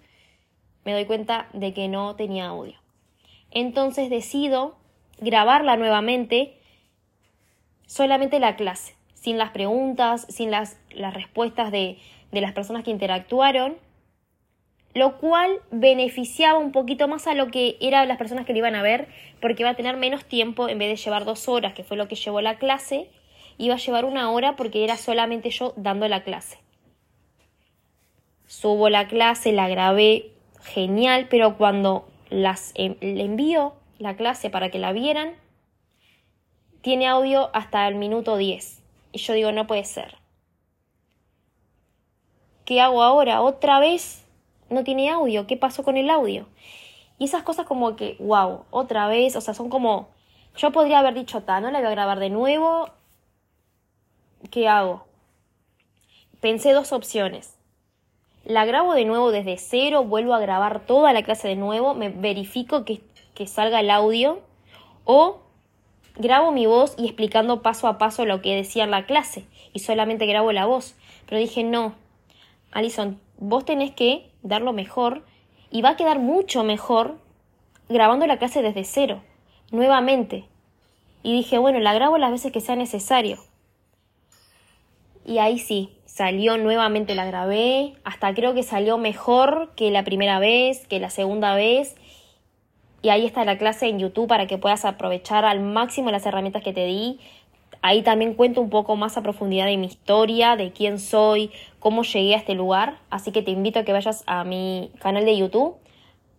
me 0.85 0.92
doy 0.92 1.05
cuenta 1.05 1.48
de 1.52 1.74
que 1.74 1.88
no 1.88 2.14
tenía 2.14 2.46
audio. 2.46 2.79
Entonces 3.50 4.09
decido 4.09 4.76
grabarla 5.18 5.76
nuevamente 5.76 6.59
solamente 7.87 8.38
la 8.38 8.57
clase 8.57 8.94
sin 9.14 9.38
las 9.38 9.50
preguntas, 9.50 10.26
sin 10.29 10.52
las 10.52 10.79
respuestas 11.12 11.72
de, 11.72 11.98
de 12.32 12.40
las 12.40 12.52
personas 12.52 12.84
que 12.84 12.90
interactuaron, 12.90 13.76
lo 14.94 15.18
cual 15.18 15.60
beneficiaba 15.70 16.58
un 16.58 16.72
poquito 16.72 17.06
más 17.06 17.26
a 17.26 17.34
lo 17.34 17.50
que 17.50 17.76
eran 17.80 18.08
las 18.08 18.16
personas 18.16 18.46
que 18.46 18.52
lo 18.52 18.58
iban 18.58 18.74
a 18.74 18.82
ver, 18.82 19.08
porque 19.40 19.62
iba 19.62 19.70
a 19.70 19.76
tener 19.76 19.96
menos 19.96 20.24
tiempo 20.24 20.68
en 20.68 20.78
vez 20.78 20.88
de 20.88 20.96
llevar 20.96 21.24
dos 21.24 21.48
horas, 21.48 21.74
que 21.74 21.84
fue 21.84 21.96
lo 21.96 22.08
que 22.08 22.14
llevó 22.14 22.40
la 22.40 22.56
clase, 22.56 23.10
iba 23.58 23.74
a 23.74 23.78
llevar 23.78 24.04
una 24.04 24.30
hora 24.30 24.56
porque 24.56 24.84
era 24.84 24.96
solamente 24.96 25.50
yo 25.50 25.74
dando 25.76 26.08
la 26.08 26.22
clase. 26.22 26.58
Subo 28.46 28.88
la 28.88 29.06
clase, 29.08 29.52
la 29.52 29.68
grabé 29.68 30.30
genial, 30.62 31.26
pero 31.28 31.56
cuando 31.56 32.08
las 32.30 32.72
em, 32.74 32.96
le 33.00 33.24
envío 33.24 33.74
la 33.98 34.16
clase 34.16 34.50
para 34.50 34.70
que 34.70 34.78
la 34.78 34.92
vieran, 34.92 35.34
tiene 36.80 37.06
audio 37.06 37.50
hasta 37.52 37.86
el 37.88 37.96
minuto 37.96 38.36
10. 38.36 38.82
Y 39.12 39.18
yo 39.18 39.32
digo, 39.34 39.52
no 39.52 39.66
puede 39.66 39.84
ser. 39.84 40.16
¿Qué 42.66 42.81
hago 42.81 43.02
ahora? 43.05 43.42
¿Otra 43.42 43.79
vez? 43.79 44.24
No 44.70 44.83
tiene 44.83 45.09
audio. 45.09 45.46
¿Qué 45.46 45.57
pasó 45.57 45.85
con 45.85 45.96
el 45.96 46.11
audio? 46.11 46.48
Y 47.16 47.24
esas 47.24 47.44
cosas 47.44 47.64
como 47.64 47.94
que, 47.94 48.16
wow, 48.18 48.64
otra 48.72 49.07
vez, 49.07 49.37
o 49.37 49.40
sea, 49.40 49.55
son 49.55 49.70
como, 49.70 50.09
yo 50.57 50.72
podría 50.72 50.98
haber 50.98 51.14
dicho, 51.14 51.44
ta, 51.44 51.61
no 51.61 51.70
la 51.70 51.79
voy 51.79 51.87
a 51.87 51.92
grabar 51.92 52.18
de 52.18 52.29
nuevo. 52.29 52.90
¿Qué 54.50 54.66
hago? 54.66 55.07
Pensé 56.40 56.72
dos 56.72 56.92
opciones. 56.92 57.57
La 58.44 58.64
grabo 58.64 58.94
de 58.94 59.05
nuevo 59.05 59.31
desde 59.31 59.59
cero, 59.59 60.02
vuelvo 60.02 60.35
a 60.35 60.40
grabar 60.40 60.81
toda 60.81 61.12
la 61.12 61.22
clase 61.22 61.46
de 61.46 61.57
nuevo, 61.57 61.94
me 61.94 62.09
verifico 62.09 62.85
que, 62.85 63.00
que 63.35 63.46
salga 63.46 63.79
el 63.79 63.90
audio 63.90 64.40
o 65.05 65.38
grabo 66.16 66.50
mi 66.50 66.66
voz 66.66 66.96
y 66.98 67.07
explicando 67.07 67.62
paso 67.62 67.87
a 67.87 67.96
paso 67.96 68.24
lo 68.24 68.42
que 68.42 68.57
decía 68.57 68.83
en 68.83 68.90
la 68.90 69.07
clase 69.07 69.46
y 69.72 69.79
solamente 69.79 70.26
grabo 70.26 70.50
la 70.50 70.66
voz. 70.66 70.96
Pero 71.26 71.40
dije, 71.40 71.62
no, 71.62 71.94
Alison, 72.76 73.18
vos 73.38 73.64
tenés 73.64 73.92
que 73.92 74.30
dar 74.42 74.60
lo 74.60 74.74
mejor 74.74 75.24
y 75.70 75.80
va 75.80 75.90
a 75.90 75.96
quedar 75.96 76.18
mucho 76.18 76.62
mejor 76.62 77.18
grabando 77.88 78.26
la 78.26 78.38
clase 78.38 78.60
desde 78.60 78.84
cero, 78.84 79.22
nuevamente. 79.70 80.44
Y 81.22 81.32
dije, 81.32 81.56
bueno, 81.56 81.78
la 81.78 81.94
grabo 81.94 82.18
las 82.18 82.30
veces 82.30 82.52
que 82.52 82.60
sea 82.60 82.76
necesario. 82.76 83.38
Y 85.24 85.38
ahí 85.38 85.58
sí, 85.58 85.90
salió 86.04 86.58
nuevamente, 86.58 87.14
la 87.14 87.24
grabé, 87.24 87.94
hasta 88.04 88.34
creo 88.34 88.52
que 88.52 88.62
salió 88.62 88.98
mejor 88.98 89.72
que 89.74 89.90
la 89.90 90.04
primera 90.04 90.38
vez, 90.38 90.86
que 90.86 91.00
la 91.00 91.08
segunda 91.08 91.54
vez, 91.54 91.96
y 93.00 93.08
ahí 93.08 93.24
está 93.24 93.44
la 93.44 93.56
clase 93.56 93.88
en 93.88 93.98
YouTube 93.98 94.28
para 94.28 94.46
que 94.46 94.58
puedas 94.58 94.84
aprovechar 94.84 95.44
al 95.44 95.60
máximo 95.60 96.10
las 96.10 96.26
herramientas 96.26 96.62
que 96.62 96.72
te 96.72 96.84
di. 96.84 97.20
Ahí 97.82 98.02
también 98.02 98.34
cuento 98.34 98.60
un 98.60 98.70
poco 98.70 98.96
más 98.96 99.16
a 99.16 99.22
profundidad 99.22 99.66
de 99.66 99.76
mi 99.76 99.86
historia, 99.86 100.56
de 100.56 100.72
quién 100.72 100.98
soy, 100.98 101.50
cómo 101.78 102.02
llegué 102.02 102.34
a 102.34 102.38
este 102.38 102.54
lugar. 102.54 102.98
Así 103.10 103.32
que 103.32 103.42
te 103.42 103.50
invito 103.50 103.80
a 103.80 103.84
que 103.84 103.92
vayas 103.92 104.24
a 104.26 104.44
mi 104.44 104.90
canal 105.00 105.24
de 105.24 105.36
YouTube. 105.36 105.76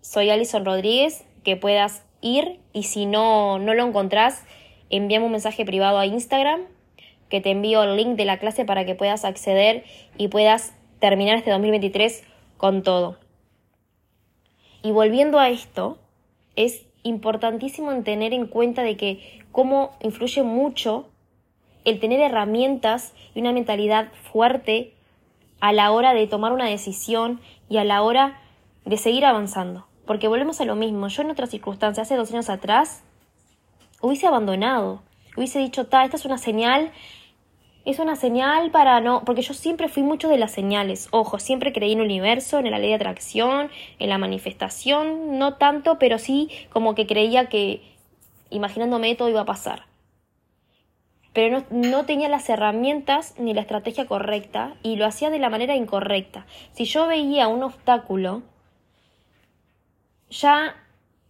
Soy 0.01 0.29
Alison 0.29 0.65
Rodríguez, 0.65 1.25
que 1.43 1.55
puedas 1.55 2.03
ir 2.21 2.59
y 2.73 2.83
si 2.83 3.05
no, 3.05 3.59
no 3.59 3.73
lo 3.73 3.85
encontrás, 3.85 4.43
envíame 4.89 5.25
un 5.25 5.31
mensaje 5.31 5.65
privado 5.65 5.97
a 5.97 6.05
Instagram, 6.05 6.61
que 7.29 7.41
te 7.41 7.51
envío 7.51 7.83
el 7.83 7.95
link 7.95 8.15
de 8.15 8.25
la 8.25 8.37
clase 8.37 8.65
para 8.65 8.85
que 8.85 8.95
puedas 8.95 9.25
acceder 9.25 9.83
y 10.17 10.29
puedas 10.29 10.73
terminar 10.99 11.37
este 11.37 11.51
2023 11.51 12.23
con 12.57 12.83
todo. 12.83 13.17
Y 14.83 14.91
volviendo 14.91 15.39
a 15.39 15.49
esto, 15.49 15.97
es 16.55 16.85
importantísimo 17.03 17.91
en 17.91 18.03
tener 18.03 18.33
en 18.33 18.47
cuenta 18.47 18.83
de 18.83 18.97
que 18.97 19.41
cómo 19.51 19.91
influye 20.01 20.43
mucho 20.43 21.09
el 21.85 21.99
tener 21.99 22.19
herramientas 22.19 23.13
y 23.33 23.41
una 23.41 23.53
mentalidad 23.53 24.11
fuerte 24.31 24.93
a 25.59 25.73
la 25.73 25.91
hora 25.91 26.13
de 26.13 26.27
tomar 26.27 26.51
una 26.51 26.65
decisión 26.65 27.39
y 27.69 27.77
a 27.77 27.83
la 27.83 28.01
hora 28.01 28.39
de 28.85 28.97
seguir 28.97 29.25
avanzando. 29.25 29.87
Porque 30.05 30.27
volvemos 30.27 30.61
a 30.61 30.65
lo 30.65 30.75
mismo. 30.75 31.07
Yo 31.07 31.21
en 31.21 31.31
otras 31.31 31.49
circunstancias, 31.49 32.07
hace 32.07 32.15
dos 32.15 32.31
años 32.31 32.49
atrás, 32.49 33.03
hubiese 34.01 34.27
abandonado. 34.27 35.01
Hubiese 35.35 35.59
dicho, 35.59 35.87
ta, 35.87 36.03
esta 36.03 36.17
es 36.17 36.25
una 36.25 36.37
señal, 36.37 36.91
es 37.87 37.99
una 37.99 38.17
señal 38.17 38.69
para 38.69 38.99
no, 38.99 39.23
porque 39.23 39.41
yo 39.41 39.53
siempre 39.53 39.87
fui 39.87 40.03
mucho 40.03 40.27
de 40.27 40.37
las 40.37 40.51
señales, 40.51 41.07
ojo, 41.11 41.39
siempre 41.39 41.71
creí 41.71 41.93
en 41.93 41.99
el 41.99 42.05
universo, 42.05 42.59
en 42.59 42.69
la 42.69 42.79
ley 42.79 42.89
de 42.89 42.95
atracción, 42.95 43.69
en 43.97 44.09
la 44.09 44.17
manifestación, 44.17 45.39
no 45.39 45.53
tanto, 45.53 45.97
pero 45.97 46.17
sí 46.17 46.49
como 46.69 46.95
que 46.95 47.07
creía 47.07 47.47
que 47.47 47.81
imaginándome 48.49 49.15
todo 49.15 49.29
iba 49.29 49.41
a 49.41 49.45
pasar. 49.45 49.86
Pero 51.37 51.59
no, 51.59 51.89
no 51.89 52.05
tenía 52.05 52.29
las 52.29 52.49
herramientas 52.49 53.35
ni 53.37 53.53
la 53.53 53.61
estrategia 53.61 54.07
correcta 54.07 54.73
y 54.81 54.95
lo 54.95 55.05
hacía 55.05 55.29
de 55.29 55.37
la 55.37 55.51
manera 55.51 55.75
incorrecta. 55.75 56.47
Si 56.71 56.85
yo 56.85 57.05
veía 57.05 57.47
un 57.47 57.61
obstáculo, 57.61 58.41
ya 60.31 60.75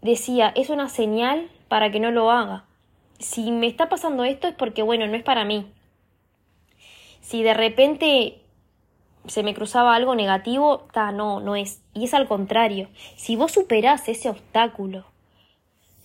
decía, 0.02 0.54
es 0.56 0.70
una 0.70 0.88
señal 0.88 1.50
para 1.68 1.92
que 1.92 2.00
no 2.00 2.12
lo 2.12 2.32
haga. 2.32 2.64
Si 3.20 3.52
me 3.52 3.68
está 3.68 3.90
pasando 3.90 4.24
esto 4.24 4.48
es 4.48 4.56
porque, 4.56 4.82
bueno, 4.82 5.08
no 5.08 5.18
es 5.18 5.24
para 5.24 5.44
mí 5.44 5.68
si 7.28 7.44
de 7.44 7.54
repente 7.54 8.40
se 9.28 9.44
me 9.44 9.54
cruzaba 9.54 9.96
algo 9.96 10.16
negativo, 10.16 10.88
ta, 10.94 11.12
no, 11.12 11.42
no 11.42 11.58
es. 11.58 11.82
Y 11.94 12.06
es 12.06 12.14
al 12.14 12.26
contrario. 12.26 12.88
Si 13.18 13.36
vos 13.36 13.52
superás 13.52 14.08
ese 14.08 14.30
obstáculo, 14.30 15.04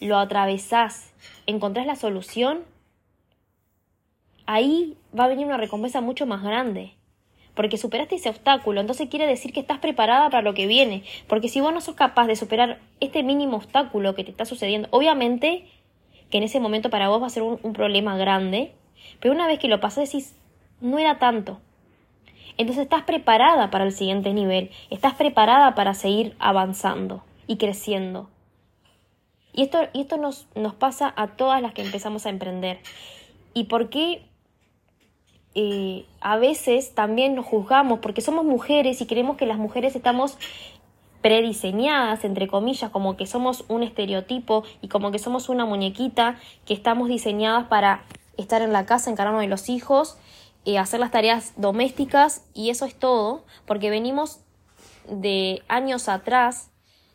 lo 0.01 0.19
atravesás, 0.19 1.13
encontrás 1.47 1.87
la 1.87 1.95
solución, 1.95 2.65
ahí 4.47 4.97
va 5.19 5.25
a 5.25 5.29
venir 5.29 5.47
una 5.47 5.57
recompensa 5.57 6.01
mucho 6.01 6.27
más 6.27 6.43
grande. 6.43 6.95
Porque 7.55 7.77
superaste 7.77 8.15
ese 8.15 8.31
obstáculo, 8.31 8.81
entonces 8.81 9.09
quiere 9.11 9.27
decir 9.27 9.53
que 9.53 9.61
estás 9.61 9.79
preparada 9.79 10.31
para 10.31 10.43
lo 10.43 10.55
que 10.55 10.67
viene. 10.67 11.05
Porque 11.27 11.49
si 11.49 11.61
vos 11.61 11.73
no 11.73 11.83
sos 11.83 11.95
capaz 11.95 12.27
de 12.27 12.37
superar 12.37 12.81
este 13.01 13.23
mínimo 13.23 13.59
obstáculo 13.59 14.15
que 14.15 14.25
te 14.25 14.31
está 14.31 14.47
sucediendo, 14.47 14.89
obviamente 14.91 15.67
que 16.31 16.39
en 16.39 16.45
ese 16.45 16.61
momento 16.61 16.89
para 16.89 17.11
vos 17.11 17.21
va 17.21 17.27
a 17.27 17.31
ser 17.31 17.43
un, 17.43 17.59
problema 17.75 18.17
grande, 18.17 18.73
pero 19.21 19.35
una 19.35 19.47
vez 19.47 19.59
que 19.59 19.69
lo 19.69 19.81
pasás 19.81 20.11
decís, 20.11 20.35
no 20.81 20.99
era 20.99 21.19
tanto. 21.19 21.61
Entonces 22.57 22.85
estás 22.85 23.03
preparada 23.03 23.71
para 23.71 23.85
el 23.85 23.93
siguiente 23.93 24.33
nivel, 24.33 24.71
estás 24.89 25.15
preparada 25.15 25.75
para 25.75 25.93
seguir 25.93 26.35
avanzando 26.39 27.23
y 27.47 27.59
creciendo. 27.59 28.31
Y 29.53 29.63
esto, 29.63 29.79
y 29.93 30.01
esto 30.01 30.17
nos, 30.17 30.49
nos 30.55 30.73
pasa 30.75 31.13
a 31.17 31.37
todas 31.37 31.61
las 31.61 31.75
que 31.75 31.83
empezamos 31.83 32.25
a 32.25 32.31
emprender. 32.31 32.81
¿Y 33.53 33.65
por 33.65 33.91
qué 33.91 34.23
eh, 35.55 36.05
a 36.21 36.37
veces 36.37 36.95
también 36.95 37.35
nos 37.35 37.47
juzgamos? 37.47 38.01
Porque 38.01 38.21
somos 38.21 38.45
mujeres 38.45 39.01
y 39.01 39.07
creemos 39.07 39.37
que 39.37 39.47
las 39.47 39.59
mujeres 39.59 39.97
estamos 39.97 40.39
prediseñadas, 41.21 42.25
entre 42.25 42.49
comillas, 42.49 42.91
como 42.91 43.17
que 43.17 43.27
somos 43.27 43.65
un 43.69 43.83
estereotipo 43.83 44.65
y 44.81 44.89
como 44.89 45.13
que 45.13 45.19
somos 45.19 45.49
una 45.49 45.65
muñequita 45.65 46.37
que 46.67 46.75
estamos 46.75 47.09
diseñadas 47.09 47.69
para 47.69 48.05
estar 48.37 48.63
en 48.63 48.73
la 48.73 48.87
casa, 48.87 49.11
encargarnos 49.11 49.43
de 49.43 49.49
los 49.49 49.69
hijos 49.69 50.19
eh, 50.65 50.79
hacer 50.79 51.01
las 51.01 51.11
tareas 51.11 51.55
domésticas 51.57 52.45
y 52.55 52.71
eso 52.71 52.85
es 52.85 52.95
todo, 52.95 53.45
porque 53.67 53.91
venimos 53.91 54.39
de 55.09 55.61
años 55.67 56.09
atrás 56.09 56.71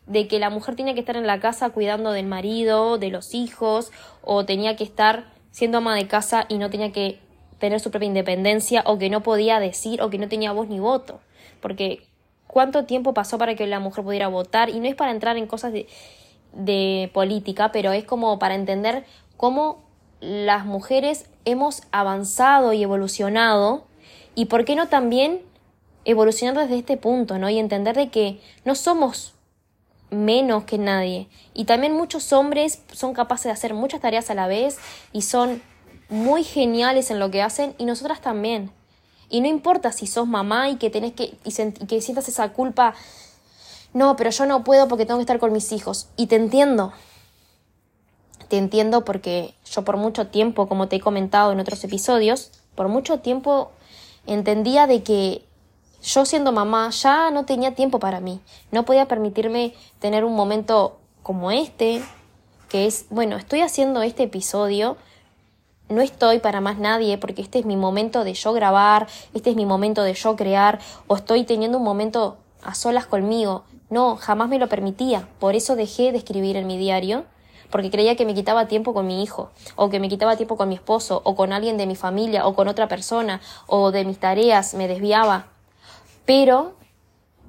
de 0.06 0.28
que 0.28 0.38
la 0.38 0.50
mujer 0.50 0.76
tenía 0.76 0.94
que 0.94 1.00
estar 1.00 1.16
en 1.16 1.28
la 1.28 1.40
casa 1.40 1.70
cuidando 1.70 2.12
del 2.12 2.26
marido, 2.26 2.98
de 2.98 3.10
los 3.10 3.34
hijos, 3.34 3.94
o 4.22 4.44
tenía 4.44 4.76
que 4.76 4.84
estar 4.84 5.32
siendo 5.52 5.78
ama 5.78 5.96
de 5.96 6.08
casa 6.08 6.46
y 6.50 6.58
no 6.58 6.70
tenía 6.70 6.92
que 6.92 7.22
tener 7.60 7.80
su 7.80 7.92
propia 7.92 8.08
independencia, 8.08 8.84
o 8.86 8.98
que 8.98 9.10
no 9.10 9.24
podía 9.24 9.60
decir, 9.60 10.02
o 10.02 10.10
que 10.10 10.18
no 10.18 10.28
tenía 10.28 10.52
voz 10.52 10.68
ni 10.68 10.80
voto. 10.80 11.20
Porque 11.62 12.04
cuánto 12.48 12.86
tiempo 12.86 13.14
pasó 13.14 13.38
para 13.38 13.56
que 13.56 13.68
la 13.68 13.80
mujer 13.80 14.04
pudiera 14.04 14.28
votar, 14.28 14.70
y 14.70 14.80
no 14.80 14.88
es 14.88 14.96
para 14.96 15.12
entrar 15.12 15.38
en 15.38 15.48
cosas 15.48 15.74
de, 15.74 15.88
de 16.54 17.10
política, 17.14 17.72
pero 17.72 17.92
es 17.92 18.04
como 18.04 18.40
para 18.40 18.56
entender 18.56 19.06
cómo 19.38 19.84
las 20.20 20.66
mujeres 20.66 21.30
hemos 21.46 21.84
avanzado 21.92 22.74
y 22.74 22.84
evolucionado 22.84 23.86
y 24.36 24.46
por 24.46 24.66
qué 24.66 24.76
no 24.76 24.88
también 24.88 25.42
evolucionar 26.06 26.58
desde 26.58 26.80
este 26.80 26.98
punto, 26.98 27.38
¿no? 27.38 27.50
Y 27.50 27.60
entender 27.60 27.96
de 27.96 28.10
que 28.10 28.40
no 28.66 28.76
somos 28.76 29.36
menos 30.10 30.64
que 30.64 30.78
nadie. 30.78 31.28
Y 31.54 31.66
también 31.66 31.94
muchos 31.94 32.32
hombres 32.34 32.82
son 32.94 33.14
capaces 33.14 33.46
de 33.46 33.52
hacer 33.52 33.74
muchas 33.74 34.02
tareas 34.02 34.30
a 34.30 34.34
la 34.34 34.48
vez 34.48 34.78
y 35.12 35.24
son 35.24 35.62
muy 36.10 36.44
geniales 36.44 37.12
en 37.12 37.20
lo 37.20 37.32
que 37.32 37.42
hacen 37.42 37.76
y 37.78 37.86
nosotras 37.86 38.22
también. 38.22 38.72
Y 39.30 39.42
no 39.42 39.48
importa 39.48 39.92
si 39.92 40.08
sos 40.08 40.28
mamá 40.28 40.70
y 40.70 40.78
que 40.78 40.90
tenés 40.90 41.14
que 41.14 41.38
y, 41.44 41.86
que 41.86 42.02
sientas 42.02 42.30
esa 42.30 42.54
culpa, 42.54 42.94
no, 43.94 44.16
pero 44.16 44.30
yo 44.30 44.46
no 44.46 44.64
puedo 44.64 44.88
porque 44.88 45.06
tengo 45.06 45.18
que 45.18 45.24
estar 45.24 45.40
con 45.40 45.52
mis 45.52 45.72
hijos. 45.72 46.08
Y 46.16 46.28
te 46.28 46.36
entiendo, 46.36 46.94
te 48.48 48.58
entiendo 48.58 49.04
porque 49.04 49.54
yo 49.66 49.84
por 49.84 49.98
mucho 49.98 50.28
tiempo, 50.28 50.68
como 50.68 50.88
te 50.88 50.98
he 50.98 51.00
comentado 51.00 51.52
en 51.52 51.60
otros 51.60 51.84
episodios, 51.84 52.52
por 52.76 52.88
mucho 52.88 53.20
tiempo 53.20 53.72
entendía 54.26 54.88
de 54.88 55.04
que 55.04 55.44
yo 56.04 56.26
siendo 56.26 56.52
mamá 56.52 56.90
ya 56.92 57.32
no 57.32 57.46
tenía 57.46 57.76
tiempo 57.76 58.00
para 58.00 58.20
mí. 58.20 58.40
No 58.72 58.86
podía 58.86 59.08
permitirme 59.08 59.74
tener 60.00 60.24
un 60.24 60.36
momento 60.36 61.00
como 61.24 61.52
este, 61.52 62.02
que 62.70 62.86
es, 62.86 63.08
bueno, 63.10 63.36
estoy 63.36 63.62
haciendo 63.62 64.02
este 64.02 64.24
episodio, 64.24 64.98
no 65.90 66.02
estoy 66.02 66.40
para 66.40 66.62
más 66.62 66.78
nadie 66.78 67.18
porque 67.18 67.42
este 67.42 67.60
es 67.60 67.66
mi 67.66 67.78
momento 67.78 68.24
de 68.24 68.34
yo 68.34 68.54
grabar, 68.54 69.08
este 69.34 69.52
es 69.52 69.56
mi 69.56 69.66
momento 69.66 70.04
de 70.04 70.14
yo 70.14 70.36
crear, 70.36 70.80
o 71.08 71.16
estoy 71.16 71.44
teniendo 71.44 71.78
un 71.78 71.84
momento 71.84 72.38
a 72.64 72.76
solas 72.76 73.06
conmigo. 73.06 73.64
No, 73.90 74.18
jamás 74.18 74.50
me 74.50 74.60
lo 74.60 74.68
permitía. 74.68 75.28
Por 75.40 75.56
eso 75.56 75.76
dejé 75.76 76.12
de 76.12 76.18
escribir 76.18 76.58
en 76.58 76.68
mi 76.68 76.78
diario 76.78 77.26
porque 77.70 77.92
creía 77.92 78.16
que 78.16 78.26
me 78.26 78.34
quitaba 78.34 78.68
tiempo 78.68 78.94
con 78.94 79.08
mi 79.08 79.24
hijo, 79.24 79.50
o 79.76 79.90
que 79.90 80.00
me 80.00 80.10
quitaba 80.10 80.38
tiempo 80.38 80.56
con 80.56 80.70
mi 80.70 80.76
esposo, 80.76 81.22
o 81.26 81.36
con 81.36 81.52
alguien 81.52 81.78
de 81.78 81.86
mi 81.86 81.96
familia, 81.96 82.48
o 82.48 82.56
con 82.56 82.68
otra 82.68 82.88
persona, 82.88 83.42
o 83.66 83.92
de 83.92 84.06
mis 84.06 84.20
tareas, 84.20 84.74
me 84.74 84.88
desviaba. 84.88 85.48
Pero 86.26 86.76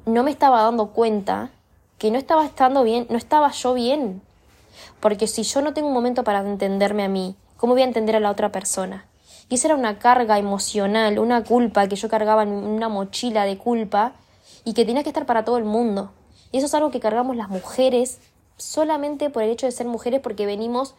no 0.06 0.22
me 0.24 0.30
estaba 0.30 0.62
dando 0.62 0.88
cuenta 0.88 1.50
que 1.98 2.10
no 2.10 2.18
estaba 2.18 2.44
estando 2.44 2.82
bien, 2.82 3.06
no 3.10 3.16
estaba 3.16 3.50
yo 3.52 3.74
bien. 3.74 4.22
Porque 5.00 5.26
si 5.26 5.42
yo 5.42 5.62
no 5.62 5.72
tengo 5.72 5.88
un 5.88 5.94
momento 5.94 6.24
para 6.24 6.40
entenderme 6.40 7.04
a 7.04 7.08
mí, 7.08 7.36
¿cómo 7.58 7.74
voy 7.74 7.82
a 7.82 7.84
entender 7.84 8.16
a 8.16 8.20
la 8.20 8.30
otra 8.30 8.50
persona? 8.50 9.04
Y 9.50 9.56
esa 9.56 9.68
era 9.68 9.76
una 9.76 9.98
carga 9.98 10.38
emocional, 10.38 11.18
una 11.18 11.44
culpa 11.44 11.86
que 11.86 11.96
yo 11.96 12.08
cargaba 12.08 12.42
en 12.42 12.50
una 12.50 12.88
mochila 12.88 13.44
de 13.44 13.58
culpa 13.58 14.12
y 14.64 14.72
que 14.72 14.86
tenía 14.86 15.02
que 15.02 15.10
estar 15.10 15.26
para 15.26 15.44
todo 15.44 15.58
el 15.58 15.64
mundo. 15.64 16.12
Y 16.52 16.58
eso 16.58 16.66
es 16.66 16.74
algo 16.74 16.90
que 16.90 17.00
cargamos 17.00 17.36
las 17.36 17.50
mujeres 17.50 18.20
solamente 18.56 19.28
por 19.28 19.42
el 19.42 19.50
hecho 19.50 19.66
de 19.66 19.72
ser 19.72 19.86
mujeres 19.86 20.20
porque 20.20 20.46
venimos 20.46 20.94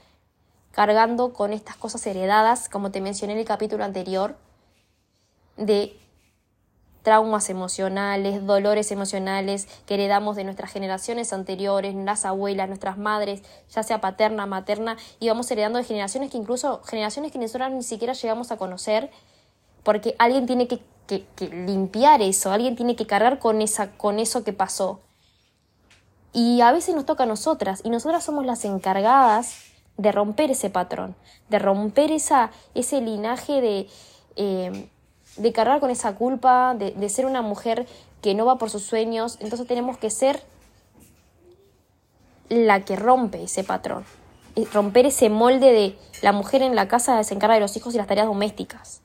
cargando 0.71 1.33
con 1.33 1.53
estas 1.53 1.75
cosas 1.75 2.05
heredadas, 2.05 2.69
como 2.69 2.91
te 2.91 3.01
mencioné 3.01 3.33
en 3.33 3.39
el 3.39 3.45
capítulo 3.45 3.83
anterior, 3.83 4.35
de 5.57 5.95
traumas 7.03 7.49
emocionales, 7.49 8.45
dolores 8.45 8.91
emocionales 8.91 9.67
que 9.85 9.95
heredamos 9.95 10.35
de 10.35 10.43
nuestras 10.43 10.71
generaciones 10.71 11.33
anteriores, 11.33 11.95
las 11.95 12.25
abuelas, 12.25 12.67
nuestras 12.67 12.97
madres, 12.97 13.41
ya 13.69 13.83
sea 13.83 14.01
paterna, 14.01 14.45
materna, 14.45 14.97
y 15.19 15.29
vamos 15.29 15.49
heredando 15.51 15.79
de 15.79 15.85
generaciones 15.85 16.29
que 16.29 16.37
incluso, 16.37 16.81
generaciones 16.83 17.31
que 17.31 17.39
nosotros 17.39 17.71
ni 17.71 17.83
siquiera 17.83 18.13
llegamos 18.13 18.51
a 18.51 18.57
conocer, 18.57 19.11
porque 19.83 20.15
alguien 20.19 20.45
tiene 20.45 20.67
que, 20.67 20.81
que, 21.07 21.25
limpiar 21.49 22.21
eso, 22.21 22.51
alguien 22.51 22.75
tiene 22.75 22.95
que 22.95 23.07
cargar 23.07 23.39
con, 23.39 23.61
esa, 23.61 23.91
con 23.91 24.19
eso 24.19 24.43
que 24.43 24.53
pasó. 24.53 25.01
Y 26.31 26.61
a 26.61 26.71
veces 26.71 26.93
nos 26.93 27.05
toca 27.05 27.23
a 27.23 27.27
nosotras, 27.27 27.81
y 27.83 27.89
nosotras 27.89 28.23
somos 28.23 28.45
las 28.45 28.65
encargadas 28.65 29.55
de 29.97 30.11
romper 30.11 30.51
ese 30.51 30.69
patrón, 30.69 31.15
de 31.49 31.59
romper 31.59 32.11
esa, 32.11 32.51
ese 32.75 33.01
linaje 33.01 33.61
de, 33.61 33.87
eh, 34.35 34.89
de 35.39 35.51
cargar 35.51 35.79
con 35.79 35.89
esa 35.89 36.15
culpa, 36.15 36.75
de, 36.77 36.91
de 36.91 37.09
ser 37.09 37.25
una 37.25 37.41
mujer 37.41 37.87
que 38.21 38.35
no 38.35 38.45
va 38.45 38.57
por 38.57 38.69
sus 38.69 38.83
sueños. 38.83 39.37
Entonces 39.39 39.67
tenemos 39.67 39.97
que 39.97 40.09
ser 40.09 40.43
la 42.49 42.81
que 42.81 42.95
rompe 42.95 43.43
ese 43.43 43.63
patrón, 43.63 44.05
romper 44.73 45.05
ese 45.05 45.29
molde 45.29 45.71
de 45.71 45.97
la 46.21 46.31
mujer 46.31 46.61
en 46.61 46.75
la 46.75 46.87
casa 46.87 47.23
se 47.23 47.33
encarga 47.33 47.55
de 47.55 47.61
los 47.61 47.75
hijos 47.77 47.93
y 47.93 47.97
las 47.97 48.07
tareas 48.07 48.27
domésticas. 48.27 49.01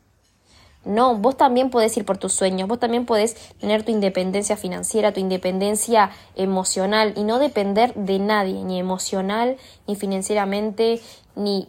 No, 0.85 1.17
vos 1.17 1.37
también 1.37 1.71
podés 1.71 1.97
ir 1.97 2.05
por 2.05 2.19
tus 2.19 2.35
sueños, 2.35 2.69
vos 2.69 2.79
también 2.79 3.07
podés 3.07 3.35
tener 3.59 3.85
tu 3.85 3.91
independencia 3.91 4.57
financiera, 4.57 5.15
tu 5.15 5.21
independencia 5.21 6.11
emocional 6.37 7.15
y 7.17 7.25
no 7.25 7.39
depender 7.39 7.95
de 7.95 8.19
nadie, 8.19 8.63
ni 8.65 8.79
emocional, 8.79 9.57
ni 9.87 9.97
financieramente, 9.97 11.01
ni... 11.37 11.69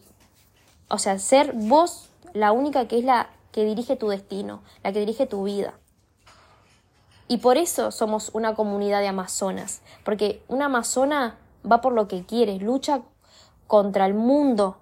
O 0.89 0.97
sea, 0.97 1.17
ser 1.17 1.53
vos 1.53 2.09
la 2.33 2.51
única 2.51 2.87
que 2.87 2.99
es 2.99 3.05
la 3.05 3.29
que 3.55 3.65
dirige 3.65 3.95
tu 3.95 4.09
destino, 4.09 4.61
la 4.83 4.93
que 4.93 4.99
dirige 4.99 5.25
tu 5.25 5.45
vida. 5.45 5.73
Y 7.27 7.37
por 7.37 7.57
eso 7.57 7.89
somos 7.89 8.29
una 8.33 8.53
comunidad 8.53 8.99
de 8.99 9.07
amazonas, 9.07 9.81
porque 10.03 10.43
una 10.47 10.65
amazona 10.65 11.37
va 11.69 11.81
por 11.81 11.93
lo 11.93 12.07
que 12.07 12.23
quiere, 12.23 12.59
lucha 12.59 13.01
contra 13.65 14.05
el 14.05 14.13
mundo 14.13 14.77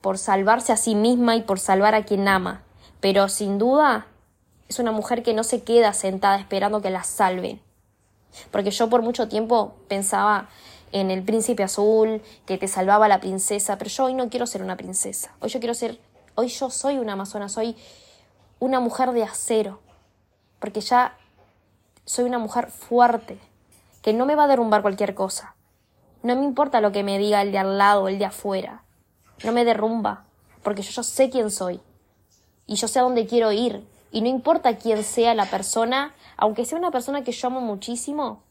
por 0.00 0.16
salvarse 0.16 0.72
a 0.72 0.78
sí 0.78 0.94
misma 0.94 1.36
y 1.36 1.42
por 1.42 1.58
salvar 1.58 1.94
a 1.94 2.04
quien 2.04 2.28
ama 2.28 2.62
pero 3.00 3.28
sin 3.28 3.58
duda 3.58 4.06
es 4.68 4.78
una 4.78 4.92
mujer 4.92 5.22
que 5.22 5.34
no 5.34 5.44
se 5.44 5.62
queda 5.62 5.92
sentada 5.92 6.38
esperando 6.38 6.82
que 6.82 6.90
la 6.90 7.04
salven. 7.04 7.60
Porque 8.50 8.70
yo 8.70 8.90
por 8.90 9.02
mucho 9.02 9.28
tiempo 9.28 9.74
pensaba 9.88 10.48
en 10.92 11.10
el 11.10 11.22
príncipe 11.22 11.62
azul, 11.62 12.22
que 12.46 12.58
te 12.58 12.68
salvaba 12.68 13.08
la 13.08 13.20
princesa, 13.20 13.78
pero 13.78 13.90
yo 13.90 14.04
hoy 14.04 14.14
no 14.14 14.28
quiero 14.30 14.46
ser 14.46 14.62
una 14.62 14.76
princesa. 14.76 15.34
Hoy 15.40 15.48
yo 15.50 15.60
quiero 15.60 15.74
ser, 15.74 15.98
hoy 16.38 16.46
yo 16.46 16.70
soy 16.70 16.98
una 16.98 17.14
amazona, 17.14 17.48
soy, 17.48 17.74
una 18.60 18.78
mujer 18.78 19.10
de 19.10 19.24
acero, 19.24 19.80
porque 20.60 20.80
ya 20.80 21.16
soy 22.04 22.26
una 22.26 22.38
mujer 22.38 22.70
fuerte, 22.70 23.40
que 24.02 24.12
no 24.12 24.24
me 24.24 24.36
va 24.36 24.44
a 24.44 24.46
derrumbar 24.46 24.82
cualquier 24.82 25.16
cosa. 25.16 25.56
No 26.22 26.36
me 26.36 26.44
importa 26.44 26.80
lo 26.80 26.92
que 26.92 27.02
me 27.02 27.18
diga 27.18 27.42
el 27.42 27.50
de 27.50 27.58
al 27.58 27.76
lado, 27.76 28.06
el 28.06 28.20
de 28.20 28.24
afuera. 28.24 28.84
No 29.42 29.50
me 29.50 29.64
derrumba, 29.64 30.26
porque 30.62 30.82
yo, 30.82 30.92
yo 30.92 31.02
sé 31.02 31.28
quién 31.28 31.50
soy. 31.50 31.80
Y 32.68 32.76
yo 32.76 32.86
sé 32.86 33.00
a 33.00 33.02
dónde 33.02 33.26
quiero 33.26 33.50
ir. 33.50 33.84
Y 34.12 34.20
no 34.20 34.28
importa 34.28 34.76
quién 34.76 35.02
sea 35.02 35.34
la 35.34 35.46
persona, 35.46 36.14
aunque 36.36 36.64
sea 36.64 36.78
una 36.78 36.92
persona 36.92 37.24
que 37.24 37.32
yo 37.32 37.48
amo 37.48 37.60
muchísimo, 37.60 38.44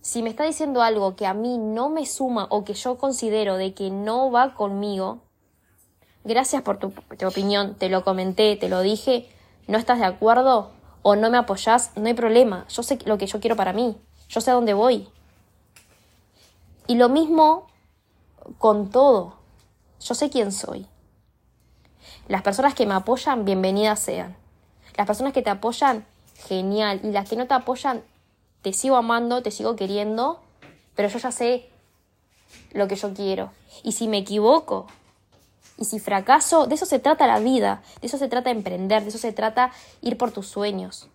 si 0.00 0.22
me 0.22 0.30
está 0.30 0.44
diciendo 0.44 0.82
algo 0.82 1.16
que 1.16 1.26
a 1.26 1.34
mí 1.34 1.58
no 1.58 1.88
me 1.88 2.06
suma 2.06 2.46
o 2.50 2.64
que 2.64 2.74
yo 2.74 2.98
considero 2.98 3.56
de 3.56 3.74
que 3.74 3.90
no 3.90 4.30
va 4.30 4.54
conmigo, 4.54 5.22
gracias 6.28 6.62
por 6.62 6.78
tu, 6.78 6.92
opinión, 7.26 7.74
te 7.74 7.88
lo 7.88 8.04
comenté, 8.04 8.56
te 8.56 8.68
lo 8.68 8.82
dije, 8.82 9.28
no 9.66 9.78
estás 9.78 9.98
de 9.98 10.04
acuerdo 10.04 10.70
o 11.02 11.16
no 11.16 11.30
me 11.30 11.38
apoyás, 11.38 11.90
no 11.96 12.06
hay 12.06 12.14
problema, 12.14 12.66
yo 12.68 12.82
sé 12.82 12.98
lo 13.06 13.18
que 13.18 13.26
yo 13.26 13.40
quiero 13.40 13.56
para 13.56 13.72
mí, 13.72 13.96
yo 14.28 14.40
sé 14.40 14.50
a 14.50 14.54
dónde 14.54 14.74
voy. 14.74 15.08
Y 16.86 16.94
lo 16.94 17.08
mismo 17.08 17.66
con 18.58 18.90
todo, 18.90 19.34
yo 20.00 20.14
sé 20.14 20.30
quién 20.30 20.52
soy. 20.52 20.86
Las 22.28 22.42
personas 22.42 22.74
que 22.74 22.86
me 22.86 22.94
apoyan, 22.94 23.44
bienvenidas 23.44 24.00
sean. 24.00 24.36
Las 24.96 25.06
personas 25.06 25.32
que 25.32 25.42
te 25.42 25.50
apoyan, 25.50 26.06
genial. 26.46 27.00
Y 27.02 27.10
las 27.10 27.28
que 27.28 27.36
no 27.36 27.46
te 27.46 27.54
apoyan, 27.54 28.02
te 28.62 28.72
sigo 28.72 28.96
amando, 28.96 29.42
te 29.42 29.50
sigo 29.50 29.76
queriendo, 29.76 30.40
pero 30.94 31.08
yo 31.08 31.18
ya 31.18 31.32
sé 31.32 31.68
lo 32.72 32.88
que 32.88 32.96
yo 32.96 33.14
quiero. 33.14 33.50
Y 33.82 33.92
si 33.92 34.08
me 34.08 34.18
equivoco, 34.18 34.86
y 35.78 35.84
si 35.84 36.00
fracaso, 36.00 36.66
de 36.66 36.74
eso 36.74 36.86
se 36.86 36.98
trata 36.98 37.28
la 37.28 37.38
vida, 37.38 37.82
de 38.00 38.08
eso 38.08 38.18
se 38.18 38.28
trata 38.28 38.50
emprender, 38.50 39.02
de 39.04 39.10
eso 39.10 39.18
se 39.18 39.32
trata 39.32 39.70
ir 40.02 40.18
por 40.18 40.32
tus 40.32 40.48
sueños. 40.48 41.08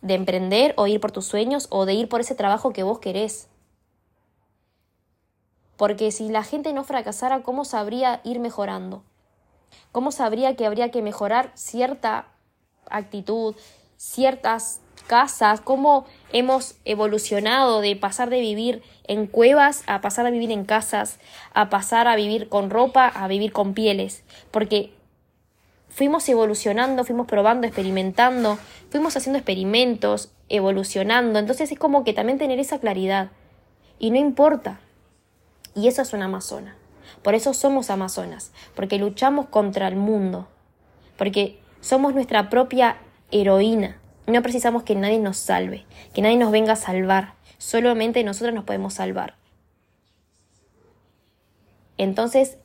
De 0.00 0.14
emprender 0.14 0.74
o 0.76 0.88
ir 0.88 1.00
por 1.00 1.12
tus 1.12 1.24
sueños 1.26 1.68
o 1.70 1.86
de 1.86 1.94
ir 1.94 2.08
por 2.08 2.20
ese 2.20 2.34
trabajo 2.34 2.72
que 2.72 2.82
vos 2.82 2.98
querés. 2.98 3.48
Porque 5.76 6.10
si 6.10 6.28
la 6.28 6.42
gente 6.42 6.72
no 6.72 6.82
fracasara, 6.82 7.44
¿cómo 7.44 7.64
sabría 7.64 8.20
ir 8.24 8.40
mejorando? 8.40 9.04
¿Cómo 9.92 10.10
sabría 10.10 10.56
que 10.56 10.66
habría 10.66 10.90
que 10.90 11.00
mejorar 11.00 11.52
cierta 11.54 12.26
actitud, 12.90 13.54
ciertas 13.96 14.80
casas, 15.12 15.60
cómo 15.60 16.06
hemos 16.32 16.76
evolucionado 16.86 17.82
de 17.82 17.96
pasar 17.96 18.30
de 18.30 18.40
vivir 18.40 18.82
en 19.04 19.26
cuevas 19.26 19.82
a 19.86 20.00
pasar 20.00 20.24
a 20.24 20.30
vivir 20.30 20.50
en 20.50 20.64
casas, 20.64 21.18
a 21.52 21.68
pasar 21.68 22.08
a 22.08 22.16
vivir 22.16 22.48
con 22.48 22.70
ropa, 22.70 23.08
a 23.08 23.28
vivir 23.28 23.52
con 23.52 23.74
pieles, 23.74 24.24
porque 24.50 24.94
fuimos 25.90 26.26
evolucionando, 26.30 27.04
fuimos 27.04 27.26
probando, 27.26 27.66
experimentando, 27.66 28.58
fuimos 28.88 29.14
haciendo 29.14 29.36
experimentos, 29.38 30.30
evolucionando, 30.48 31.38
entonces 31.38 31.70
es 31.70 31.78
como 31.78 32.04
que 32.04 32.14
también 32.14 32.38
tener 32.38 32.58
esa 32.58 32.80
claridad 32.80 33.28
y 33.98 34.12
no 34.12 34.16
importa. 34.16 34.80
Y 35.74 35.88
eso 35.88 36.00
es 36.00 36.14
una 36.14 36.24
amazona. 36.24 36.74
Por 37.22 37.34
eso 37.34 37.52
somos 37.52 37.90
amazonas, 37.90 38.50
porque 38.74 38.96
luchamos 38.96 39.44
contra 39.48 39.88
el 39.88 39.96
mundo, 39.96 40.48
porque 41.18 41.58
somos 41.82 42.14
nuestra 42.14 42.48
propia 42.48 42.96
heroína. 43.30 43.98
No 44.26 44.42
precisamos 44.42 44.84
que 44.84 44.94
nadie 44.94 45.18
nos 45.18 45.36
salve, 45.36 45.84
que 46.14 46.22
nadie 46.22 46.36
nos 46.36 46.52
venga 46.52 46.74
a 46.74 46.76
salvar. 46.76 47.34
Solamente 47.58 48.22
nosotros 48.24 48.54
nos 48.54 48.64
podemos 48.64 48.94
salvar. 48.94 49.34
Entonces, 51.98 52.58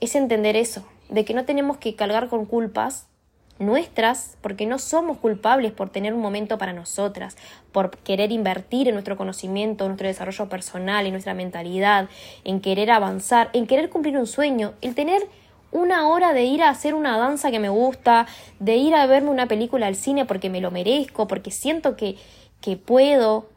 es 0.00 0.14
entender 0.14 0.56
eso, 0.56 0.86
de 1.08 1.24
que 1.24 1.34
no 1.34 1.44
tenemos 1.44 1.76
que 1.76 1.94
cargar 1.94 2.28
con 2.28 2.46
culpas 2.46 3.06
nuestras, 3.58 4.36
porque 4.40 4.66
no 4.66 4.78
somos 4.78 5.18
culpables 5.18 5.72
por 5.72 5.90
tener 5.90 6.14
un 6.14 6.20
momento 6.20 6.58
para 6.58 6.72
nosotras, 6.72 7.36
por 7.70 7.96
querer 7.98 8.32
invertir 8.32 8.88
en 8.88 8.94
nuestro 8.94 9.16
conocimiento, 9.16 9.84
en 9.84 9.90
nuestro 9.90 10.08
desarrollo 10.08 10.48
personal, 10.48 11.06
en 11.06 11.12
nuestra 11.12 11.34
mentalidad, 11.34 12.08
en 12.44 12.60
querer 12.60 12.90
avanzar, 12.90 13.50
en 13.52 13.66
querer 13.66 13.90
cumplir 13.90 14.16
un 14.16 14.26
sueño, 14.26 14.72
el 14.80 14.94
tener 14.94 15.28
una 15.72 16.06
hora 16.08 16.32
de 16.34 16.44
ir 16.44 16.62
a 16.62 16.68
hacer 16.68 16.94
una 16.94 17.16
danza 17.16 17.50
que 17.50 17.58
me 17.58 17.70
gusta, 17.70 18.26
de 18.60 18.76
ir 18.76 18.94
a 18.94 19.06
verme 19.06 19.30
una 19.30 19.46
película 19.48 19.86
al 19.86 19.96
cine 19.96 20.26
porque 20.26 20.50
me 20.50 20.60
lo 20.60 20.70
merezco, 20.70 21.26
porque 21.26 21.50
siento 21.50 21.96
que, 21.96 22.16
que 22.60 22.76
puedo, 22.76 23.48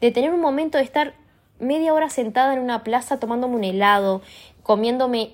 de 0.00 0.12
tener 0.12 0.32
un 0.32 0.40
momento 0.40 0.78
de 0.78 0.84
estar 0.84 1.14
media 1.58 1.94
hora 1.94 2.10
sentada 2.10 2.52
en 2.52 2.60
una 2.60 2.84
plaza 2.84 3.18
tomándome 3.18 3.56
un 3.56 3.64
helado, 3.64 4.22
comiéndome 4.62 5.32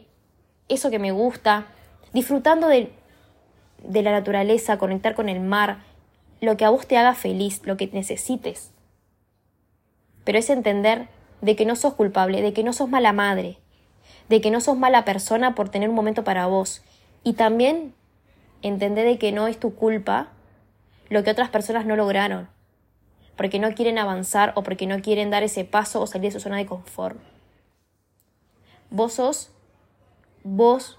eso 0.68 0.90
que 0.90 1.00
me 1.00 1.10
gusta, 1.10 1.66
disfrutando 2.12 2.68
de, 2.68 2.92
de 3.82 4.02
la 4.02 4.12
naturaleza, 4.12 4.78
conectar 4.78 5.14
con 5.14 5.28
el 5.28 5.40
mar, 5.40 5.78
lo 6.40 6.56
que 6.56 6.64
a 6.64 6.70
vos 6.70 6.86
te 6.86 6.96
haga 6.96 7.14
feliz, 7.14 7.60
lo 7.64 7.76
que 7.76 7.88
necesites. 7.88 8.70
Pero 10.22 10.38
es 10.38 10.48
entender 10.48 11.08
de 11.40 11.56
que 11.56 11.66
no 11.66 11.74
sos 11.74 11.94
culpable, 11.94 12.40
de 12.40 12.52
que 12.52 12.62
no 12.62 12.72
sos 12.72 12.88
mala 12.88 13.12
madre, 13.12 13.58
de 14.28 14.40
que 14.40 14.50
no 14.50 14.60
sos 14.60 14.76
mala 14.76 15.04
persona 15.04 15.54
por 15.54 15.68
tener 15.68 15.88
un 15.88 15.94
momento 15.94 16.24
para 16.24 16.46
vos. 16.46 16.82
Y 17.22 17.34
también 17.34 17.94
entender 18.62 19.06
de 19.06 19.18
que 19.18 19.32
no 19.32 19.46
es 19.46 19.58
tu 19.58 19.74
culpa 19.74 20.28
lo 21.08 21.22
que 21.22 21.30
otras 21.30 21.50
personas 21.50 21.86
no 21.86 21.96
lograron, 21.96 22.48
porque 23.36 23.58
no 23.58 23.74
quieren 23.74 23.98
avanzar 23.98 24.52
o 24.56 24.62
porque 24.62 24.86
no 24.86 25.00
quieren 25.00 25.30
dar 25.30 25.42
ese 25.42 25.64
paso 25.64 26.00
o 26.00 26.06
salir 26.06 26.32
de 26.32 26.38
su 26.38 26.40
zona 26.40 26.56
de 26.56 26.66
confort. 26.66 27.18
Vos 28.90 29.14
sos 29.14 29.50
vos 30.44 30.98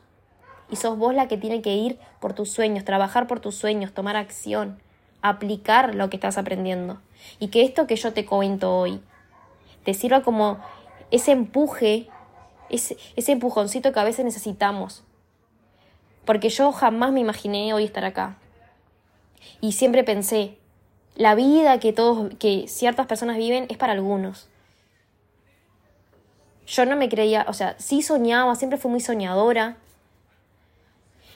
y 0.70 0.76
sos 0.76 0.98
vos 0.98 1.14
la 1.14 1.28
que 1.28 1.38
tiene 1.38 1.62
que 1.62 1.76
ir 1.76 2.00
por 2.20 2.34
tus 2.34 2.52
sueños, 2.52 2.84
trabajar 2.84 3.28
por 3.28 3.40
tus 3.40 3.56
sueños, 3.56 3.94
tomar 3.94 4.18
acción, 4.18 4.80
aplicar 5.22 5.96
lo 5.96 6.10
que 6.10 6.18
estás 6.18 6.38
aprendiendo. 6.38 7.00
Y 7.40 7.48
que 7.50 7.64
esto 7.64 7.88
que 7.88 7.96
yo 7.96 8.12
te 8.14 8.26
cuento 8.26 8.76
hoy 8.76 9.02
te 9.84 9.94
sirva 9.94 10.22
como 10.22 10.58
ese 11.12 11.32
empuje 11.32 12.10
ese, 12.70 12.98
ese 13.16 13.32
empujoncito 13.32 13.92
que 13.92 14.00
a 14.00 14.04
veces 14.04 14.26
necesitamos. 14.26 15.04
Porque 16.26 16.50
yo 16.50 16.72
jamás 16.72 17.12
me 17.12 17.20
imaginé 17.20 17.74
hoy 17.74 17.84
estar 17.84 18.06
acá. 18.06 18.38
Y 19.62 19.74
siempre 19.74 20.04
pensé, 20.04 20.58
la 21.16 21.36
vida 21.36 21.80
que 21.80 21.94
todos, 21.94 22.34
que 22.40 22.68
ciertas 22.68 23.08
personas 23.08 23.38
viven 23.38 23.66
es 23.70 23.78
para 23.78 23.94
algunos. 23.94 24.50
Yo 26.68 26.86
no 26.86 26.96
me 26.96 27.10
creía, 27.10 27.46
o 27.48 27.54
sea, 27.54 27.76
sí 27.78 28.02
soñaba, 28.02 28.56
siempre 28.56 28.78
fui 28.78 28.92
muy 28.92 29.00
soñadora. 29.00 29.78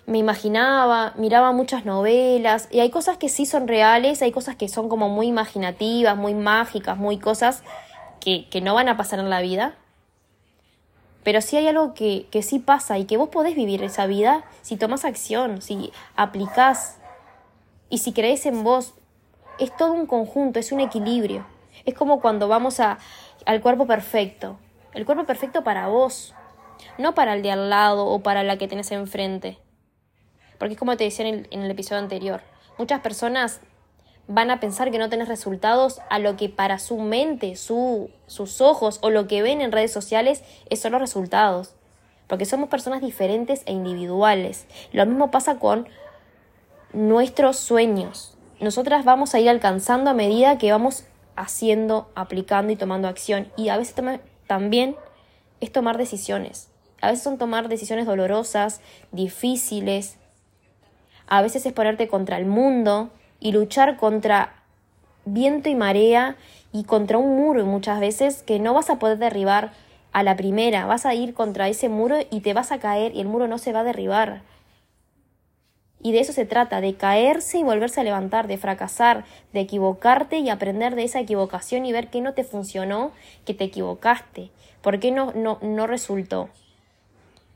Me 0.06 0.18
imaginaba, 0.18 1.14
miraba 1.18 1.52
muchas 1.52 1.86
novelas, 1.86 2.68
y 2.72 2.80
hay 2.80 2.90
cosas 2.90 3.18
que 3.18 3.30
sí 3.30 3.46
son 3.46 3.68
reales, 3.68 4.24
hay 4.24 4.32
cosas 4.32 4.56
que 4.56 4.68
son 4.68 4.90
como 4.90 5.08
muy 5.08 5.28
imaginativas, 5.28 6.18
muy 6.18 6.34
mágicas, 6.34 6.98
muy 6.98 7.20
cosas 7.20 7.64
que, 8.20 8.50
que 8.50 8.60
no 8.60 8.74
van 8.74 8.90
a 8.90 8.98
pasar 8.98 9.20
en 9.20 9.30
la 9.30 9.40
vida. 9.40 9.76
Pero 11.24 11.42
sí 11.42 11.58
hay 11.58 11.68
algo 11.68 11.94
que, 11.94 12.28
que 12.32 12.42
sí 12.42 12.60
pasa 12.60 12.98
y 12.98 13.06
que 13.06 13.18
vos 13.18 13.30
podés 13.30 13.56
vivir 13.56 13.84
esa 13.84 14.06
vida 14.06 14.44
si 14.62 14.78
tomás 14.78 15.06
acción, 15.06 15.62
si 15.62 15.92
aplicás 16.16 16.98
y 17.90 18.00
si 18.00 18.14
crees 18.14 18.46
en 18.46 18.64
vos. 18.64 18.94
Es 19.60 19.76
todo 19.76 19.92
un 19.92 20.06
conjunto, 20.06 20.60
es 20.60 20.72
un 20.72 20.80
equilibrio. 20.80 21.46
Es 21.86 21.94
como 21.94 22.22
cuando 22.22 22.48
vamos 22.48 22.80
a, 22.80 22.98
al 23.46 23.62
cuerpo 23.62 23.86
perfecto. 23.86 24.58
El 24.94 25.06
cuerpo 25.06 25.26
perfecto 25.26 25.64
para 25.64 25.88
vos, 25.88 26.34
no 26.98 27.14
para 27.14 27.34
el 27.34 27.42
de 27.42 27.52
al 27.52 27.70
lado 27.70 28.06
o 28.08 28.22
para 28.22 28.44
la 28.44 28.58
que 28.58 28.68
tenés 28.68 28.92
enfrente. 28.92 29.58
Porque 30.58 30.74
es 30.74 30.80
como 30.80 30.98
te 30.98 31.04
decía 31.04 31.28
en 31.28 31.36
el, 31.36 31.48
en 31.52 31.62
el 31.62 31.72
episodio 31.72 32.02
anterior. 32.02 32.42
Muchas 32.78 33.02
personas 33.02 33.62
van 34.30 34.52
a 34.52 34.60
pensar 34.60 34.92
que 34.92 35.00
no 35.00 35.10
tenés 35.10 35.28
resultados 35.28 36.02
a 36.08 36.20
lo 36.20 36.38
que 36.38 36.50
para 36.50 36.78
su 36.78 37.00
mente, 37.00 37.56
su, 37.56 38.12
sus 38.28 38.62
ojos 38.62 39.00
o 39.02 39.10
lo 39.10 39.28
que 39.28 39.42
ven 39.42 39.60
en 39.60 39.72
redes 39.72 39.92
sociales 39.92 40.44
son 40.76 40.92
los 40.92 41.02
resultados. 41.02 41.74
Porque 42.28 42.46
somos 42.46 42.70
personas 42.70 43.02
diferentes 43.02 43.64
e 43.66 43.72
individuales. 43.72 44.68
Lo 44.94 45.04
mismo 45.08 45.32
pasa 45.32 45.58
con 45.58 45.90
nuestros 46.94 47.58
sueños. 47.58 48.38
Nosotras 48.60 49.04
vamos 49.04 49.34
a 49.34 49.40
ir 49.40 49.50
alcanzando 49.50 50.12
a 50.12 50.14
medida 50.14 50.60
que 50.60 50.72
vamos 50.72 51.06
haciendo, 51.36 52.12
aplicando 52.14 52.72
y 52.72 52.76
tomando 52.76 53.08
acción. 53.08 53.52
Y 53.58 53.70
a 53.70 53.78
veces 53.78 53.96
también 54.46 54.96
es 55.60 55.72
tomar 55.72 55.98
decisiones. 55.98 56.70
A 57.02 57.10
veces 57.10 57.24
son 57.24 57.40
tomar 57.40 57.68
decisiones 57.68 58.06
dolorosas, 58.06 58.82
difíciles. 59.12 60.20
A 61.26 61.42
veces 61.42 61.66
es 61.66 61.74
ponerte 61.74 62.08
contra 62.08 62.38
el 62.38 62.46
mundo, 62.46 63.10
y 63.40 63.52
luchar 63.52 63.98
contra 63.98 64.54
viento 65.26 65.70
y 65.70 65.76
marea 65.76 66.36
y 66.72 66.84
contra 66.84 67.18
un 67.18 67.36
muro 67.36 67.66
muchas 67.66 68.00
veces 68.00 68.44
que 68.44 68.60
no 68.60 68.74
vas 68.74 68.90
a 68.90 69.00
poder 69.00 69.18
derribar 69.18 69.72
a 70.12 70.24
la 70.24 70.36
primera, 70.36 70.86
vas 70.86 71.06
a 71.06 71.14
ir 71.14 71.34
contra 71.34 71.68
ese 71.68 71.90
muro 71.90 72.18
y 72.32 72.42
te 72.42 72.54
vas 72.54 72.72
a 72.72 72.80
caer 72.80 73.16
y 73.16 73.22
el 73.22 73.28
muro 73.28 73.48
no 73.48 73.58
se 73.58 73.74
va 73.74 73.82
a 73.82 73.84
derribar. 73.84 74.42
Y 76.02 76.14
de 76.14 76.22
eso 76.22 76.32
se 76.32 76.46
trata, 76.46 76.80
de 76.80 76.96
caerse 76.96 77.60
y 77.60 77.64
volverse 77.64 78.00
a 78.00 78.06
levantar, 78.06 78.48
de 78.48 78.58
fracasar, 78.58 79.26
de 79.52 79.60
equivocarte 79.60 80.40
y 80.40 80.50
aprender 80.50 80.96
de 80.96 81.04
esa 81.04 81.20
equivocación 81.20 81.86
y 81.86 81.92
ver 81.92 82.08
qué 82.08 82.22
no 82.22 82.34
te 82.34 82.46
funcionó, 82.46 83.12
que 83.46 83.54
te 83.54 83.66
equivocaste, 83.66 84.50
por 84.82 85.00
qué 85.00 85.12
no, 85.12 85.34
no, 85.34 85.60
no 85.62 85.88
resultó. 85.88 86.50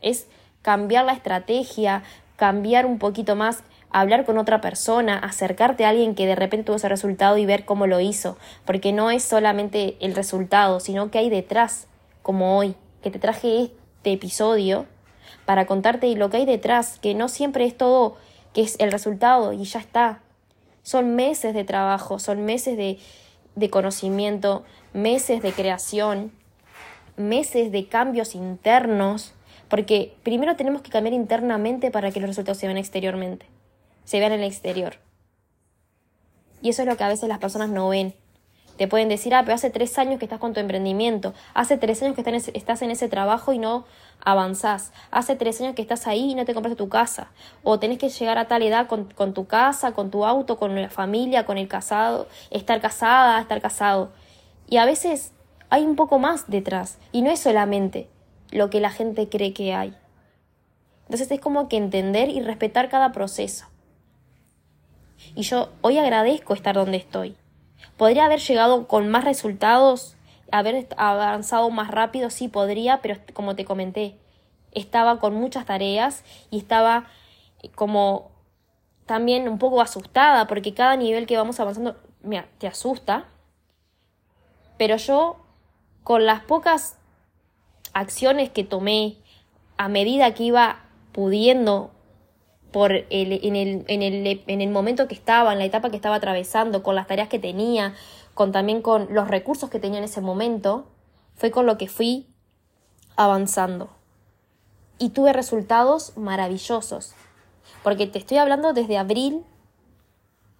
Es 0.01 0.27
cambiar 0.61 1.05
la 1.05 1.13
estrategia, 1.13 2.03
cambiar 2.35 2.85
un 2.85 2.99
poquito 2.99 3.37
más, 3.37 3.63
hablar 3.93 4.25
con 4.25 4.37
otra 4.37 4.59
persona, 4.59 5.17
acercarte 5.17 5.85
a 5.85 5.89
alguien 5.89 6.15
que 6.15 6.25
de 6.25 6.35
repente 6.35 6.65
tuvo 6.65 6.75
ese 6.75 6.89
resultado 6.89 7.37
y 7.37 7.45
ver 7.45 7.63
cómo 7.63 7.87
lo 7.87 7.99
hizo, 7.99 8.37
porque 8.65 8.91
no 8.91 9.11
es 9.11 9.23
solamente 9.23 9.95
el 10.01 10.15
resultado, 10.15 10.79
sino 10.79 11.11
que 11.11 11.19
hay 11.19 11.29
detrás, 11.29 11.87
como 12.21 12.57
hoy, 12.57 12.75
que 13.01 13.11
te 13.11 13.19
traje 13.19 13.63
este 13.63 14.11
episodio 14.11 14.85
para 15.45 15.65
contarte 15.65 16.13
lo 16.15 16.29
que 16.29 16.37
hay 16.37 16.45
detrás, 16.45 16.99
que 16.99 17.15
no 17.15 17.29
siempre 17.29 17.65
es 17.65 17.77
todo 17.77 18.17
que 18.53 18.61
es 18.61 18.75
el 18.79 18.91
resultado 18.91 19.53
y 19.53 19.63
ya 19.63 19.79
está. 19.79 20.19
Son 20.83 21.15
meses 21.15 21.53
de 21.53 21.63
trabajo, 21.63 22.19
son 22.19 22.45
meses 22.45 22.77
de, 22.77 22.99
de 23.55 23.69
conocimiento, 23.69 24.63
meses 24.93 25.41
de 25.41 25.51
creación, 25.51 26.31
meses 27.17 27.71
de 27.71 27.87
cambios 27.87 28.35
internos, 28.35 29.33
porque 29.69 30.13
primero 30.23 30.55
tenemos 30.55 30.81
que 30.81 30.91
cambiar 30.91 31.13
internamente 31.13 31.89
para 31.89 32.11
que 32.11 32.19
los 32.19 32.29
resultados 32.29 32.59
se 32.59 32.67
vean 32.67 32.77
exteriormente, 32.77 33.45
se 34.03 34.19
vean 34.19 34.33
en 34.33 34.41
el 34.41 34.47
exterior. 34.47 34.97
Y 36.61 36.69
eso 36.69 36.81
es 36.81 36.87
lo 36.87 36.97
que 36.97 37.03
a 37.03 37.09
veces 37.09 37.27
las 37.27 37.39
personas 37.39 37.69
no 37.69 37.89
ven. 37.89 38.15
Te 38.77 38.87
pueden 38.87 39.07
decir, 39.07 39.35
ah, 39.35 39.41
pero 39.43 39.53
hace 39.53 39.69
tres 39.69 39.99
años 39.99 40.17
que 40.17 40.25
estás 40.25 40.39
con 40.39 40.53
tu 40.53 40.59
emprendimiento, 40.59 41.33
hace 41.53 41.77
tres 41.77 42.01
años 42.01 42.15
que 42.15 42.21
estás 42.53 42.81
en 42.81 42.89
ese 42.89 43.07
trabajo 43.07 43.53
y 43.53 43.59
no 43.59 43.85
avanzás, 44.25 44.93
hace 45.11 45.35
tres 45.35 45.61
años 45.61 45.75
que 45.75 45.83
estás 45.83 46.07
ahí 46.07 46.31
y 46.31 46.35
no 46.35 46.45
te 46.45 46.55
compraste 46.55 46.75
tu 46.75 46.89
casa, 46.89 47.31
o 47.61 47.77
tenés 47.77 47.99
que 47.99 48.09
llegar 48.09 48.39
a 48.39 48.47
tal 48.47 48.63
edad 48.63 48.87
con, 48.87 49.05
con 49.13 49.33
tu 49.33 49.45
casa, 49.45 49.91
con 49.91 50.09
tu 50.09 50.25
auto, 50.25 50.57
con 50.57 50.81
la 50.81 50.89
familia, 50.89 51.45
con 51.45 51.59
el 51.59 51.67
casado, 51.67 52.27
estar 52.49 52.81
casada, 52.81 53.39
estar 53.39 53.61
casado. 53.61 54.11
Y 54.67 54.77
a 54.77 54.85
veces 54.85 55.33
hay 55.69 55.83
un 55.83 55.95
poco 55.95 56.17
más 56.17 56.49
detrás, 56.49 56.97
y 57.11 57.21
no 57.21 57.29
es 57.29 57.41
solamente 57.41 58.09
lo 58.49 58.71
que 58.71 58.79
la 58.79 58.89
gente 58.89 59.29
cree 59.29 59.53
que 59.53 59.75
hay. 59.75 59.95
Entonces 61.03 61.29
es 61.29 61.39
como 61.39 61.67
que 61.67 61.77
entender 61.77 62.29
y 62.29 62.41
respetar 62.41 62.89
cada 62.89 63.11
proceso. 63.11 63.65
Y 65.35 65.43
yo 65.43 65.69
hoy 65.81 65.97
agradezco 65.97 66.53
estar 66.53 66.75
donde 66.75 66.97
estoy 66.97 67.35
¿Podría 67.97 68.25
haber 68.25 68.39
llegado 68.39 68.87
con 68.87 69.09
más 69.09 69.23
resultados? 69.23 70.15
¿Haber 70.51 70.87
avanzado 70.97 71.69
más 71.69 71.89
rápido? 71.89 72.29
Sí, 72.29 72.47
podría, 72.47 73.01
pero 73.01 73.19
como 73.33 73.55
te 73.55 73.65
comenté, 73.65 74.17
estaba 74.71 75.19
con 75.19 75.35
muchas 75.35 75.65
tareas 75.65 76.23
y 76.49 76.57
estaba 76.57 77.05
como 77.75 78.31
también 79.05 79.47
un 79.47 79.59
poco 79.59 79.81
asustada 79.81 80.47
porque 80.47 80.73
cada 80.73 80.95
nivel 80.95 81.27
que 81.27 81.37
vamos 81.37 81.59
avanzando, 81.59 81.95
mira, 82.21 82.47
te 82.57 82.67
asusta. 82.67 83.25
Pero 84.77 84.97
yo, 84.97 85.37
con 86.03 86.25
las 86.25 86.41
pocas 86.41 86.97
acciones 87.93 88.49
que 88.49 88.63
tomé 88.63 89.17
a 89.77 89.87
medida 89.87 90.33
que 90.33 90.43
iba 90.43 90.79
pudiendo 91.11 91.91
por 92.73 92.91
el, 92.91 93.05
en, 93.09 93.55
el, 93.55 93.85
en, 93.87 94.01
el, 94.01 94.43
en 94.47 94.61
el 94.61 94.69
momento 94.69 95.07
que 95.07 95.13
estaba, 95.13 95.53
en 95.53 95.59
la 95.59 95.65
etapa 95.65 95.91
que 95.91 95.95
estaba 95.95 96.15
atravesando, 96.15 96.83
con 96.83 96.95
las 96.95 97.07
tareas 97.07 97.29
que 97.29 97.39
tenía, 97.39 97.93
con 98.33 98.51
también 98.51 98.81
con 98.81 99.13
los 99.13 99.29
recursos 99.29 99.69
que 99.69 99.79
tenía 99.79 99.99
en 99.99 100.05
ese 100.05 100.19
momento, 100.19 100.87
fue 101.35 101.51
con 101.51 101.65
lo 101.65 101.77
que 101.77 101.87
fui 101.87 102.27
avanzando. 103.15 103.91
Y 104.97 105.09
tuve 105.09 105.33
resultados 105.33 106.17
maravillosos, 106.17 107.13
porque 107.83 108.07
te 108.07 108.19
estoy 108.19 108.37
hablando 108.37 108.73
desde 108.73 108.97
abril 108.97 109.43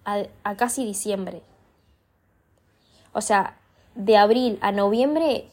a, 0.04 0.22
a 0.44 0.56
casi 0.56 0.84
diciembre. 0.86 1.42
O 3.12 3.20
sea, 3.20 3.58
de 3.96 4.16
abril 4.16 4.58
a 4.60 4.70
noviembre, 4.70 5.48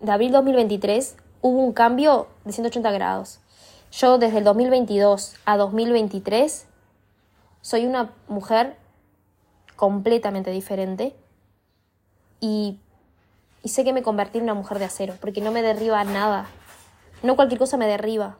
de 0.00 0.12
abril 0.12 0.32
2023, 0.32 1.16
hubo 1.40 1.58
un 1.58 1.72
cambio 1.72 2.28
de 2.44 2.52
180 2.52 2.90
grados. 2.92 3.41
Yo 3.92 4.16
desde 4.16 4.38
el 4.38 4.44
2022 4.44 5.34
a 5.44 5.58
2023 5.58 6.66
soy 7.60 7.84
una 7.84 8.10
mujer 8.26 8.78
completamente 9.76 10.50
diferente 10.50 11.14
y, 12.40 12.80
sé 13.64 13.84
que 13.84 13.92
me 13.92 14.02
convertí 14.02 14.38
en 14.38 14.44
una 14.44 14.54
mujer 14.54 14.78
de 14.78 14.86
acero, 14.86 15.14
porque 15.20 15.42
no 15.42 15.52
me 15.52 15.60
derriba 15.60 16.02
nada. 16.04 16.46
No 17.22 17.36
cualquier 17.36 17.58
cosa 17.58 17.76
me 17.76 17.86
derriba. 17.86 18.38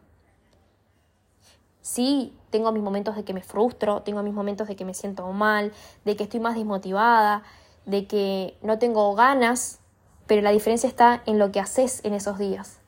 Sí, 1.82 2.34
tengo 2.48 2.72
mis 2.72 2.82
momentos 2.82 3.14
de 3.14 3.24
que 3.24 3.34
me 3.34 3.42
frustro, 3.42 4.00
tengo 4.00 4.22
mis 4.22 4.32
momentos 4.32 4.68
de 4.68 4.74
que 4.74 4.86
me 4.86 4.94
siento 4.94 5.30
mal, 5.32 5.72
de 6.06 6.16
que 6.16 6.24
estoy 6.24 6.40
más 6.40 6.54
desmotivada, 6.54 7.42
de 7.84 8.06
que 8.06 8.56
no 8.62 8.78
tengo 8.78 9.14
ganas, 9.14 9.80
pero 10.26 10.40
la 10.40 10.50
diferencia 10.50 10.88
está 10.88 11.22
en 11.26 11.38
lo 11.38 11.52
que 11.52 11.60
haces 11.60 12.02
en 12.04 12.14
esos 12.14 12.38
días 12.38 12.81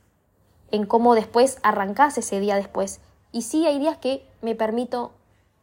en 0.70 0.86
cómo 0.86 1.14
después 1.14 1.58
arrancás 1.62 2.18
ese 2.18 2.40
día 2.40 2.56
después. 2.56 3.00
Y 3.32 3.42
sí, 3.42 3.66
hay 3.66 3.78
días 3.78 3.98
que 3.98 4.26
me 4.42 4.54
permito 4.54 5.12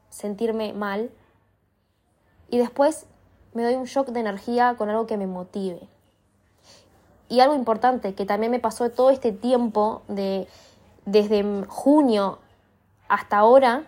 sentirme 0.10 0.74
mal 0.74 1.10
y 2.50 2.58
después 2.58 3.06
me 3.54 3.64
doy 3.64 3.76
un 3.76 3.86
shock 3.86 4.10
de 4.10 4.20
energía 4.20 4.76
con 4.78 4.90
algo 4.90 5.08
que 5.08 5.18
me 5.18 5.28
motive. 5.28 5.88
Y 7.30 7.40
algo 7.40 7.56
importante 7.56 8.14
que 8.14 8.26
también 8.26 8.52
me 8.52 8.60
pasó 8.60 8.90
todo 8.90 9.10
este 9.10 9.32
tiempo 9.32 10.04
de 10.08 10.48
desde 11.06 11.44
junio 11.68 12.40
hasta 13.08 13.38
ahora 13.38 13.84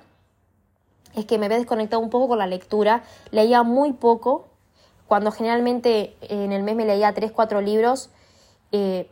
es 1.15 1.25
que 1.25 1.37
me 1.37 1.45
había 1.45 1.57
desconectado 1.57 2.01
un 2.01 2.09
poco 2.09 2.27
con 2.29 2.39
la 2.39 2.47
lectura, 2.47 3.03
leía 3.31 3.63
muy 3.63 3.93
poco, 3.93 4.47
cuando 5.07 5.31
generalmente 5.31 6.15
en 6.21 6.51
el 6.51 6.63
mes 6.63 6.75
me 6.75 6.85
leía 6.85 7.13
3, 7.13 7.31
4 7.31 7.61
libros, 7.61 8.09
eh, 8.71 9.09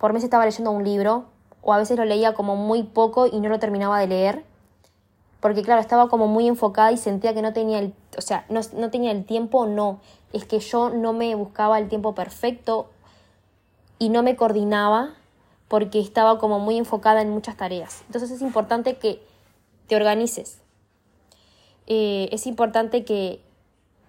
por 0.00 0.14
mes 0.14 0.24
estaba 0.24 0.46
leyendo 0.46 0.70
un 0.70 0.82
libro, 0.82 1.26
o 1.60 1.74
a 1.74 1.78
veces 1.78 1.98
lo 1.98 2.06
leía 2.06 2.32
como 2.32 2.56
muy 2.56 2.82
poco 2.82 3.26
y 3.26 3.38
no 3.38 3.50
lo 3.50 3.58
terminaba 3.58 4.00
de 4.00 4.06
leer, 4.06 4.44
porque 5.40 5.62
claro, 5.62 5.80
estaba 5.80 6.08
como 6.08 6.26
muy 6.26 6.48
enfocada 6.48 6.90
y 6.90 6.96
sentía 6.96 7.34
que 7.34 7.42
no 7.42 7.52
tenía 7.52 7.78
el, 7.78 7.94
o 8.16 8.22
sea, 8.22 8.46
no, 8.48 8.60
no 8.74 8.90
tenía 8.90 9.10
el 9.10 9.24
tiempo, 9.26 9.66
no, 9.66 10.00
es 10.32 10.46
que 10.46 10.58
yo 10.58 10.88
no 10.88 11.12
me 11.12 11.34
buscaba 11.34 11.78
el 11.78 11.88
tiempo 11.88 12.14
perfecto 12.14 12.88
y 13.98 14.08
no 14.08 14.22
me 14.22 14.36
coordinaba 14.36 15.10
porque 15.68 16.00
estaba 16.00 16.38
como 16.38 16.58
muy 16.58 16.78
enfocada 16.78 17.20
en 17.20 17.30
muchas 17.30 17.56
tareas. 17.56 18.02
Entonces 18.06 18.30
es 18.30 18.42
importante 18.42 18.96
que 18.96 19.22
te 19.86 19.96
organices. 19.96 20.58
Eh, 21.86 22.28
es 22.32 22.46
importante 22.46 23.04
que, 23.04 23.40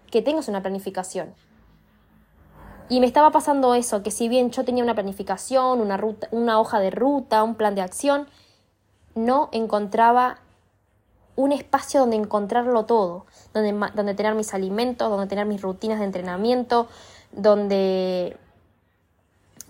que 0.10 0.22
tengas 0.22 0.48
una 0.48 0.62
planificación. 0.62 1.34
Y 2.92 3.00
me 3.00 3.06
estaba 3.06 3.32
pasando 3.32 3.74
eso, 3.74 4.04
que 4.04 4.12
si 4.12 4.28
bien 4.28 4.52
yo 4.52 4.66
tenía 4.66 4.84
una 4.84 4.96
planificación, 4.96 5.80
una, 5.80 5.96
ruta, 5.96 6.28
una 6.32 6.60
hoja 6.60 6.78
de 6.82 6.92
ruta, 6.92 7.42
un 7.42 7.56
plan 7.56 7.74
de 7.74 7.80
acción, 7.80 8.28
no 9.16 9.48
encontraba 9.54 10.40
un 11.38 11.54
espacio 11.54 12.02
donde 12.02 12.18
encontrarlo 12.18 12.84
todo, 12.84 13.26
donde, 13.54 13.72
donde 13.96 14.14
tener 14.14 14.36
mis 14.36 14.54
alimentos, 14.54 15.10
donde 15.10 15.28
tener 15.28 15.46
mis 15.46 15.62
rutinas 15.62 16.00
de 16.00 16.06
entrenamiento, 16.06 16.90
donde 17.32 18.36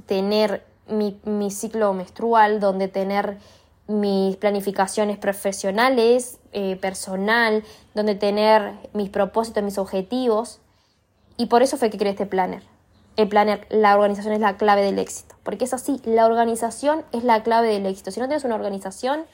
tener 0.07 0.65
mi, 0.88 1.19
mi 1.24 1.51
ciclo 1.51 1.93
menstrual, 1.93 2.59
donde 2.59 2.88
tener 2.88 3.38
mis 3.86 4.36
planificaciones 4.38 5.19
profesionales, 5.19 6.39
eh, 6.53 6.76
personal, 6.78 7.63
donde 7.93 8.15
tener 8.15 8.74
mis 8.93 9.11
propósitos, 9.11 9.61
mis 9.61 9.78
objetivos. 9.78 10.59
Y 11.38 11.45
por 11.45 11.61
eso 11.61 11.78
fue 11.78 11.91
que 11.91 11.99
creé 11.99 12.13
este 12.13 12.26
planner 12.26 12.70
el 13.18 13.28
planner, 13.28 13.68
la 13.70 13.95
organización 13.95 14.34
es 14.34 14.39
la 14.39 14.57
clave 14.57 14.82
del 14.82 14.99
éxito. 14.99 15.36
Porque 15.43 15.66
es 15.66 15.74
así, 15.74 16.01
la 16.05 16.26
organización 16.26 17.03
es 17.12 17.24
la 17.24 17.43
clave 17.43 17.68
del 17.68 17.86
éxito. 17.86 18.12
Si 18.12 18.20
no 18.20 18.28
tienes 18.28 18.43
una 18.43 18.55
organización, 18.55 19.26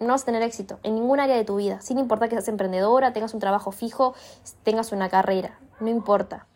no 0.00 0.08
vas 0.08 0.22
a 0.22 0.26
tener 0.26 0.42
éxito 0.42 0.78
en 0.82 0.94
ningún 0.94 1.20
área 1.20 1.36
de 1.36 1.44
tu 1.44 1.56
vida, 1.56 1.80
sin 1.80 1.98
importar 1.98 2.28
que 2.28 2.36
seas 2.36 2.48
emprendedora, 2.48 3.12
tengas 3.12 3.34
un 3.34 3.40
trabajo 3.40 3.72
fijo, 3.72 4.14
tengas 4.62 4.92
una 4.92 5.08
carrera, 5.08 5.58
no 5.80 5.88
importa. 5.88 6.46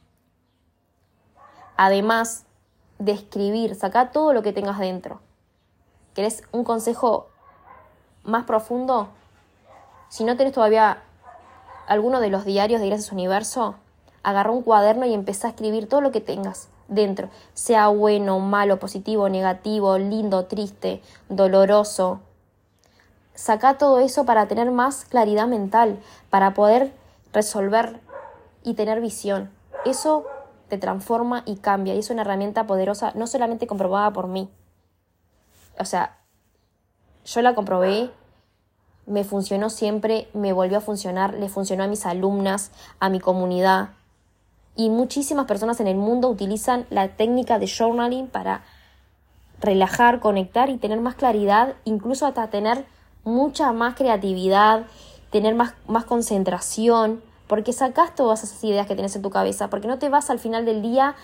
Además 1.77 2.45
de 2.99 3.75
saca 3.75 4.11
todo 4.11 4.33
lo 4.33 4.43
que 4.43 4.53
tengas 4.53 4.79
dentro. 4.79 5.21
¿Querés 6.15 6.43
un 6.51 6.65
consejo 6.65 7.29
más 8.25 8.45
profundo? 8.45 9.09
Si 10.09 10.25
no 10.25 10.37
tenés 10.37 10.53
todavía 10.53 11.03
alguno 11.87 12.21
de 12.21 12.31
los 12.31 12.45
diarios 12.45 12.81
de 12.81 12.89
Gracias 12.89 13.13
Universo, 13.13 13.77
agarra 14.23 14.51
un 14.51 14.63
cuaderno 14.63 15.07
y 15.07 15.15
empieza 15.15 15.47
a 15.47 15.51
escribir 15.51 15.89
todo 15.89 16.01
lo 16.01 16.13
que 16.13 16.21
tengas 16.21 16.69
dentro, 16.89 17.29
sea 17.55 17.89
bueno, 17.89 18.41
malo, 18.41 18.79
positivo, 18.79 19.29
negativo, 19.29 19.99
lindo, 19.99 20.47
triste, 20.47 21.03
doloroso. 21.29 22.21
Saca 23.35 23.79
todo 23.79 24.01
eso 24.01 24.25
para 24.25 24.49
tener 24.49 24.71
más 24.71 25.05
claridad 25.05 25.47
mental, 25.47 25.99
para 26.31 26.55
poder 26.55 26.93
resolver 27.33 28.01
y 28.65 28.75
tener 28.75 29.01
visión. 29.01 29.51
Eso 29.85 30.27
te 30.69 30.79
transforma 30.79 31.43
y 31.47 31.57
cambia 31.57 31.95
y 31.95 31.99
es 31.99 32.11
una 32.11 32.23
herramienta 32.23 32.67
poderosa, 32.67 33.13
no 33.15 33.27
solamente 33.27 33.67
comprobada 33.67 34.13
por 34.13 34.27
mí. 34.27 34.51
O 35.79 35.85
sea, 35.85 36.19
yo 37.25 37.43
la 37.43 37.55
comprobé, 37.55 38.11
me 39.07 39.25
funcionó 39.25 39.71
siempre, 39.71 40.29
me 40.35 40.53
volvió 40.53 40.79
a 40.79 40.83
funcionar, 40.83 41.35
le 41.35 41.49
funcionó 41.49 41.85
a 41.85 41.89
mis 41.89 42.05
alumnas, 42.07 42.73
a 43.01 43.09
mi 43.09 43.21
comunidad, 43.21 43.91
y 44.79 44.91
muchísimas 44.91 45.47
personas 45.47 45.81
en 45.81 45.89
el 45.89 45.97
mundo 45.97 46.29
utilizan 46.29 46.87
la 46.89 47.09
técnica 47.09 47.59
de 47.59 47.67
journaling 47.67 48.29
para 48.29 48.63
relajar, 49.61 50.21
conectar 50.21 50.71
y 50.71 50.79
tener 50.79 51.01
más 51.01 51.17
claridad, 51.17 51.75
incluso 51.85 52.27
hasta 52.27 52.49
tener 52.49 52.87
mucha 53.25 53.73
más 53.73 53.97
creatividad, 53.97 54.87
tener 55.33 55.57
más, 55.57 55.75
más 55.89 56.05
concentración, 56.05 57.21
porque 57.49 57.73
sacas 57.73 58.15
todas 58.15 58.45
esas 58.45 58.63
ideas 58.63 58.87
que 58.87 58.95
tienes 58.95 59.17
en 59.17 59.23
tu 59.23 59.31
cabeza, 59.31 59.69
porque 59.69 59.89
no 59.89 59.99
te 59.99 60.11
vas 60.11 60.31
al 60.31 60.39
final 60.39 60.65
del 60.65 60.81
día 60.81 61.17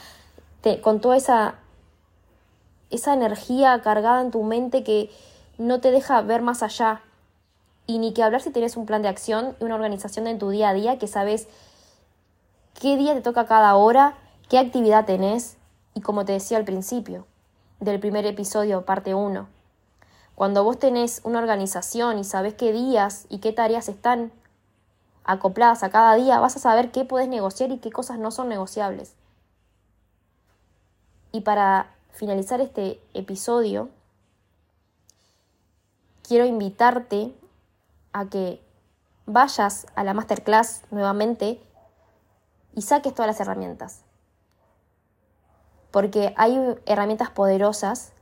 con 0.82 1.00
toda 1.00 1.16
esa, 1.16 1.54
esa 2.90 3.14
energía 3.14 3.80
cargada 3.82 4.20
en 4.20 4.32
tu 4.32 4.42
mente 4.42 4.82
que 4.82 5.12
no 5.58 5.80
te 5.80 5.92
deja 5.92 6.20
ver 6.22 6.42
más 6.42 6.64
allá. 6.64 7.02
Y 7.86 7.98
ni 7.98 8.14
que 8.14 8.24
hablar 8.24 8.40
si 8.40 8.50
tienes 8.50 8.76
un 8.76 8.86
plan 8.86 9.02
de 9.02 9.08
acción 9.08 9.54
y 9.60 9.64
una 9.64 9.76
organización 9.76 10.26
en 10.26 10.40
tu 10.40 10.50
día 10.50 10.70
a 10.70 10.74
día 10.74 10.98
que 10.98 11.06
sabes 11.06 11.46
qué 12.80 12.96
día 12.96 13.14
te 13.14 13.22
toca 13.22 13.46
cada 13.46 13.74
hora, 13.76 14.16
qué 14.48 14.58
actividad 14.58 15.06
tenés 15.06 15.56
y 15.94 16.00
como 16.00 16.24
te 16.24 16.32
decía 16.32 16.58
al 16.58 16.64
principio 16.64 17.26
del 17.80 18.00
primer 18.00 18.26
episodio, 18.26 18.84
parte 18.84 19.14
1. 19.14 19.46
Cuando 20.34 20.64
vos 20.64 20.78
tenés 20.78 21.20
una 21.24 21.38
organización 21.38 22.18
y 22.18 22.24
sabes 22.24 22.54
qué 22.54 22.72
días 22.72 23.26
y 23.28 23.38
qué 23.38 23.52
tareas 23.52 23.88
están 23.88 24.32
acopladas 25.24 25.82
a 25.82 25.90
cada 25.90 26.14
día, 26.14 26.40
vas 26.40 26.56
a 26.56 26.60
saber 26.60 26.90
qué 26.90 27.04
puedes 27.04 27.28
negociar 27.28 27.70
y 27.70 27.78
qué 27.78 27.90
cosas 27.90 28.18
no 28.18 28.30
son 28.30 28.48
negociables. 28.48 29.14
Y 31.32 31.40
para 31.40 31.90
finalizar 32.12 32.60
este 32.60 33.00
episodio, 33.14 33.88
quiero 36.22 36.44
invitarte 36.44 37.34
a 38.12 38.26
que 38.26 38.60
vayas 39.26 39.86
a 39.94 40.04
la 40.04 40.14
masterclass 40.14 40.82
nuevamente 40.90 41.60
y 42.74 42.82
saques 42.82 43.14
todas 43.14 43.26
las 43.28 43.40
herramientas. 43.40 44.02
Porque 45.90 46.34
hay 46.36 46.58
herramientas 46.86 47.30
poderosas 47.30 48.12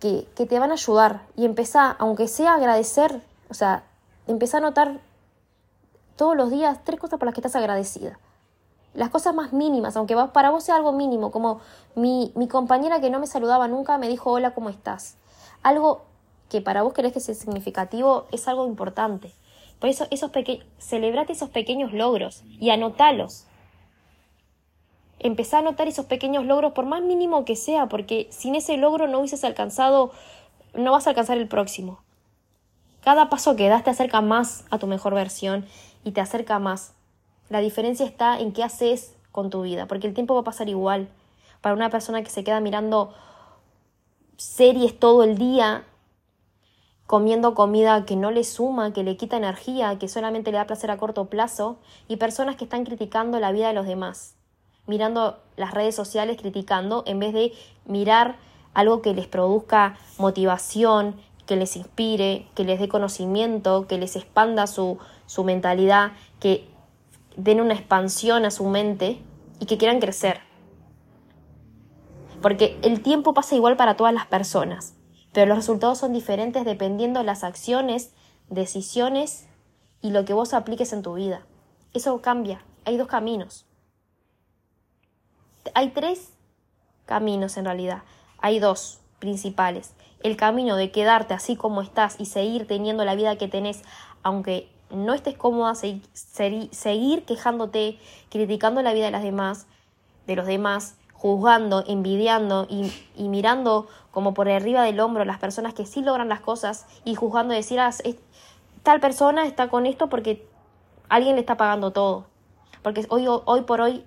que, 0.00 0.28
que 0.34 0.46
te 0.46 0.58
van 0.58 0.70
a 0.70 0.74
ayudar. 0.74 1.26
Y 1.36 1.44
empezá, 1.44 1.90
aunque 1.90 2.28
sea 2.28 2.54
agradecer, 2.54 3.22
o 3.50 3.54
sea, 3.54 3.84
empezá 4.26 4.58
a 4.58 4.62
notar 4.62 5.00
todos 6.16 6.36
los 6.36 6.50
días 6.50 6.78
tres 6.84 6.98
cosas 6.98 7.18
por 7.18 7.26
las 7.26 7.34
que 7.34 7.40
estás 7.40 7.56
agradecida. 7.56 8.18
Las 8.94 9.10
cosas 9.10 9.34
más 9.34 9.52
mínimas, 9.52 9.96
aunque 9.96 10.16
para 10.32 10.50
vos 10.50 10.64
sea 10.64 10.76
algo 10.76 10.92
mínimo, 10.92 11.30
como 11.30 11.60
mi, 11.94 12.32
mi 12.36 12.46
compañera 12.46 13.00
que 13.00 13.10
no 13.10 13.18
me 13.20 13.26
saludaba 13.26 13.68
nunca 13.68 13.96
me 13.96 14.08
dijo 14.08 14.30
hola, 14.30 14.54
¿cómo 14.54 14.68
estás? 14.68 15.16
Algo 15.62 16.02
que 16.48 16.60
para 16.60 16.82
vos 16.82 16.92
querés 16.92 17.12
que 17.12 17.20
sea 17.20 17.34
significativo 17.34 18.26
es 18.32 18.46
algo 18.48 18.66
importante. 18.66 19.32
Por 19.82 19.88
eso 19.88 20.06
esos 20.12 20.30
celebrate 20.78 21.32
esos 21.32 21.50
pequeños 21.50 21.92
logros 21.92 22.44
y 22.60 22.70
anotalos. 22.70 23.48
Empezá 25.18 25.56
a 25.56 25.60
anotar 25.60 25.88
esos 25.88 26.06
pequeños 26.06 26.46
logros 26.46 26.70
por 26.70 26.86
más 26.86 27.02
mínimo 27.02 27.44
que 27.44 27.56
sea, 27.56 27.88
porque 27.88 28.28
sin 28.30 28.54
ese 28.54 28.76
logro 28.76 29.08
no 29.08 29.18
hubieses 29.18 29.42
alcanzado, 29.42 30.12
no 30.74 30.92
vas 30.92 31.08
a 31.08 31.10
alcanzar 31.10 31.36
el 31.36 31.48
próximo. 31.48 31.98
Cada 33.02 33.28
paso 33.28 33.56
que 33.56 33.68
das 33.68 33.82
te 33.82 33.90
acerca 33.90 34.20
más 34.20 34.66
a 34.70 34.78
tu 34.78 34.86
mejor 34.86 35.14
versión 35.14 35.66
y 36.04 36.12
te 36.12 36.20
acerca 36.20 36.60
más. 36.60 36.94
La 37.48 37.58
diferencia 37.58 38.06
está 38.06 38.38
en 38.38 38.52
qué 38.52 38.62
haces 38.62 39.16
con 39.32 39.50
tu 39.50 39.62
vida, 39.62 39.86
porque 39.86 40.06
el 40.06 40.14
tiempo 40.14 40.34
va 40.34 40.42
a 40.42 40.44
pasar 40.44 40.68
igual. 40.68 41.08
Para 41.60 41.74
una 41.74 41.90
persona 41.90 42.22
que 42.22 42.30
se 42.30 42.44
queda 42.44 42.60
mirando 42.60 43.12
series 44.36 44.96
todo 44.96 45.24
el 45.24 45.38
día, 45.38 45.82
comiendo 47.06 47.54
comida 47.54 48.04
que 48.04 48.16
no 48.16 48.30
le 48.30 48.44
suma, 48.44 48.92
que 48.92 49.02
le 49.02 49.16
quita 49.16 49.36
energía, 49.36 49.98
que 49.98 50.08
solamente 50.08 50.50
le 50.50 50.58
da 50.58 50.66
placer 50.66 50.90
a 50.90 50.96
corto 50.96 51.26
plazo, 51.26 51.78
y 52.08 52.16
personas 52.16 52.56
que 52.56 52.64
están 52.64 52.84
criticando 52.84 53.38
la 53.40 53.52
vida 53.52 53.68
de 53.68 53.74
los 53.74 53.86
demás, 53.86 54.36
mirando 54.86 55.38
las 55.56 55.72
redes 55.72 55.94
sociales, 55.94 56.38
criticando, 56.40 57.02
en 57.06 57.18
vez 57.18 57.32
de 57.32 57.52
mirar 57.84 58.36
algo 58.74 59.02
que 59.02 59.14
les 59.14 59.26
produzca 59.26 59.96
motivación, 60.18 61.16
que 61.46 61.56
les 61.56 61.76
inspire, 61.76 62.46
que 62.54 62.64
les 62.64 62.80
dé 62.80 62.88
conocimiento, 62.88 63.86
que 63.86 63.98
les 63.98 64.16
expanda 64.16 64.66
su, 64.66 64.98
su 65.26 65.44
mentalidad, 65.44 66.12
que 66.40 66.68
den 67.36 67.60
una 67.60 67.74
expansión 67.74 68.44
a 68.44 68.50
su 68.50 68.64
mente 68.64 69.20
y 69.58 69.66
que 69.66 69.78
quieran 69.78 70.00
crecer. 70.00 70.40
Porque 72.40 72.78
el 72.82 73.02
tiempo 73.02 73.34
pasa 73.34 73.54
igual 73.54 73.76
para 73.76 73.96
todas 73.96 74.14
las 74.14 74.26
personas, 74.26 74.94
pero 75.32 75.46
los 75.46 75.58
resultados 75.58 75.98
son 75.98 76.12
diferentes 76.12 76.64
dependiendo 76.64 77.20
de 77.20 77.26
las 77.26 77.44
acciones, 77.44 78.12
decisiones 78.48 79.46
y 80.00 80.10
lo 80.10 80.24
que 80.24 80.34
vos 80.34 80.52
apliques 80.54 80.92
en 80.92 81.02
tu 81.02 81.14
vida. 81.14 81.46
Eso 81.94 82.20
cambia. 82.20 82.62
Hay 82.84 82.96
dos 82.96 83.08
caminos. 83.08 83.66
Hay 85.74 85.90
tres 85.90 86.32
caminos 87.06 87.56
en 87.56 87.64
realidad. 87.64 88.02
Hay 88.38 88.58
dos 88.58 89.00
principales. 89.18 89.94
El 90.22 90.36
camino 90.36 90.76
de 90.76 90.90
quedarte 90.90 91.34
así 91.34 91.56
como 91.56 91.80
estás 91.80 92.16
y 92.18 92.26
seguir 92.26 92.66
teniendo 92.66 93.04
la 93.04 93.14
vida 93.14 93.36
que 93.36 93.48
tenés, 93.48 93.82
aunque 94.22 94.68
no 94.90 95.14
estés 95.14 95.36
cómoda, 95.36 95.74
seguir 95.74 97.24
quejándote, 97.24 97.98
criticando 98.28 98.82
la 98.82 98.92
vida 98.92 99.06
de 99.06 99.10
las 99.10 99.22
demás, 99.22 99.66
de 100.26 100.36
los 100.36 100.46
demás, 100.46 100.96
juzgando, 101.22 101.84
envidiando 101.86 102.66
y, 102.68 103.28
mirando 103.28 103.86
como 104.10 104.34
por 104.34 104.48
arriba 104.48 104.82
del 104.82 104.98
hombro 104.98 105.24
las 105.24 105.38
personas 105.38 105.72
que 105.72 105.86
sí 105.86 106.02
logran 106.02 106.28
las 106.28 106.40
cosas 106.40 106.84
y 107.04 107.14
juzgando 107.14 107.54
decir, 107.54 107.78
ah, 107.78 107.92
tal 108.82 108.98
persona 108.98 109.46
está 109.46 109.68
con 109.68 109.86
esto 109.86 110.08
porque 110.08 110.44
alguien 111.08 111.36
le 111.36 111.40
está 111.42 111.56
pagando 111.56 111.92
todo. 111.92 112.26
Porque 112.82 113.06
hoy, 113.08 113.26
hoy 113.28 113.60
por 113.60 113.80
hoy 113.80 114.04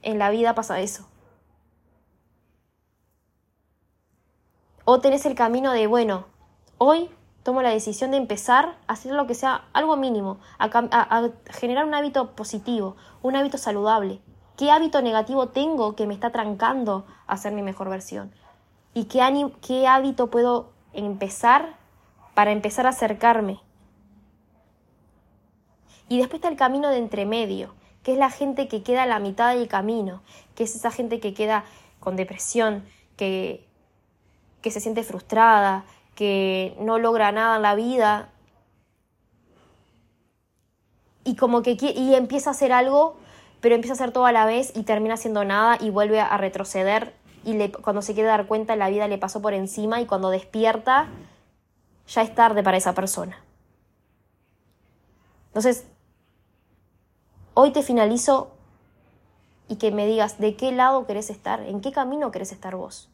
en 0.00 0.18
la 0.18 0.30
vida 0.30 0.54
pasa 0.54 0.80
eso. 0.80 1.06
O 4.86 5.00
tenés 5.00 5.26
el 5.26 5.34
camino 5.34 5.72
de, 5.72 5.86
bueno, 5.86 6.24
hoy 6.78 7.10
tomo 7.42 7.60
la 7.60 7.68
decisión 7.68 8.10
de 8.12 8.16
empezar 8.16 8.78
a 8.86 8.94
hacer 8.94 9.12
lo 9.12 9.26
que 9.26 9.34
sea 9.34 9.66
algo 9.74 9.98
mínimo, 9.98 10.38
a, 10.58 11.28
generar 11.50 11.84
un 11.84 11.92
hábito 11.92 12.30
positivo, 12.30 12.96
un 13.20 13.36
hábito 13.36 13.58
saludable. 13.58 14.22
¿Qué 14.56 14.70
hábito 14.70 15.02
negativo 15.02 15.48
tengo 15.48 15.94
que 15.94 16.06
me 16.06 16.14
está 16.14 16.30
trancando 16.30 17.04
a 17.26 17.36
ser 17.36 17.52
mi 17.52 17.62
mejor 17.62 17.90
versión? 17.90 18.32
¿Y 18.94 19.04
qué, 19.04 19.86
hábito 19.86 20.30
puedo 20.30 20.70
empezar 20.94 21.76
para 22.34 22.52
empezar 22.52 22.86
a 22.86 22.90
acercarme? 22.90 23.60
Y 26.08 26.16
después 26.18 26.36
está 26.36 26.48
el 26.48 26.56
camino 26.56 26.88
de 26.88 26.96
entremedio, 26.96 27.74
que 28.02 28.12
es 28.12 28.18
la 28.18 28.30
gente 28.30 28.68
que 28.68 28.82
queda 28.82 29.02
a 29.02 29.06
la 29.06 29.18
mitad 29.18 29.54
del 29.54 29.68
camino, 29.68 30.22
que 30.54 30.64
es 30.64 30.74
esa 30.74 30.90
gente 30.90 31.20
que 31.20 31.34
queda 31.34 31.64
con 32.00 32.16
depresión, 32.16 32.86
que, 33.16 33.68
que 34.62 34.70
se 34.70 34.80
siente 34.80 35.02
frustrada, 35.02 35.84
que 36.14 36.74
no 36.80 36.98
logra 36.98 37.30
nada 37.30 37.56
en 37.56 37.62
la 37.62 37.74
vida 37.74 38.30
y 41.24 41.36
como 41.36 41.60
que 41.60 41.76
y 41.78 42.14
empieza 42.14 42.50
a 42.50 42.52
hacer 42.52 42.72
algo, 42.72 43.16
pero 43.66 43.74
empieza 43.74 43.94
a 43.94 43.96
hacer 43.96 44.12
todo 44.12 44.26
a 44.26 44.30
la 44.30 44.46
vez 44.46 44.70
y 44.76 44.84
termina 44.84 45.14
haciendo 45.14 45.44
nada 45.44 45.76
y 45.80 45.90
vuelve 45.90 46.20
a 46.20 46.36
retroceder 46.36 47.12
y 47.44 47.54
le, 47.54 47.72
cuando 47.72 48.00
se 48.00 48.14
quiere 48.14 48.28
dar 48.28 48.46
cuenta 48.46 48.76
la 48.76 48.88
vida 48.90 49.08
le 49.08 49.18
pasó 49.18 49.42
por 49.42 49.54
encima 49.54 50.00
y 50.00 50.06
cuando 50.06 50.30
despierta 50.30 51.08
ya 52.06 52.22
es 52.22 52.32
tarde 52.32 52.62
para 52.62 52.76
esa 52.76 52.94
persona. 52.94 53.42
Entonces, 55.48 55.84
hoy 57.54 57.72
te 57.72 57.82
finalizo 57.82 58.52
y 59.66 59.74
que 59.74 59.90
me 59.90 60.06
digas 60.06 60.38
de 60.38 60.54
qué 60.54 60.70
lado 60.70 61.04
querés 61.04 61.28
estar, 61.28 61.60
en 61.62 61.80
qué 61.80 61.90
camino 61.90 62.30
querés 62.30 62.52
estar 62.52 62.76
vos. 62.76 63.08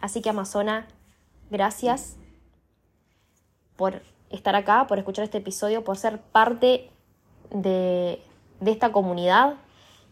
Así 0.00 0.22
que 0.22 0.30
Amazona, 0.30 0.86
Gracias 1.50 2.16
por 3.76 4.00
estar 4.30 4.56
acá, 4.56 4.86
por 4.86 4.96
escuchar 4.96 5.24
este 5.24 5.36
episodio, 5.36 5.84
por 5.84 5.98
ser 5.98 6.22
parte 6.22 6.88
de, 7.50 8.22
esta 8.66 8.92
comunidad. 8.92 9.54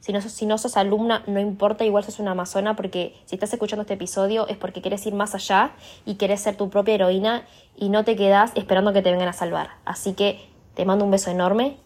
Si 0.00 0.12
no, 0.12 0.20
si 0.20 0.46
no 0.46 0.58
sos 0.58 0.76
alumna, 0.76 1.24
no 1.26 1.40
importa, 1.40 1.84
igual 1.84 2.04
sos 2.04 2.20
una 2.20 2.30
amazona, 2.30 2.76
porque 2.76 3.16
si 3.26 3.34
estás 3.34 3.52
escuchando 3.52 3.82
este 3.82 3.94
episodio 3.94 4.46
es 4.46 4.56
porque 4.56 4.80
quieres 4.80 5.04
ir 5.06 5.14
más 5.14 5.34
allá 5.34 5.72
y 6.04 6.16
quieres 6.16 6.40
ser 6.40 6.56
tu 6.56 6.70
propia 6.70 6.94
heroína 6.94 7.44
y 7.76 7.88
no 7.88 8.04
te 8.04 8.14
quedas 8.14 8.52
esperando 8.54 8.92
que 8.92 9.02
te 9.02 9.10
vengan 9.10 9.28
a 9.28 9.32
salvar. 9.32 9.70
Así 9.84 10.12
que 10.14 10.48
te 10.74 10.84
mando 10.84 11.04
un 11.04 11.10
beso 11.10 11.30
enorme, 11.30 11.78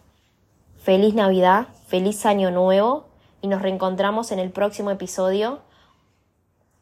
feliz 0.77 1.15
Navidad, 1.15 1.67
feliz 1.87 2.25
Año 2.27 2.51
Nuevo 2.51 3.07
y 3.41 3.47
nos 3.47 3.61
reencontramos 3.61 4.31
en 4.31 4.39
el 4.39 4.51
próximo 4.51 4.91
episodio 4.91 5.61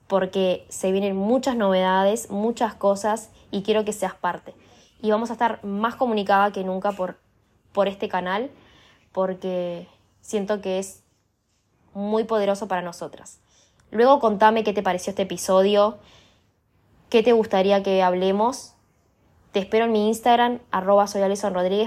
porque 0.08 0.66
se 0.68 0.92
vienen 0.92 1.16
muchas 1.16 1.56
novedades, 1.56 2.30
muchas 2.30 2.74
cosas 2.74 3.30
y 3.50 3.64
quiero 3.64 3.86
que 3.86 3.94
seas 3.94 4.14
parte. 4.14 4.54
Y 5.02 5.10
vamos 5.10 5.30
a 5.30 5.34
estar 5.34 5.64
más 5.64 5.96
comunicada 5.96 6.52
que 6.52 6.66
nunca 6.66 6.92
por, 6.92 7.18
por 7.72 7.88
este 7.88 8.10
canal 8.10 8.52
porque 9.12 9.88
siento 10.22 10.62
que 10.62 10.80
es 10.80 11.04
muy 11.94 12.24
poderoso 12.24 12.68
para 12.68 12.82
nosotras. 12.82 13.40
Luego 13.92 14.20
contame 14.20 14.64
qué 14.64 14.74
te 14.74 14.84
pareció 14.84 15.12
este 15.12 15.24
episodio, 15.24 15.98
qué 17.10 17.24
te 17.24 17.34
gustaría 17.34 17.84
que 17.84 18.02
hablemos. 18.02 18.74
Te 19.52 19.60
espero 19.60 19.86
en 19.86 19.92
mi 19.92 20.08
Instagram, 20.08 20.60
arroba 20.72 21.06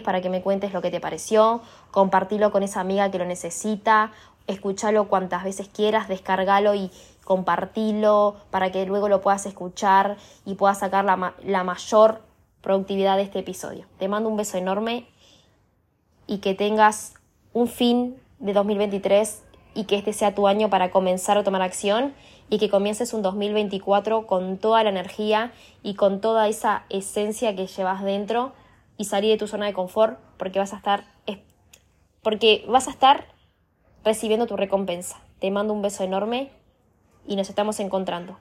para 0.04 0.20
que 0.20 0.28
me 0.28 0.42
cuentes 0.42 0.74
lo 0.74 0.82
que 0.82 0.90
te 0.90 1.00
pareció, 1.00 1.62
compartilo 1.90 2.52
con 2.52 2.62
esa 2.62 2.80
amiga 2.80 3.10
que 3.10 3.16
lo 3.16 3.24
necesita, 3.24 4.12
escúchalo 4.46 5.08
cuantas 5.08 5.44
veces 5.44 5.68
quieras, 5.68 6.08
descargalo 6.08 6.74
y 6.74 6.90
compartilo 7.24 8.36
para 8.50 8.70
que 8.70 8.84
luego 8.84 9.08
lo 9.08 9.22
puedas 9.22 9.46
escuchar 9.46 10.18
y 10.44 10.56
puedas 10.56 10.80
sacar 10.80 11.06
la, 11.06 11.32
la 11.42 11.64
mayor 11.64 12.20
productividad 12.60 13.16
de 13.16 13.22
este 13.22 13.38
episodio. 13.38 13.86
Te 13.98 14.08
mando 14.08 14.28
un 14.28 14.36
beso 14.36 14.58
enorme 14.58 15.06
y 16.26 16.38
que 16.38 16.54
tengas 16.54 17.14
un 17.52 17.68
fin 17.68 18.16
de 18.38 18.52
2023 18.52 19.42
y 19.74 19.84
que 19.84 19.96
este 19.96 20.12
sea 20.12 20.34
tu 20.34 20.46
año 20.46 20.70
para 20.70 20.90
comenzar 20.90 21.36
a 21.36 21.44
tomar 21.44 21.62
acción 21.62 22.14
y 22.50 22.58
que 22.58 22.68
comiences 22.68 23.12
un 23.12 23.22
2024 23.22 24.26
con 24.26 24.58
toda 24.58 24.82
la 24.84 24.90
energía 24.90 25.52
y 25.82 25.94
con 25.94 26.20
toda 26.20 26.48
esa 26.48 26.84
esencia 26.90 27.56
que 27.56 27.66
llevas 27.66 28.02
dentro 28.02 28.52
y 28.96 29.06
salir 29.06 29.30
de 29.30 29.38
tu 29.38 29.48
zona 29.48 29.66
de 29.66 29.72
confort 29.72 30.18
porque 30.36 30.58
vas 30.58 30.72
a 30.72 30.76
estar 30.76 31.04
porque 32.22 32.64
vas 32.66 32.88
a 32.88 32.90
estar 32.90 33.26
recibiendo 34.02 34.46
tu 34.46 34.56
recompensa. 34.56 35.20
Te 35.40 35.50
mando 35.50 35.74
un 35.74 35.82
beso 35.82 36.02
enorme 36.04 36.50
y 37.26 37.36
nos 37.36 37.50
estamos 37.50 37.78
encontrando. 37.80 38.38